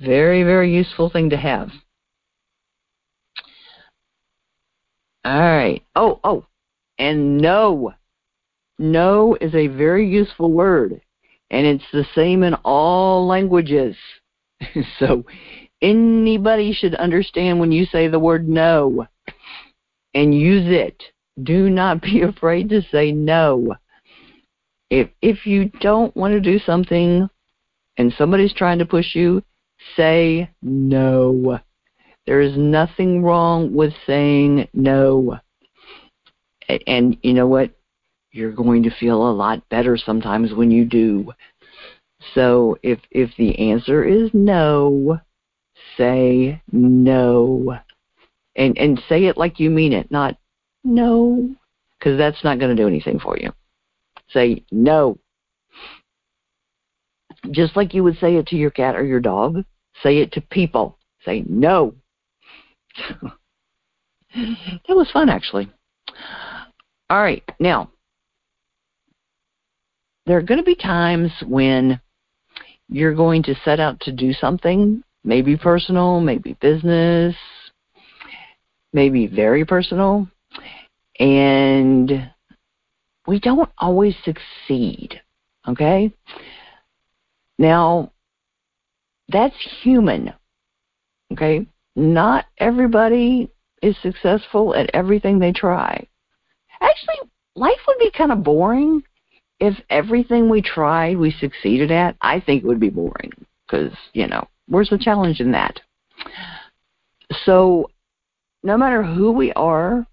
Very, 0.00 0.42
very 0.42 0.74
useful 0.74 1.10
thing 1.10 1.30
to 1.30 1.36
have. 1.36 1.70
All 5.24 5.40
right. 5.40 5.82
Oh, 5.96 6.20
oh, 6.22 6.46
and 6.98 7.38
no. 7.38 7.94
No 8.78 9.36
is 9.40 9.54
a 9.54 9.68
very 9.68 10.06
useful 10.06 10.52
word, 10.52 11.00
and 11.50 11.66
it's 11.66 11.84
the 11.92 12.04
same 12.14 12.42
in 12.42 12.54
all 12.64 13.26
languages. 13.26 13.96
so 14.98 15.24
anybody 15.80 16.72
should 16.72 16.94
understand 16.96 17.60
when 17.60 17.70
you 17.70 17.86
say 17.86 18.08
the 18.08 18.18
word 18.18 18.48
no 18.48 19.06
and 20.12 20.34
use 20.34 20.66
it. 20.66 21.00
Do 21.42 21.70
not 21.70 22.00
be 22.00 22.22
afraid 22.22 22.68
to 22.70 22.82
say 22.90 23.12
no. 23.12 23.74
If 24.90 25.08
if 25.22 25.46
you 25.46 25.70
don't 25.80 26.14
want 26.16 26.32
to 26.32 26.40
do 26.40 26.58
something 26.58 27.28
and 27.96 28.12
somebody's 28.16 28.54
trying 28.54 28.78
to 28.78 28.86
push 28.86 29.14
you, 29.14 29.42
say 29.96 30.50
no. 30.62 31.60
There 32.26 32.40
is 32.40 32.56
nothing 32.56 33.22
wrong 33.22 33.74
with 33.74 33.92
saying 34.06 34.68
no. 34.72 35.38
And 36.86 37.16
you 37.22 37.34
know 37.34 37.46
what? 37.46 37.70
You're 38.32 38.52
going 38.52 38.82
to 38.84 38.90
feel 38.90 39.28
a 39.28 39.32
lot 39.32 39.68
better 39.68 39.96
sometimes 39.96 40.54
when 40.54 40.70
you 40.70 40.84
do. 40.84 41.32
So 42.34 42.78
if 42.82 43.00
if 43.10 43.30
the 43.36 43.58
answer 43.70 44.04
is 44.04 44.30
no, 44.32 45.20
say 45.96 46.62
no. 46.72 47.78
And 48.56 48.78
and 48.78 49.02
say 49.08 49.24
it 49.24 49.36
like 49.36 49.60
you 49.60 49.70
mean 49.70 49.92
it, 49.92 50.10
not 50.10 50.36
no, 50.84 51.54
cuz 52.00 52.16
that's 52.18 52.44
not 52.44 52.58
going 52.58 52.74
to 52.74 52.82
do 52.82 52.88
anything 52.88 53.18
for 53.18 53.36
you. 53.38 53.52
Say 54.30 54.64
no. 54.70 55.18
Just 57.50 57.76
like 57.76 57.92
you 57.94 58.04
would 58.04 58.18
say 58.18 58.36
it 58.36 58.46
to 58.48 58.56
your 58.56 58.70
cat 58.70 58.96
or 58.96 59.04
your 59.04 59.20
dog, 59.20 59.64
say 60.02 60.18
it 60.18 60.32
to 60.32 60.40
people. 60.40 60.98
Say 61.24 61.44
no. 61.48 61.94
that 64.34 64.96
was 64.96 65.10
fun, 65.10 65.28
actually. 65.28 65.70
All 67.10 67.22
right, 67.22 67.42
now, 67.60 67.90
there 70.26 70.38
are 70.38 70.42
going 70.42 70.58
to 70.58 70.64
be 70.64 70.74
times 70.74 71.30
when 71.46 72.00
you're 72.88 73.14
going 73.14 73.42
to 73.44 73.54
set 73.64 73.78
out 73.78 74.00
to 74.00 74.12
do 74.12 74.32
something, 74.32 75.02
maybe 75.22 75.56
personal, 75.56 76.20
maybe 76.20 76.56
business, 76.60 77.36
maybe 78.92 79.26
very 79.26 79.64
personal, 79.64 80.26
and 81.18 82.30
we 83.26 83.40
don't 83.40 83.70
always 83.78 84.14
succeed, 84.24 85.20
okay? 85.68 86.12
Now, 87.58 88.12
that's 89.28 89.56
human, 89.82 90.32
okay? 91.32 91.66
not 91.96 92.46
everybody 92.58 93.50
is 93.82 93.96
successful 94.02 94.74
at 94.74 94.90
everything 94.94 95.38
they 95.38 95.52
try. 95.52 96.06
Actually, 96.80 97.30
life 97.54 97.78
would 97.86 97.98
be 97.98 98.10
kind 98.10 98.32
of 98.32 98.42
boring 98.42 99.02
if 99.60 99.74
everything 99.90 100.48
we 100.48 100.60
tried 100.60 101.16
we 101.16 101.30
succeeded 101.30 101.90
at. 101.90 102.16
I 102.20 102.40
think 102.40 102.62
it 102.62 102.66
would 102.66 102.80
be 102.80 102.90
boring 102.90 103.32
because, 103.66 103.92
you 104.12 104.26
know, 104.26 104.46
where's 104.66 104.90
the 104.90 104.98
challenge 104.98 105.40
in 105.40 105.52
that? 105.52 105.80
So, 107.44 107.90
no 108.62 108.76
matter 108.76 109.02
who 109.02 109.32
we 109.32 109.52
are, 109.52 110.06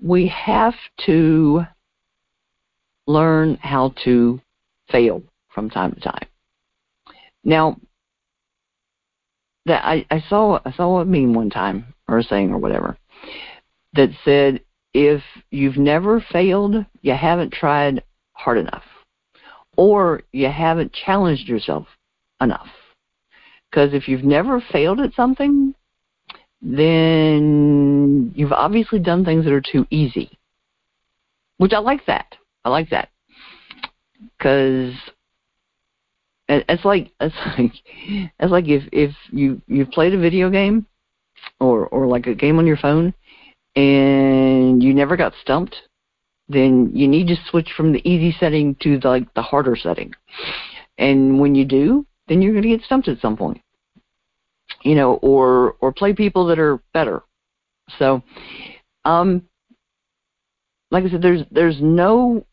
we 0.00 0.28
have 0.28 0.74
to 1.06 1.62
learn 3.06 3.56
how 3.60 3.94
to 4.04 4.40
fail 4.90 5.22
from 5.48 5.70
time 5.70 5.92
to 5.92 6.00
time. 6.00 6.28
Now, 7.44 7.78
that 9.66 9.84
I, 9.84 10.06
I 10.10 10.22
saw 10.28 10.60
I 10.64 10.72
saw 10.72 11.00
a 11.00 11.04
meme 11.04 11.34
one 11.34 11.50
time 11.50 11.94
or 12.08 12.18
a 12.18 12.22
saying 12.22 12.52
or 12.52 12.58
whatever 12.58 12.96
that 13.94 14.10
said 14.24 14.60
if 14.94 15.22
you've 15.50 15.76
never 15.76 16.24
failed, 16.32 16.86
you 17.02 17.12
haven't 17.12 17.52
tried 17.52 18.02
hard 18.32 18.58
enough, 18.58 18.84
or 19.76 20.22
you 20.32 20.48
haven't 20.48 20.92
challenged 20.92 21.48
yourself 21.48 21.86
enough. 22.40 22.68
Because 23.70 23.92
if 23.92 24.08
you've 24.08 24.24
never 24.24 24.62
failed 24.72 25.00
at 25.00 25.14
something, 25.14 25.74
then 26.62 28.32
you've 28.34 28.52
obviously 28.52 28.98
done 28.98 29.24
things 29.24 29.44
that 29.44 29.52
are 29.52 29.62
too 29.62 29.86
easy. 29.90 30.30
Which 31.58 31.72
I 31.72 31.78
like 31.78 32.04
that. 32.06 32.34
I 32.64 32.70
like 32.70 32.90
that. 32.90 33.08
Because 34.38 34.94
it's 36.48 36.84
like 36.84 37.10
it's 37.20 37.34
like 37.58 37.72
it's 38.38 38.52
like 38.52 38.68
if 38.68 38.84
if 38.92 39.14
you 39.30 39.60
you've 39.66 39.90
played 39.90 40.14
a 40.14 40.18
video 40.18 40.50
game 40.50 40.86
or 41.60 41.86
or 41.88 42.06
like 42.06 42.26
a 42.26 42.34
game 42.34 42.58
on 42.58 42.66
your 42.66 42.76
phone 42.76 43.14
and 43.74 44.82
you 44.82 44.94
never 44.94 45.16
got 45.16 45.32
stumped 45.42 45.76
then 46.48 46.90
you 46.94 47.08
need 47.08 47.26
to 47.26 47.36
switch 47.50 47.70
from 47.76 47.92
the 47.92 48.08
easy 48.08 48.34
setting 48.38 48.76
to 48.76 48.98
the, 48.98 49.08
like 49.08 49.32
the 49.34 49.42
harder 49.42 49.76
setting 49.76 50.14
and 50.98 51.38
when 51.40 51.54
you 51.54 51.64
do 51.64 52.06
then 52.28 52.40
you're 52.40 52.52
going 52.52 52.62
to 52.62 52.68
get 52.68 52.82
stumped 52.82 53.08
at 53.08 53.20
some 53.20 53.36
point 53.36 53.60
you 54.82 54.94
know 54.94 55.14
or 55.14 55.76
or 55.80 55.92
play 55.92 56.12
people 56.12 56.46
that 56.46 56.58
are 56.58 56.80
better 56.92 57.22
so 57.98 58.22
um 59.04 59.42
like 60.90 61.04
i 61.04 61.10
said 61.10 61.22
there's 61.22 61.42
there's 61.50 61.80
no 61.80 62.44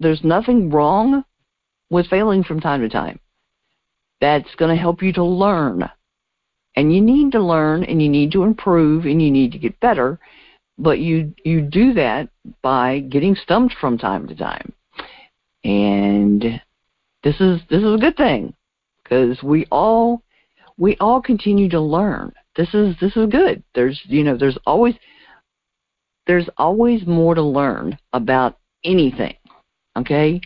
there's 0.00 0.22
nothing 0.22 0.70
wrong 0.70 1.24
with 1.90 2.06
failing 2.08 2.44
from 2.44 2.60
time 2.60 2.80
to 2.82 2.88
time. 2.88 3.18
That's 4.20 4.54
going 4.56 4.74
to 4.74 4.80
help 4.80 5.02
you 5.02 5.12
to 5.14 5.24
learn. 5.24 5.88
And 6.74 6.94
you 6.94 7.00
need 7.00 7.32
to 7.32 7.42
learn 7.42 7.84
and 7.84 8.02
you 8.02 8.08
need 8.08 8.32
to 8.32 8.42
improve 8.42 9.06
and 9.06 9.22
you 9.22 9.30
need 9.30 9.52
to 9.52 9.58
get 9.58 9.80
better, 9.80 10.18
but 10.78 10.98
you 10.98 11.34
you 11.42 11.62
do 11.62 11.94
that 11.94 12.28
by 12.62 13.00
getting 13.00 13.34
stumped 13.34 13.74
from 13.80 13.96
time 13.96 14.28
to 14.28 14.34
time. 14.34 14.72
And 15.64 16.60
this 17.22 17.40
is 17.40 17.60
this 17.70 17.82
is 17.82 17.94
a 17.94 17.98
good 17.98 18.16
thing 18.16 18.54
because 19.02 19.42
we 19.42 19.64
all 19.70 20.22
we 20.78 20.96
all 20.98 21.20
continue 21.20 21.68
to 21.70 21.80
learn. 21.80 22.32
This 22.56 22.72
is 22.74 22.94
this 23.00 23.16
is 23.16 23.28
good. 23.28 23.62
There's 23.74 24.00
you 24.04 24.24
know 24.24 24.36
there's 24.36 24.58
always 24.66 24.94
there's 26.26 26.48
always 26.58 27.06
more 27.06 27.34
to 27.34 27.42
learn 27.42 27.98
about 28.12 28.58
anything. 28.84 29.34
Okay? 29.96 30.40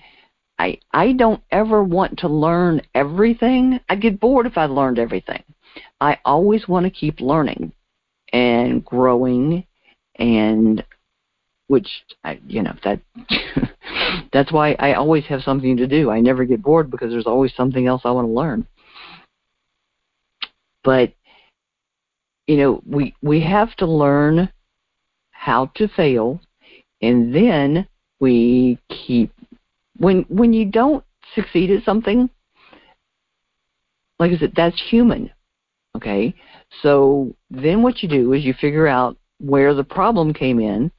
I 0.59 0.79
I 0.93 1.13
don't 1.13 1.43
ever 1.51 1.83
want 1.83 2.19
to 2.21 2.29
learn 2.29 2.83
everything. 2.95 3.81
I'd 3.89 4.03
get 4.03 4.21
bored 4.21 4.47
if 4.47 4.59
I 4.59 4.67
learned 4.67 4.99
everything. 4.99 5.43
I 6.01 6.19
always 6.25 6.69
want 6.69 6.85
to 6.85 6.91
keep 6.91 7.21
learning 7.21 7.73
and 8.33 8.85
growing 8.85 9.65
and 10.17 10.85
which 11.69 11.89
I 12.25 12.41
you 12.47 12.63
know 12.63 12.75
that 12.85 13.01
that's 14.33 14.53
why 14.53 14.77
I 14.79 14.95
always 14.95 15.25
have 15.27 15.43
something 15.43 15.77
to 15.77 15.87
do. 15.87 16.11
I 16.11 16.21
never 16.21 16.45
get 16.45 16.63
bored 16.63 16.91
because 16.91 17.11
there's 17.11 17.27
always 17.27 17.55
something 17.57 17.87
else 17.87 18.03
I 18.05 18.11
want 18.11 18.29
to 18.29 18.33
learn. 18.33 18.67
But 20.85 21.13
you 22.47 22.57
know, 22.57 22.83
we 22.87 23.15
we 23.23 23.41
have 23.43 23.75
to 23.77 23.87
learn 23.87 24.51
how 25.31 25.67
to 25.77 25.89
fail 25.89 26.41
and 27.03 27.35
then 27.35 27.87
we 28.21 28.79
keep 28.89 29.33
when 29.99 30.23
when 30.29 30.53
you 30.53 30.65
don't 30.67 31.05
succeed 31.35 31.71
at 31.71 31.85
something, 31.85 32.29
like 34.19 34.33
I 34.33 34.39
said, 34.39 34.53
that's 34.55 34.81
human. 34.91 35.31
Okay? 35.97 36.35
So 36.83 37.35
then 37.51 37.83
what 37.83 38.03
you 38.03 38.09
do 38.09 38.33
is 38.33 38.45
you 38.45 38.55
figure 38.55 38.87
out 38.87 39.17
where 39.39 39.75
the 39.75 39.85
problem 39.85 40.33
came 40.33 40.61
in, 40.61 40.91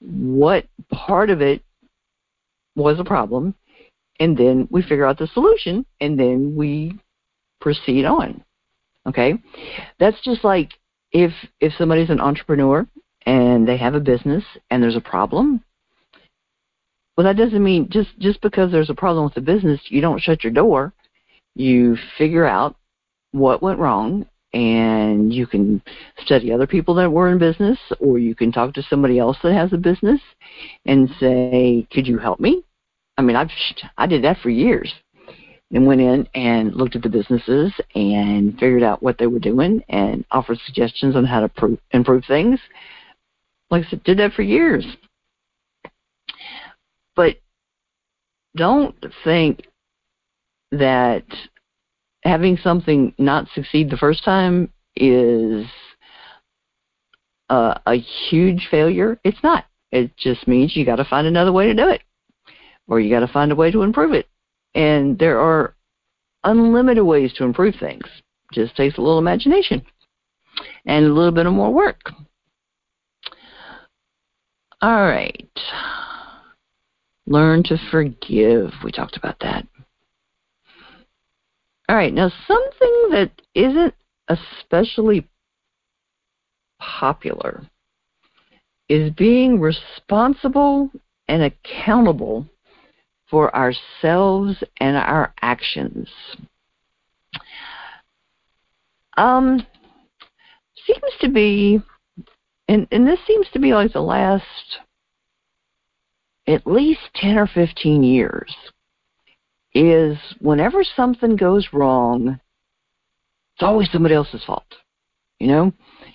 what 0.00 0.66
part 0.92 1.30
of 1.30 1.40
it 1.40 1.62
was 2.76 2.98
a 2.98 3.04
problem, 3.04 3.54
and 4.20 4.36
then 4.36 4.68
we 4.70 4.82
figure 4.82 5.06
out 5.06 5.18
the 5.18 5.28
solution, 5.28 5.86
and 6.00 6.18
then 6.18 6.54
we 6.56 6.98
proceed 7.60 8.04
on. 8.04 8.42
Okay? 9.08 9.34
That's 9.98 10.20
just 10.22 10.44
like 10.44 10.70
if 11.12 11.32
if 11.60 11.72
somebody's 11.78 12.10
an 12.10 12.20
entrepreneur 12.20 12.86
and 13.26 13.66
they 13.66 13.76
have 13.76 13.94
a 13.94 14.00
business 14.00 14.44
and 14.70 14.82
there's 14.82 14.96
a 14.96 15.00
problem, 15.00 15.62
well 17.16 17.24
that 17.24 17.36
doesn't 17.36 17.64
mean 17.64 17.88
just 17.90 18.10
just 18.18 18.40
because 18.42 18.70
there's 18.70 18.90
a 18.90 18.94
problem 18.94 19.24
with 19.24 19.34
the 19.34 19.40
business, 19.40 19.80
you 19.88 20.00
don't 20.00 20.20
shut 20.20 20.44
your 20.44 20.52
door. 20.52 20.92
You 21.54 21.96
figure 22.16 22.46
out 22.46 22.76
what 23.32 23.62
went 23.62 23.78
wrong 23.78 24.26
and 24.54 25.32
you 25.32 25.46
can 25.46 25.82
study 26.24 26.52
other 26.52 26.66
people 26.66 26.94
that 26.94 27.10
were 27.10 27.30
in 27.30 27.38
business 27.38 27.78
or 28.00 28.18
you 28.18 28.34
can 28.34 28.50
talk 28.50 28.72
to 28.72 28.82
somebody 28.82 29.18
else 29.18 29.36
that 29.42 29.52
has 29.52 29.72
a 29.72 29.76
business 29.76 30.20
and 30.86 31.10
say 31.20 31.86
could 31.92 32.06
you 32.06 32.16
help 32.16 32.40
me 32.40 32.62
i 33.18 33.22
mean 33.22 33.36
i've 33.36 33.50
i 33.98 34.06
did 34.06 34.24
that 34.24 34.38
for 34.38 34.48
years 34.48 34.92
and 35.72 35.86
went 35.86 36.00
in 36.00 36.26
and 36.34 36.74
looked 36.74 36.96
at 36.96 37.02
the 37.02 37.08
businesses 37.08 37.72
and 37.94 38.52
figured 38.58 38.82
out 38.82 39.02
what 39.02 39.18
they 39.18 39.26
were 39.26 39.38
doing 39.38 39.82
and 39.88 40.24
offered 40.30 40.58
suggestions 40.64 41.14
on 41.14 41.24
how 41.24 41.40
to 41.40 41.48
pro- 41.48 41.78
improve 41.90 42.24
things 42.26 42.58
like 43.70 43.84
i 43.84 43.90
said 43.90 44.02
did 44.04 44.18
that 44.18 44.32
for 44.32 44.42
years 44.42 44.86
but 47.14 47.36
don't 48.56 48.94
think 49.24 49.62
that 50.72 51.24
having 52.24 52.56
something 52.56 53.14
not 53.18 53.46
succeed 53.54 53.90
the 53.90 53.96
first 53.96 54.24
time 54.24 54.72
is 54.96 55.66
a, 57.48 57.80
a 57.86 57.96
huge 58.28 58.68
failure. 58.70 59.18
It's 59.24 59.42
not. 59.42 59.64
It 59.90 60.16
just 60.16 60.46
means 60.46 60.76
you 60.76 60.84
got 60.84 60.96
to 60.96 61.04
find 61.04 61.26
another 61.26 61.52
way 61.52 61.66
to 61.66 61.74
do 61.74 61.88
it, 61.88 62.02
or 62.86 63.00
you 63.00 63.10
got 63.10 63.20
to 63.20 63.32
find 63.32 63.52
a 63.52 63.56
way 63.56 63.70
to 63.70 63.82
improve 63.82 64.12
it. 64.12 64.28
And 64.74 65.18
there 65.18 65.40
are 65.40 65.74
unlimited 66.44 67.04
ways 67.04 67.32
to 67.34 67.44
improve 67.44 67.74
things. 67.80 68.04
Just 68.52 68.76
takes 68.76 68.96
a 68.98 69.00
little 69.00 69.18
imagination 69.18 69.82
and 70.86 71.04
a 71.04 71.12
little 71.12 71.32
bit 71.32 71.46
of 71.46 71.52
more 71.52 71.72
work. 71.72 72.10
All 74.80 75.02
right. 75.02 75.50
Learn 77.26 77.62
to 77.64 77.76
forgive. 77.90 78.72
We 78.82 78.92
talked 78.92 79.16
about 79.16 79.38
that. 79.40 79.66
All 81.88 81.96
right, 81.96 82.12
now 82.12 82.30
something 82.46 83.08
that 83.12 83.30
isn't 83.54 83.94
especially 84.28 85.26
popular 86.78 87.66
is 88.88 89.10
being 89.12 89.58
responsible 89.58 90.90
and 91.28 91.42
accountable 91.42 92.46
for 93.30 93.54
ourselves 93.54 94.62
and 94.78 94.96
our 94.96 95.34
actions. 95.42 96.08
Um, 99.16 99.66
seems 100.86 101.12
to 101.20 101.28
be, 101.28 101.82
and, 102.68 102.86
and 102.90 103.06
this 103.06 103.18
seems 103.26 103.46
to 103.52 103.58
be 103.58 103.74
like 103.74 103.92
the 103.92 104.00
last 104.00 104.44
at 106.46 106.66
least 106.66 107.00
10 107.16 107.36
or 107.36 107.46
15 107.46 108.02
years 108.02 108.54
is 109.74 110.16
whenever 110.40 110.82
something 110.82 111.36
goes 111.36 111.68
wrong, 111.72 112.40
it's 113.54 113.62
always 113.62 113.90
somebody 113.92 114.14
else's 114.14 114.42
fault. 114.44 114.64
You 115.38 115.48
know, 115.48 115.72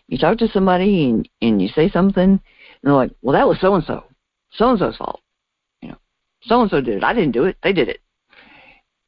you 0.07 0.17
talk 0.17 0.37
to 0.39 0.47
somebody 0.49 1.09
and, 1.09 1.29
and 1.41 1.61
you 1.61 1.67
say 1.69 1.89
something, 1.89 2.23
and 2.23 2.41
they're 2.81 2.93
like, 2.93 3.11
"Well, 3.21 3.33
that 3.33 3.47
was 3.47 3.57
so 3.61 3.75
and 3.75 3.83
so, 3.85 4.03
so 4.51 4.71
and 4.71 4.79
so's 4.79 4.97
fault." 4.97 5.21
So 6.45 6.61
and 6.61 6.69
so 6.69 6.81
did 6.81 6.97
it. 6.97 7.03
I 7.03 7.13
didn't 7.13 7.31
do 7.31 7.45
it. 7.45 7.57
They 7.63 7.73
did 7.73 7.89
it. 7.89 7.99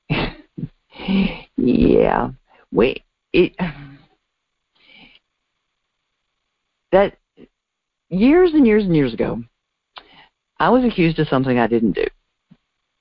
yeah, 1.58 2.30
wait, 2.72 3.04
it 3.34 3.54
that 6.92 7.18
years 8.10 8.54
and 8.54 8.66
years 8.66 8.84
and 8.86 8.96
years 8.96 9.14
ago, 9.14 9.44
I 10.60 10.70
was 10.70 10.86
accused 10.86 11.20
of 11.20 11.28
something 11.28 11.58
I 11.60 11.68
didn't 11.68 11.94
do 11.94 12.06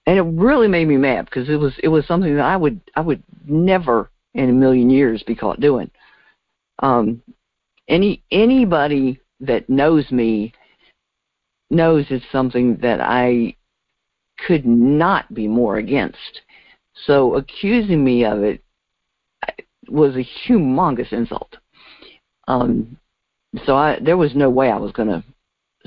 and 0.06 0.18
it 0.18 0.22
really 0.22 0.68
made 0.68 0.86
me 0.86 0.96
mad 0.96 1.24
because 1.26 1.48
it 1.48 1.56
was 1.56 1.72
it 1.82 1.88
was 1.88 2.06
something 2.06 2.34
that 2.36 2.44
I 2.44 2.56
would 2.56 2.80
I 2.94 3.00
would 3.00 3.22
never 3.46 4.10
in 4.34 4.50
a 4.50 4.52
million 4.52 4.90
years 4.90 5.22
be 5.22 5.34
caught 5.34 5.60
doing. 5.60 5.90
Um, 6.80 7.22
any 7.88 8.22
anybody 8.30 9.20
that 9.40 9.68
knows 9.68 10.10
me 10.10 10.52
knows 11.70 12.06
it's 12.10 12.24
something 12.30 12.76
that 12.82 13.00
I 13.00 13.56
could 14.38 14.66
not 14.66 15.32
be 15.32 15.48
more 15.48 15.76
against. 15.76 16.42
So 17.06 17.34
accusing 17.34 18.04
me 18.04 18.24
of 18.24 18.42
it 18.42 18.62
was 19.88 20.16
a 20.16 20.26
humongous 20.48 21.12
insult. 21.12 21.56
Um, 22.48 22.96
so 23.64 23.76
I 23.76 23.98
there 24.00 24.16
was 24.16 24.34
no 24.34 24.50
way 24.50 24.70
I 24.70 24.76
was 24.76 24.92
going 24.92 25.08
to 25.08 25.22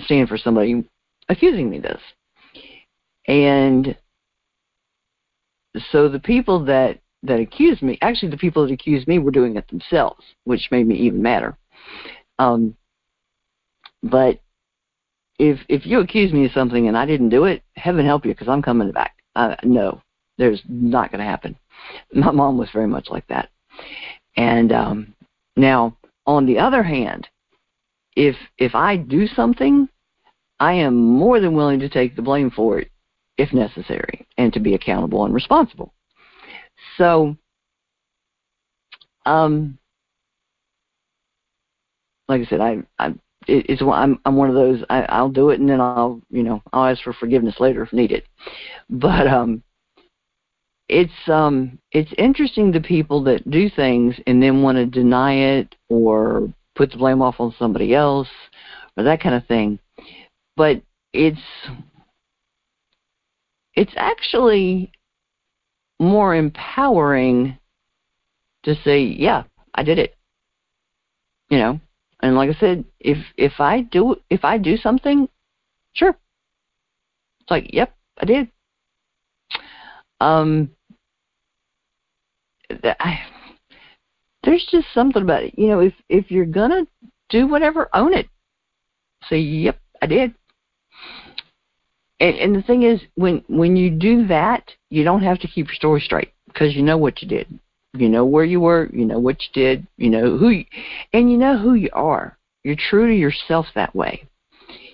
stand 0.04 0.30
for 0.30 0.38
somebody 0.38 0.88
accusing 1.30 1.70
me 1.70 1.80
this. 1.80 2.02
And 3.28 3.98
so 5.92 6.08
the 6.08 6.20
people 6.20 6.64
that 6.66 7.00
that 7.24 7.40
accused 7.40 7.82
me, 7.82 7.98
actually 8.02 8.32
the 8.32 8.38
people 8.38 8.66
that 8.66 8.74
accused 8.74 9.08
me 9.08 9.20
were 9.20 9.32
doing 9.32 9.58
it 9.58 9.68
themselves, 9.68 10.24
which 10.46 10.70
made 10.72 10.88
me 10.88 10.96
even 10.96 11.22
madder. 11.22 11.58
Um, 12.40 12.76
but 14.04 14.40
if 15.40 15.60
if 15.70 15.86
you 15.86 16.00
accuse 16.00 16.34
me 16.34 16.46
of 16.46 16.52
something 16.52 16.88
and 16.88 16.98
I 16.98 17.06
didn't 17.06 17.30
do 17.30 17.46
it, 17.46 17.64
heaven 17.76 18.06
help 18.06 18.26
you, 18.26 18.32
because 18.32 18.48
I'm 18.48 18.62
coming 18.62 18.92
back. 18.92 19.16
Uh, 19.36 19.56
no, 19.64 20.02
there's 20.38 20.62
not 20.68 21.12
going 21.12 21.20
to 21.20 21.26
happen. 21.26 21.56
My 22.14 22.32
mom 22.32 22.58
was 22.58 22.70
very 22.72 22.88
much 22.88 23.10
like 23.10 23.28
that. 23.28 23.50
And 24.36 24.72
um, 24.72 25.16
now, 25.56 25.96
on 26.26 26.46
the 26.46 26.60
other 26.60 26.84
hand, 26.84 27.28
if 28.16 28.36
if 28.58 28.74
I 28.76 28.98
do 28.98 29.28
something, 29.28 29.88
I 30.60 30.74
am 30.74 30.96
more 30.96 31.40
than 31.40 31.56
willing 31.56 31.80
to 31.80 31.90
take 31.90 32.16
the 32.16 32.22
blame 32.22 32.52
for 32.52 32.80
it 32.80 32.92
if 33.38 33.54
necessary, 33.54 34.26
and 34.40 34.52
to 34.54 34.60
be 34.60 34.74
accountable 34.74 35.24
and 35.26 35.34
responsible. 35.34 35.94
So, 36.98 37.38
um, 39.28 39.78
like 42.28 42.42
I 42.42 42.46
said, 42.46 42.62
I, 42.62 42.78
I 42.98 43.14
it's 43.48 43.82
I'm 43.82 44.20
I'm 44.26 44.36
one 44.36 44.50
of 44.50 44.56
those. 44.56 44.84
I, 44.90 45.04
I'll 45.04 45.30
do 45.30 45.50
it, 45.50 45.60
and 45.60 45.70
then 45.70 45.82
I'll 45.82 46.22
you 46.30 46.44
know 46.44 46.62
I'll 46.74 46.86
ask 46.86 47.04
for 47.04 47.14
forgiveness 47.14 47.56
later 47.60 47.84
if 47.84 47.94
needed. 47.94 48.24
But 48.90 49.28
um, 49.28 49.64
it's 50.90 51.12
um 51.28 51.78
it's 51.92 52.12
interesting 52.18 52.72
to 52.72 52.80
people 52.80 53.24
that 53.24 53.50
do 53.50 53.70
things 53.70 54.16
and 54.26 54.42
then 54.42 54.62
want 54.62 54.78
to 54.78 54.86
deny 54.86 55.34
it 55.34 55.76
or 55.90 56.52
put 56.76 56.92
the 56.92 56.98
blame 56.98 57.22
off 57.22 57.36
on 57.40 57.54
somebody 57.60 57.94
else 57.94 58.30
or 58.96 59.04
that 59.04 59.22
kind 59.22 59.36
of 59.36 59.46
thing. 59.48 59.80
But 60.56 60.82
it's 61.14 61.40
it's 63.76 63.94
actually 63.96 64.92
more 66.00 66.36
empowering 66.36 67.58
to 68.64 68.76
say, 68.84 69.02
yeah, 69.02 69.44
I 69.74 69.84
did 69.84 70.00
it. 70.00 70.16
You 71.50 71.60
know, 71.60 71.80
and 72.22 72.36
like 72.36 72.50
I 72.50 72.60
said, 72.60 72.86
if 73.00 73.18
if 73.38 73.60
I 73.60 73.82
do 73.82 74.16
if 74.30 74.44
I 74.44 74.58
do 74.58 74.78
something, 74.78 75.28
sure. 75.94 76.16
It's 77.42 77.52
like, 77.52 77.74
yep, 77.74 77.96
I 78.18 78.26
did. 78.26 78.50
Um, 80.20 80.72
I, 82.84 83.20
there's 84.44 84.68
just 84.70 84.88
something 84.94 85.22
about 85.22 85.44
it. 85.44 85.58
You 85.58 85.68
know, 85.68 85.80
if 85.80 85.94
if 86.10 86.32
you're 86.32 86.46
gonna 86.46 86.88
do 87.30 87.48
whatever, 87.48 87.90
own 87.94 88.14
it. 88.14 88.28
Say, 89.30 89.40
yep, 89.40 89.80
I 90.02 90.08
did 90.08 90.34
and, 92.20 92.36
and 92.38 92.56
the 92.56 92.62
thing 92.64 92.84
is, 92.84 93.02
when 93.16 93.44
when 93.48 93.76
you 93.76 93.90
do 93.90 94.28
that, 94.28 94.72
you 94.90 95.04
don't 95.04 95.24
have 95.24 95.40
to 95.40 95.48
keep 95.48 95.68
your 95.68 95.76
story 95.76 96.02
straight 96.02 96.34
because 96.48 96.76
you 96.76 96.82
know 96.82 96.98
what 96.98 97.22
you 97.22 97.28
did. 97.28 97.60
You 98.00 98.10
know 98.10 98.26
where 98.26 98.46
you 98.46 98.60
were. 98.60 98.90
You 98.92 99.06
know 99.06 99.20
what 99.20 99.42
you 99.42 99.50
did. 99.54 99.88
You 99.98 100.10
know 100.10 100.38
who, 100.38 100.50
you, 100.50 100.66
and 101.14 101.32
you 101.32 101.38
know 101.38 101.58
who 101.58 101.74
you 101.74 101.90
are. 101.94 102.38
You're 102.64 102.76
true 102.76 103.08
to 103.08 103.16
yourself 103.16 103.68
that 103.76 103.96
way. 103.96 104.24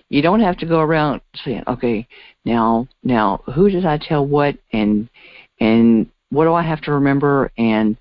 You 0.10 0.22
don't 0.22 0.42
have 0.42 0.58
to 0.58 0.66
go 0.66 0.80
around 0.80 1.22
saying, 1.44 1.64
"Okay, 1.68 2.08
now, 2.46 2.88
now, 3.04 3.42
who 3.54 3.70
did 3.70 3.86
I 3.86 3.98
tell 3.98 4.26
what, 4.26 4.58
and 4.72 5.10
and 5.60 6.10
what 6.30 6.46
do 6.46 6.54
I 6.54 6.62
have 6.62 6.82
to 6.82 6.94
remember, 6.94 7.52
and 7.58 7.98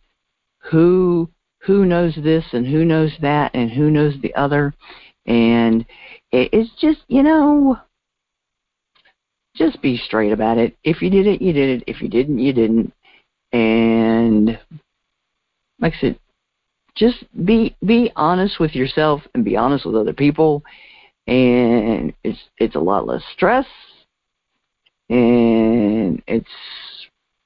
who 0.58 1.28
who 1.60 1.86
knows 1.86 2.14
this, 2.16 2.44
and 2.52 2.66
who 2.66 2.84
knows 2.84 3.12
that, 3.20 3.52
and 3.54 3.70
who 3.70 3.90
knows 3.90 4.14
the 4.20 4.34
other." 4.34 4.74
And 5.26 5.86
it's 6.32 6.70
just, 6.80 7.00
you 7.08 7.22
know, 7.22 7.78
just 9.54 9.80
be 9.82 9.96
straight 9.96 10.32
about 10.32 10.58
it. 10.58 10.76
If 10.82 11.02
you 11.02 11.10
did 11.10 11.26
it, 11.26 11.42
you 11.42 11.52
did 11.52 11.80
it. 11.80 11.84
If 11.86 12.02
you 12.02 12.08
didn't, 12.08 12.38
you 12.38 12.52
didn't. 12.52 12.92
And 13.52 14.58
like 15.82 15.94
I 15.94 16.00
said, 16.00 16.18
just 16.94 17.24
be 17.44 17.76
be 17.84 18.10
honest 18.16 18.60
with 18.60 18.74
yourself 18.74 19.22
and 19.34 19.44
be 19.44 19.56
honest 19.56 19.84
with 19.84 19.96
other 19.96 20.12
people. 20.12 20.62
And 21.26 22.14
it's 22.24 22.38
it's 22.58 22.76
a 22.76 22.80
lot 22.80 23.06
less 23.06 23.22
stress. 23.34 23.66
And 25.10 26.22
it's 26.26 26.48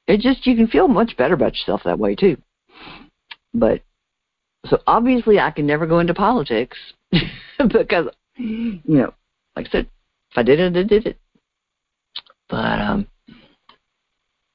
it 0.07 0.20
just 0.20 0.47
you 0.47 0.55
can 0.55 0.68
feel 0.68 0.87
much 0.87 1.16
better 1.16 1.34
about 1.34 1.55
yourself 1.55 1.82
that 1.84 1.99
way 1.99 2.14
too. 2.14 2.37
But 3.55 3.82
so 4.68 4.78
obviously 4.87 5.39
i 5.39 5.51
can 5.51 5.66
never 5.66 5.87
go 5.87 6.01
into 6.01 6.14
politics 6.14 6.76
because 7.68 8.09
you 8.37 8.80
know 8.84 9.14
like 9.55 9.68
i 9.68 9.70
said 9.70 9.87
if 10.30 10.39
i 10.39 10.43
did 10.43 10.61
it 10.61 10.76
i 10.76 10.82
did 10.82 11.07
it. 11.07 11.18
But 12.49 12.80
um 12.80 13.07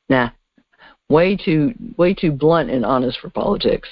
nah 0.09 0.31
way 1.11 1.35
too 1.35 1.73
way 1.97 2.13
too 2.13 2.31
blunt 2.31 2.69
and 2.69 2.85
honest 2.85 3.19
for 3.19 3.29
politics. 3.29 3.89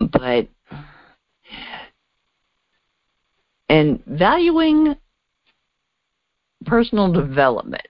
But 0.00 0.48
and 3.68 4.02
valuing 4.06 4.96
personal 6.64 7.12
development 7.12 7.86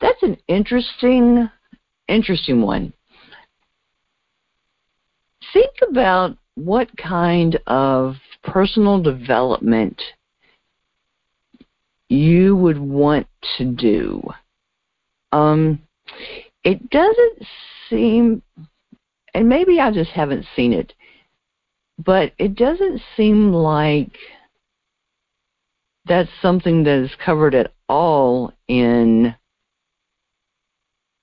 that's 0.00 0.22
an 0.22 0.36
interesting 0.46 1.50
interesting 2.08 2.62
one. 2.62 2.92
Think 5.52 5.72
about 5.88 6.36
what 6.54 6.88
kind 6.96 7.58
of 7.66 8.16
personal 8.42 9.00
development 9.00 10.00
you 12.08 12.56
would 12.56 12.78
want 12.78 13.26
to 13.58 13.64
do 13.64 14.22
um 15.32 15.80
it 16.64 16.90
doesn't 16.90 17.42
seem 17.88 18.42
and 19.34 19.48
maybe 19.48 19.80
I 19.80 19.90
just 19.90 20.10
haven't 20.10 20.46
seen 20.56 20.72
it, 20.72 20.94
but 21.98 22.32
it 22.38 22.54
doesn't 22.54 23.00
seem 23.16 23.52
like 23.52 24.10
that's 26.06 26.30
something 26.40 26.84
that 26.84 27.04
is 27.04 27.10
covered 27.24 27.54
at 27.54 27.72
all 27.88 28.52
in 28.68 29.34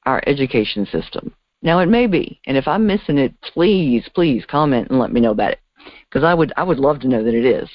our 0.06 0.22
education 0.28 0.86
system. 0.86 1.34
Now 1.62 1.80
it 1.80 1.88
may 1.88 2.06
be, 2.06 2.40
and 2.46 2.58
if 2.58 2.68
I'm 2.68 2.86
missing 2.86 3.18
it, 3.18 3.34
please, 3.42 4.08
please 4.14 4.46
comment 4.48 4.90
and 4.90 5.00
let 5.00 5.12
me 5.12 5.20
know 5.20 5.32
about 5.32 5.52
it, 5.52 5.60
because 6.10 6.24
I 6.24 6.34
would 6.34 6.54
I 6.56 6.64
would 6.64 6.80
love 6.80 7.00
to 7.00 7.08
know 7.08 7.24
that 7.24 7.34
it 7.34 7.46
is. 7.46 7.68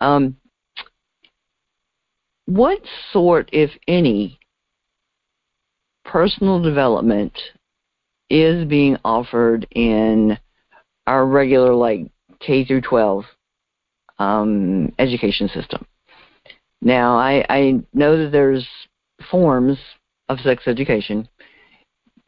Um, 0.00 0.36
what 2.46 2.80
sort, 3.12 3.48
if 3.52 3.70
any, 3.86 4.38
personal 6.06 6.60
development 6.60 7.32
is 8.30 8.66
being 8.66 8.96
offered 9.04 9.66
in 9.70 10.38
our 11.06 11.26
regular 11.26 11.74
like 11.74 12.10
K 12.40 12.64
through 12.64 12.82
12 12.82 13.24
um, 14.18 14.92
education 14.98 15.48
system. 15.48 15.86
Now, 16.82 17.16
I, 17.16 17.44
I 17.48 17.82
know 17.92 18.16
that 18.22 18.32
there's 18.32 18.66
forms 19.30 19.78
of 20.28 20.38
sex 20.40 20.64
education, 20.66 21.28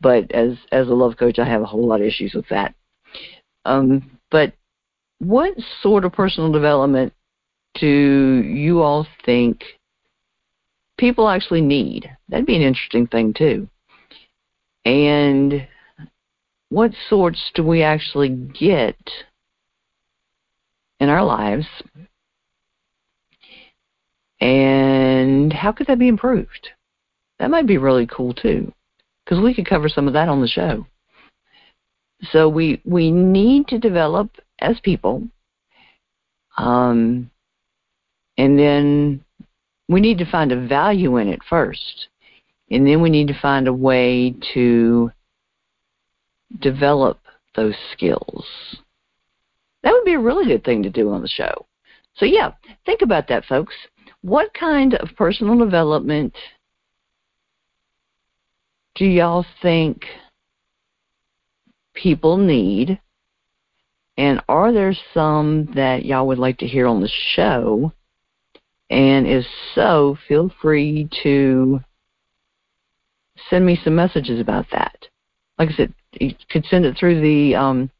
but 0.00 0.30
as 0.32 0.56
as 0.72 0.88
a 0.88 0.94
love 0.94 1.16
coach, 1.16 1.38
I 1.38 1.44
have 1.44 1.62
a 1.62 1.66
whole 1.66 1.86
lot 1.86 2.00
of 2.00 2.06
issues 2.06 2.34
with 2.34 2.48
that. 2.48 2.74
Um, 3.64 4.18
but 4.30 4.52
what 5.18 5.54
sort 5.82 6.04
of 6.04 6.12
personal 6.12 6.52
development 6.52 7.12
do 7.74 8.42
you 8.46 8.80
all 8.82 9.06
think 9.24 9.62
people 10.98 11.28
actually 11.28 11.60
need? 11.62 12.10
That'd 12.28 12.46
be 12.46 12.56
an 12.56 12.62
interesting 12.62 13.06
thing 13.06 13.32
too. 13.32 13.68
And 14.84 15.66
what 16.68 16.92
sorts 17.08 17.50
do 17.54 17.62
we 17.62 17.82
actually 17.82 18.28
get 18.28 18.96
in 21.00 21.08
our 21.08 21.24
lives 21.24 21.66
and 24.40 25.52
how 25.52 25.72
could 25.72 25.86
that 25.86 25.98
be 25.98 26.08
improved 26.08 26.68
that 27.38 27.50
might 27.50 27.66
be 27.66 27.78
really 27.78 28.06
cool 28.06 28.34
too 28.34 28.72
because 29.24 29.42
we 29.42 29.54
could 29.54 29.66
cover 29.66 29.88
some 29.88 30.06
of 30.06 30.12
that 30.14 30.28
on 30.28 30.40
the 30.40 30.48
show 30.48 30.86
so 32.30 32.48
we 32.48 32.80
we 32.84 33.10
need 33.10 33.66
to 33.66 33.78
develop 33.78 34.30
as 34.60 34.78
people 34.80 35.22
um, 36.56 37.30
and 38.36 38.58
then 38.58 39.24
we 39.88 40.00
need 40.00 40.18
to 40.18 40.30
find 40.30 40.52
a 40.52 40.66
value 40.66 41.16
in 41.16 41.28
it 41.28 41.40
first 41.48 42.08
and 42.70 42.86
then 42.86 43.00
we 43.00 43.10
need 43.10 43.28
to 43.28 43.40
find 43.40 43.66
a 43.66 43.72
way 43.72 44.34
to 44.54 45.10
develop 46.60 47.18
those 47.56 47.74
skills. 47.92 48.46
That 49.82 49.92
would 49.92 50.04
be 50.04 50.14
a 50.14 50.20
really 50.20 50.46
good 50.46 50.64
thing 50.64 50.82
to 50.82 50.90
do 50.90 51.10
on 51.10 51.22
the 51.22 51.28
show. 51.28 51.66
So, 52.16 52.24
yeah, 52.24 52.52
think 52.84 53.02
about 53.02 53.28
that, 53.28 53.44
folks. 53.44 53.74
What 54.22 54.52
kind 54.52 54.94
of 54.94 55.16
personal 55.16 55.56
development 55.56 56.34
do 58.96 59.04
y'all 59.04 59.46
think 59.62 60.04
people 61.94 62.36
need? 62.36 63.00
And 64.16 64.42
are 64.48 64.72
there 64.72 64.94
some 65.14 65.70
that 65.76 66.04
y'all 66.04 66.26
would 66.26 66.40
like 66.40 66.58
to 66.58 66.66
hear 66.66 66.86
on 66.86 67.00
the 67.00 67.10
show? 67.34 67.92
And 68.90 69.26
if 69.26 69.44
so, 69.74 70.16
feel 70.26 70.50
free 70.62 71.08
to 71.22 71.80
send 73.50 73.66
me 73.66 73.78
some 73.82 73.94
messages 73.94 74.40
about 74.40 74.66
that. 74.72 75.06
Like 75.58 75.70
I 75.70 75.72
said, 75.72 75.94
you 76.12 76.34
could 76.50 76.64
send 76.66 76.84
it 76.84 76.96
through 76.96 77.20
the 77.20 77.54
um, 77.54 77.90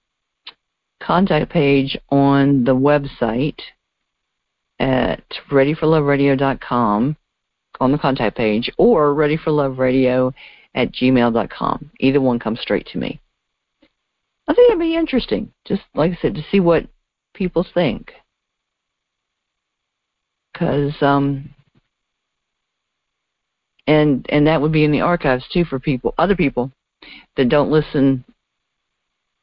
contact 1.03 1.51
page 1.51 1.99
on 2.11 2.65
the 2.65 2.75
website 2.75 3.61
at 4.79 5.23
readyforloveradio.com 5.51 7.17
on 7.81 7.93
the 7.93 7.99
contact 7.99 8.37
page 8.37 8.71
or 8.79 9.15
readyforloveradio 9.15 10.33
at 10.75 10.93
gmail.com. 10.93 11.91
Either 12.01 12.21
one 12.21 12.39
comes 12.39 12.61
straight 12.61 12.87
to 12.87 12.99
me. 12.99 13.21
I 14.47 14.55
think 14.55 14.71
it'd 14.71 14.81
be 14.81 14.97
interesting, 14.97 15.53
just 15.67 15.83
like 15.95 16.13
I 16.13 16.19
said, 16.23 16.35
to 16.35 16.45
see 16.51 16.61
what 16.61 16.87
people 17.35 17.67
think. 17.75 18.13
Because, 20.59 20.95
um, 21.03 21.55
and 23.87 24.27
and 24.29 24.47
that 24.47 24.61
would 24.61 24.73
be 24.73 24.85
in 24.85 24.91
the 24.91 25.03
archives 25.03 25.45
too 25.53 25.65
for 25.65 25.79
people, 25.79 26.15
other 26.19 26.35
people 26.35 26.73
that 27.37 27.49
don't 27.49 27.71
listen 27.71 28.25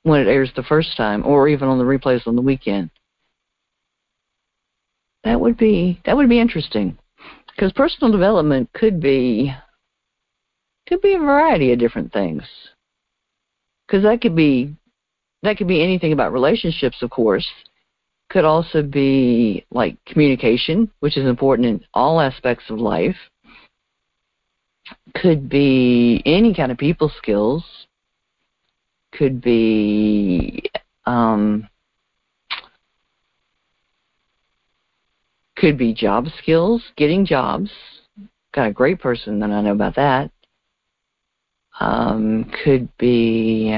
when 0.04 0.20
it 0.20 0.28
airs 0.28 0.52
the 0.56 0.64
first 0.64 0.98
time 0.98 1.26
or 1.26 1.48
even 1.48 1.70
on 1.70 1.78
the 1.78 1.84
replays 1.86 2.28
on 2.28 2.36
the 2.36 2.42
weekend. 2.42 2.90
That 5.24 5.40
would 5.40 5.58
be 5.58 6.02
that 6.06 6.18
would 6.18 6.30
be 6.30 6.40
interesting 6.40 6.98
because 7.48 7.72
personal 7.72 8.12
development 8.12 8.70
could 8.74 9.00
be 9.00 9.56
could 10.88 11.02
be 11.02 11.14
a 11.14 11.20
variety 11.20 11.72
of 11.72 11.80
different 11.80 12.12
things. 12.12 12.44
Cuz 13.90 14.04
that 14.04 14.22
could 14.22 14.36
be 14.36 14.76
that 15.44 15.58
could 15.58 15.68
be 15.68 15.82
anything 15.82 16.12
about 16.12 16.34
relationships 16.34 17.02
of 17.02 17.10
course. 17.10 17.48
Could 18.30 18.46
also 18.46 18.82
be 18.82 19.66
like 19.72 19.98
communication, 20.06 20.92
which 21.00 21.18
is 21.18 21.26
important 21.26 21.68
in 21.68 21.86
all 21.94 22.20
aspects 22.20 22.66
of 22.70 22.80
life 22.80 23.16
could 25.16 25.50
be 25.50 26.22
any 26.26 26.54
kind 26.54 26.72
of 26.72 26.78
people 26.78 27.12
skills, 27.18 27.64
could 29.12 29.42
be 29.42 30.64
um, 31.06 31.68
could 35.56 35.78
be 35.78 35.94
job 35.94 36.28
skills, 36.38 36.84
getting 36.98 37.26
jobs. 37.26 37.72
Got 38.54 38.68
a 38.68 38.74
great 38.74 39.00
person 39.00 39.40
that 39.40 39.50
I 39.50 39.62
know 39.62 39.72
about 39.72 39.96
that. 39.96 40.32
Um, 41.80 42.52
could 42.64 42.90
be 42.98 43.78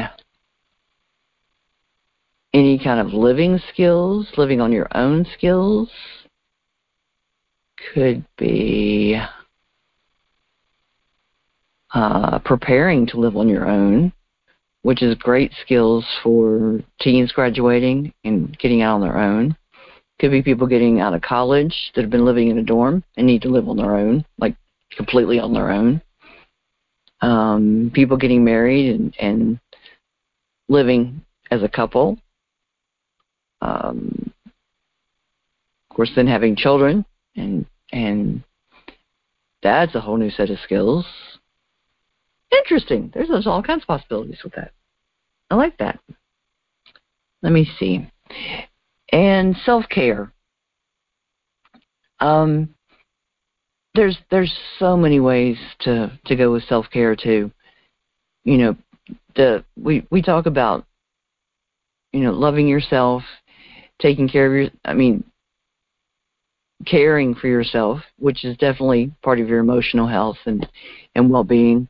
kind 2.79 2.99
of 2.99 3.13
living 3.13 3.59
skills, 3.71 4.27
living 4.37 4.61
on 4.61 4.71
your 4.71 4.87
own 4.95 5.25
skills. 5.33 5.89
Could 7.93 8.25
be 8.37 9.19
uh, 11.93 12.39
preparing 12.39 13.07
to 13.07 13.19
live 13.19 13.37
on 13.37 13.47
your 13.47 13.67
own, 13.67 14.11
which 14.81 15.01
is 15.01 15.15
great 15.15 15.51
skills 15.61 16.05
for 16.23 16.79
teens 16.99 17.31
graduating 17.31 18.13
and 18.23 18.57
getting 18.59 18.81
out 18.81 18.95
on 18.95 19.01
their 19.01 19.17
own. 19.17 19.55
Could 20.19 20.31
be 20.31 20.41
people 20.41 20.67
getting 20.67 20.99
out 20.99 21.13
of 21.13 21.21
college 21.21 21.91
that 21.95 22.01
have 22.01 22.09
been 22.09 22.25
living 22.25 22.49
in 22.49 22.57
a 22.57 22.63
dorm 22.63 23.03
and 23.15 23.27
need 23.27 23.43
to 23.43 23.49
live 23.49 23.69
on 23.69 23.77
their 23.77 23.95
own, 23.95 24.25
like 24.37 24.55
completely 24.95 25.39
on 25.39 25.53
their 25.53 25.71
own. 25.71 26.01
Um, 27.21 27.91
people 27.93 28.17
getting 28.17 28.43
married 28.43 28.95
and, 28.95 29.15
and 29.19 29.59
living 30.69 31.21
as 31.51 31.63
a 31.63 31.69
couple. 31.69 32.17
Um, 33.61 34.31
of 35.89 35.95
course, 35.95 36.11
then 36.15 36.27
having 36.27 36.55
children 36.55 37.05
and 37.35 37.65
and 37.91 38.43
that's 39.63 39.95
a 39.95 40.01
whole 40.01 40.17
new 40.17 40.29
set 40.29 40.49
of 40.49 40.59
skills. 40.59 41.05
Interesting. 42.51 43.11
There's, 43.13 43.27
there's 43.27 43.47
all 43.47 43.63
kinds 43.63 43.83
of 43.83 43.87
possibilities 43.87 44.39
with 44.43 44.53
that. 44.53 44.71
I 45.49 45.55
like 45.55 45.77
that. 45.77 45.99
Let 47.41 47.51
me 47.51 47.69
see. 47.79 48.09
And 49.11 49.55
self 49.65 49.85
care. 49.89 50.31
Um, 52.19 52.73
there's 53.93 54.17
there's 54.29 54.53
so 54.79 54.97
many 54.97 55.19
ways 55.19 55.57
to 55.79 56.11
to 56.25 56.35
go 56.35 56.51
with 56.51 56.63
self 56.63 56.87
care 56.91 57.15
too. 57.15 57.51
You 58.43 58.57
know, 58.57 58.75
the 59.35 59.63
we 59.75 60.05
we 60.09 60.21
talk 60.21 60.45
about 60.45 60.85
you 62.11 62.21
know 62.21 62.31
loving 62.31 62.67
yourself, 62.67 63.23
taking 63.99 64.27
care 64.27 64.47
of 64.47 64.53
your. 64.53 64.69
I 64.85 64.93
mean, 64.93 65.23
caring 66.85 67.35
for 67.35 67.47
yourself, 67.47 68.01
which 68.19 68.45
is 68.45 68.57
definitely 68.57 69.11
part 69.21 69.39
of 69.39 69.47
your 69.47 69.59
emotional 69.59 70.07
health 70.07 70.37
and 70.45 70.67
and 71.15 71.29
well 71.29 71.43
being. 71.43 71.87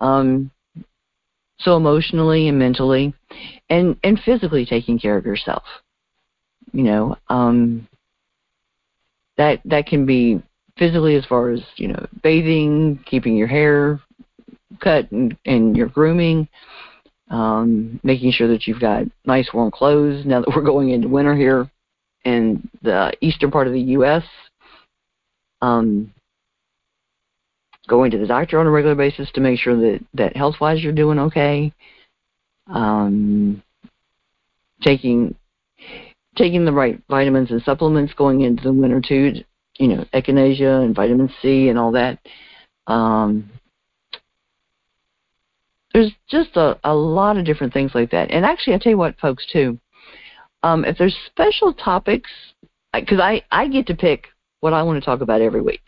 Um, 0.00 0.50
so 1.58 1.76
emotionally 1.76 2.48
and 2.48 2.58
mentally, 2.58 3.14
and 3.70 3.96
and 4.02 4.20
physically 4.20 4.66
taking 4.66 4.98
care 4.98 5.16
of 5.16 5.24
yourself. 5.24 5.64
You 6.72 6.82
know, 6.82 7.16
um, 7.28 7.88
that 9.36 9.60
that 9.64 9.86
can 9.86 10.04
be 10.04 10.42
physically 10.78 11.16
as 11.16 11.24
far 11.24 11.50
as 11.50 11.60
you 11.76 11.88
know 11.88 12.06
bathing, 12.22 13.00
keeping 13.06 13.36
your 13.36 13.48
hair 13.48 14.00
cut 14.80 15.10
and, 15.10 15.36
and 15.46 15.76
your 15.76 15.88
grooming, 15.88 16.48
um, 17.30 18.00
making 18.02 18.32
sure 18.32 18.48
that 18.48 18.66
you've 18.66 18.80
got 18.80 19.04
nice 19.24 19.48
warm 19.52 19.70
clothes. 19.70 20.24
Now 20.24 20.40
that 20.40 20.54
we're 20.54 20.62
going 20.62 20.90
into 20.90 21.08
winter 21.08 21.34
here 21.34 21.70
in 22.24 22.68
the 22.82 23.12
eastern 23.20 23.50
part 23.50 23.66
of 23.66 23.72
the 23.72 23.80
U.S., 23.80 24.24
um, 25.62 26.12
going 27.88 28.10
to 28.10 28.18
the 28.18 28.26
doctor 28.26 28.58
on 28.58 28.66
a 28.66 28.70
regular 28.70 28.94
basis 28.94 29.30
to 29.32 29.40
make 29.40 29.58
sure 29.58 29.76
that 29.76 30.04
that 30.14 30.36
health 30.36 30.56
wise 30.60 30.82
you're 30.82 30.92
doing 30.92 31.18
okay. 31.18 31.72
Um, 32.68 33.62
taking 34.82 35.34
taking 36.36 36.64
the 36.64 36.72
right 36.72 37.00
vitamins 37.08 37.50
and 37.50 37.62
supplements 37.62 38.12
going 38.14 38.42
into 38.42 38.62
the 38.64 38.72
winter 38.72 39.00
too. 39.00 39.44
You 39.78 39.88
know, 39.88 40.04
echinacea 40.14 40.84
and 40.84 40.94
vitamin 40.94 41.30
C 41.42 41.68
and 41.68 41.78
all 41.78 41.92
that. 41.92 42.18
Um, 42.86 43.50
there's 45.96 46.12
just 46.28 46.54
a, 46.56 46.78
a 46.84 46.94
lot 46.94 47.38
of 47.38 47.46
different 47.46 47.72
things 47.72 47.92
like 47.94 48.10
that. 48.10 48.30
And 48.30 48.44
actually, 48.44 48.74
I 48.74 48.78
tell 48.78 48.90
you 48.90 48.98
what, 48.98 49.18
folks, 49.18 49.46
too. 49.50 49.80
Um, 50.62 50.84
if 50.84 50.98
there's 50.98 51.16
special 51.24 51.72
topics, 51.72 52.30
because 52.92 53.18
I, 53.18 53.42
I 53.50 53.66
get 53.66 53.86
to 53.86 53.94
pick 53.94 54.26
what 54.60 54.74
I 54.74 54.82
want 54.82 55.02
to 55.02 55.04
talk 55.04 55.22
about 55.22 55.40
every 55.40 55.62
week. 55.62 55.80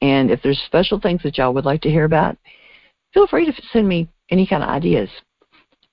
And 0.00 0.30
if 0.30 0.40
there's 0.42 0.58
special 0.64 0.98
things 0.98 1.22
that 1.22 1.36
y'all 1.36 1.52
would 1.52 1.66
like 1.66 1.82
to 1.82 1.90
hear 1.90 2.04
about, 2.04 2.38
feel 3.12 3.26
free 3.26 3.44
to 3.44 3.52
send 3.74 3.86
me 3.86 4.08
any 4.30 4.46
kind 4.46 4.62
of 4.62 4.70
ideas. 4.70 5.10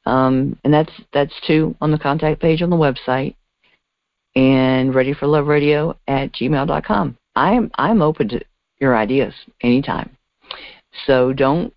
Um, 0.05 0.57
and 0.63 0.73
that's 0.73 0.93
that's 1.11 1.33
too 1.45 1.75
on 1.81 1.91
the 1.91 1.99
contact 1.99 2.41
page 2.41 2.61
on 2.61 2.69
the 2.69 2.77
website 2.77 3.35
and 4.37 4.95
ready 4.95 5.13
for 5.13 5.27
love 5.27 5.47
radio 5.47 5.97
at 6.07 6.31
gmail.com. 6.33 7.17
I'm 7.35 7.71
I'm 7.75 8.01
open 8.01 8.29
to 8.29 8.41
your 8.79 8.95
ideas 8.95 9.33
anytime. 9.61 10.15
So 11.05 11.33
don't 11.33 11.73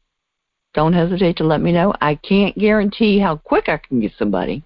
don't 0.76 0.92
hesitate 0.92 1.36
to 1.38 1.44
let 1.44 1.60
me 1.60 1.72
know. 1.72 1.92
I 2.00 2.14
can't 2.14 2.56
guarantee 2.56 3.18
how 3.18 3.36
quick 3.36 3.68
I 3.68 3.78
can 3.78 4.00
get 4.00 4.12
somebody. 4.16 4.62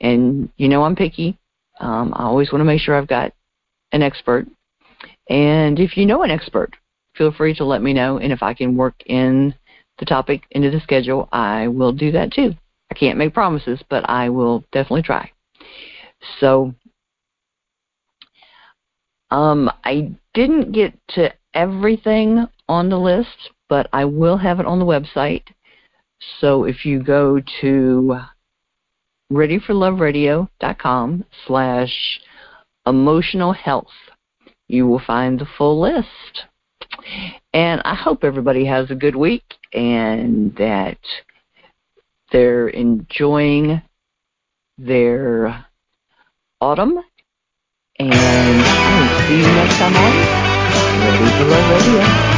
And 0.00 0.48
you 0.56 0.68
know 0.68 0.84
I'm 0.84 0.96
picky. 0.96 1.38
Um, 1.80 2.14
I 2.16 2.22
always 2.22 2.50
want 2.50 2.60
to 2.60 2.64
make 2.64 2.80
sure 2.80 2.96
I've 2.96 3.08
got 3.08 3.34
an 3.92 4.00
expert. 4.00 4.46
And 5.28 5.78
if 5.78 5.98
you 5.98 6.06
know 6.06 6.22
an 6.22 6.30
expert 6.30 6.74
feel 7.16 7.32
free 7.32 7.54
to 7.54 7.64
let 7.64 7.82
me 7.82 7.92
know. 7.92 8.18
And 8.18 8.32
if 8.32 8.42
I 8.42 8.54
can 8.54 8.76
work 8.76 8.94
in 9.06 9.54
the 9.98 10.04
topic 10.04 10.42
into 10.52 10.70
the 10.70 10.80
schedule, 10.80 11.28
I 11.32 11.68
will 11.68 11.92
do 11.92 12.12
that 12.12 12.32
too. 12.32 12.54
I 12.90 12.94
can't 12.94 13.18
make 13.18 13.34
promises, 13.34 13.80
but 13.88 14.08
I 14.08 14.28
will 14.28 14.64
definitely 14.72 15.02
try. 15.02 15.30
So 16.40 16.74
um, 19.30 19.70
I 19.84 20.12
didn't 20.34 20.72
get 20.72 20.94
to 21.10 21.32
everything 21.54 22.46
on 22.68 22.88
the 22.88 22.98
list, 22.98 23.50
but 23.72 23.88
I 23.90 24.04
will 24.04 24.36
have 24.36 24.60
it 24.60 24.66
on 24.66 24.78
the 24.80 24.84
website. 24.84 25.44
So 26.42 26.64
if 26.64 26.84
you 26.84 27.02
go 27.02 27.40
to 27.62 28.18
readyforloveradio.com 29.32 31.24
slash 31.46 32.20
emotional 32.86 33.54
health, 33.54 33.94
you 34.68 34.86
will 34.86 35.00
find 35.06 35.38
the 35.38 35.46
full 35.56 35.80
list. 35.80 36.44
And 37.54 37.80
I 37.86 37.94
hope 37.94 38.24
everybody 38.24 38.66
has 38.66 38.90
a 38.90 38.94
good 38.94 39.16
week 39.16 39.54
and 39.72 40.54
that 40.56 40.98
they're 42.30 42.68
enjoying 42.68 43.80
their 44.76 45.64
autumn. 46.60 46.98
And 47.98 48.12
see 49.26 49.38
you 49.38 49.46
next 49.46 49.78
time 49.78 49.96
on 49.96 50.12
Ready 51.00 51.30
for 51.38 51.44
Love 51.46 51.70
Radio. 51.86 52.31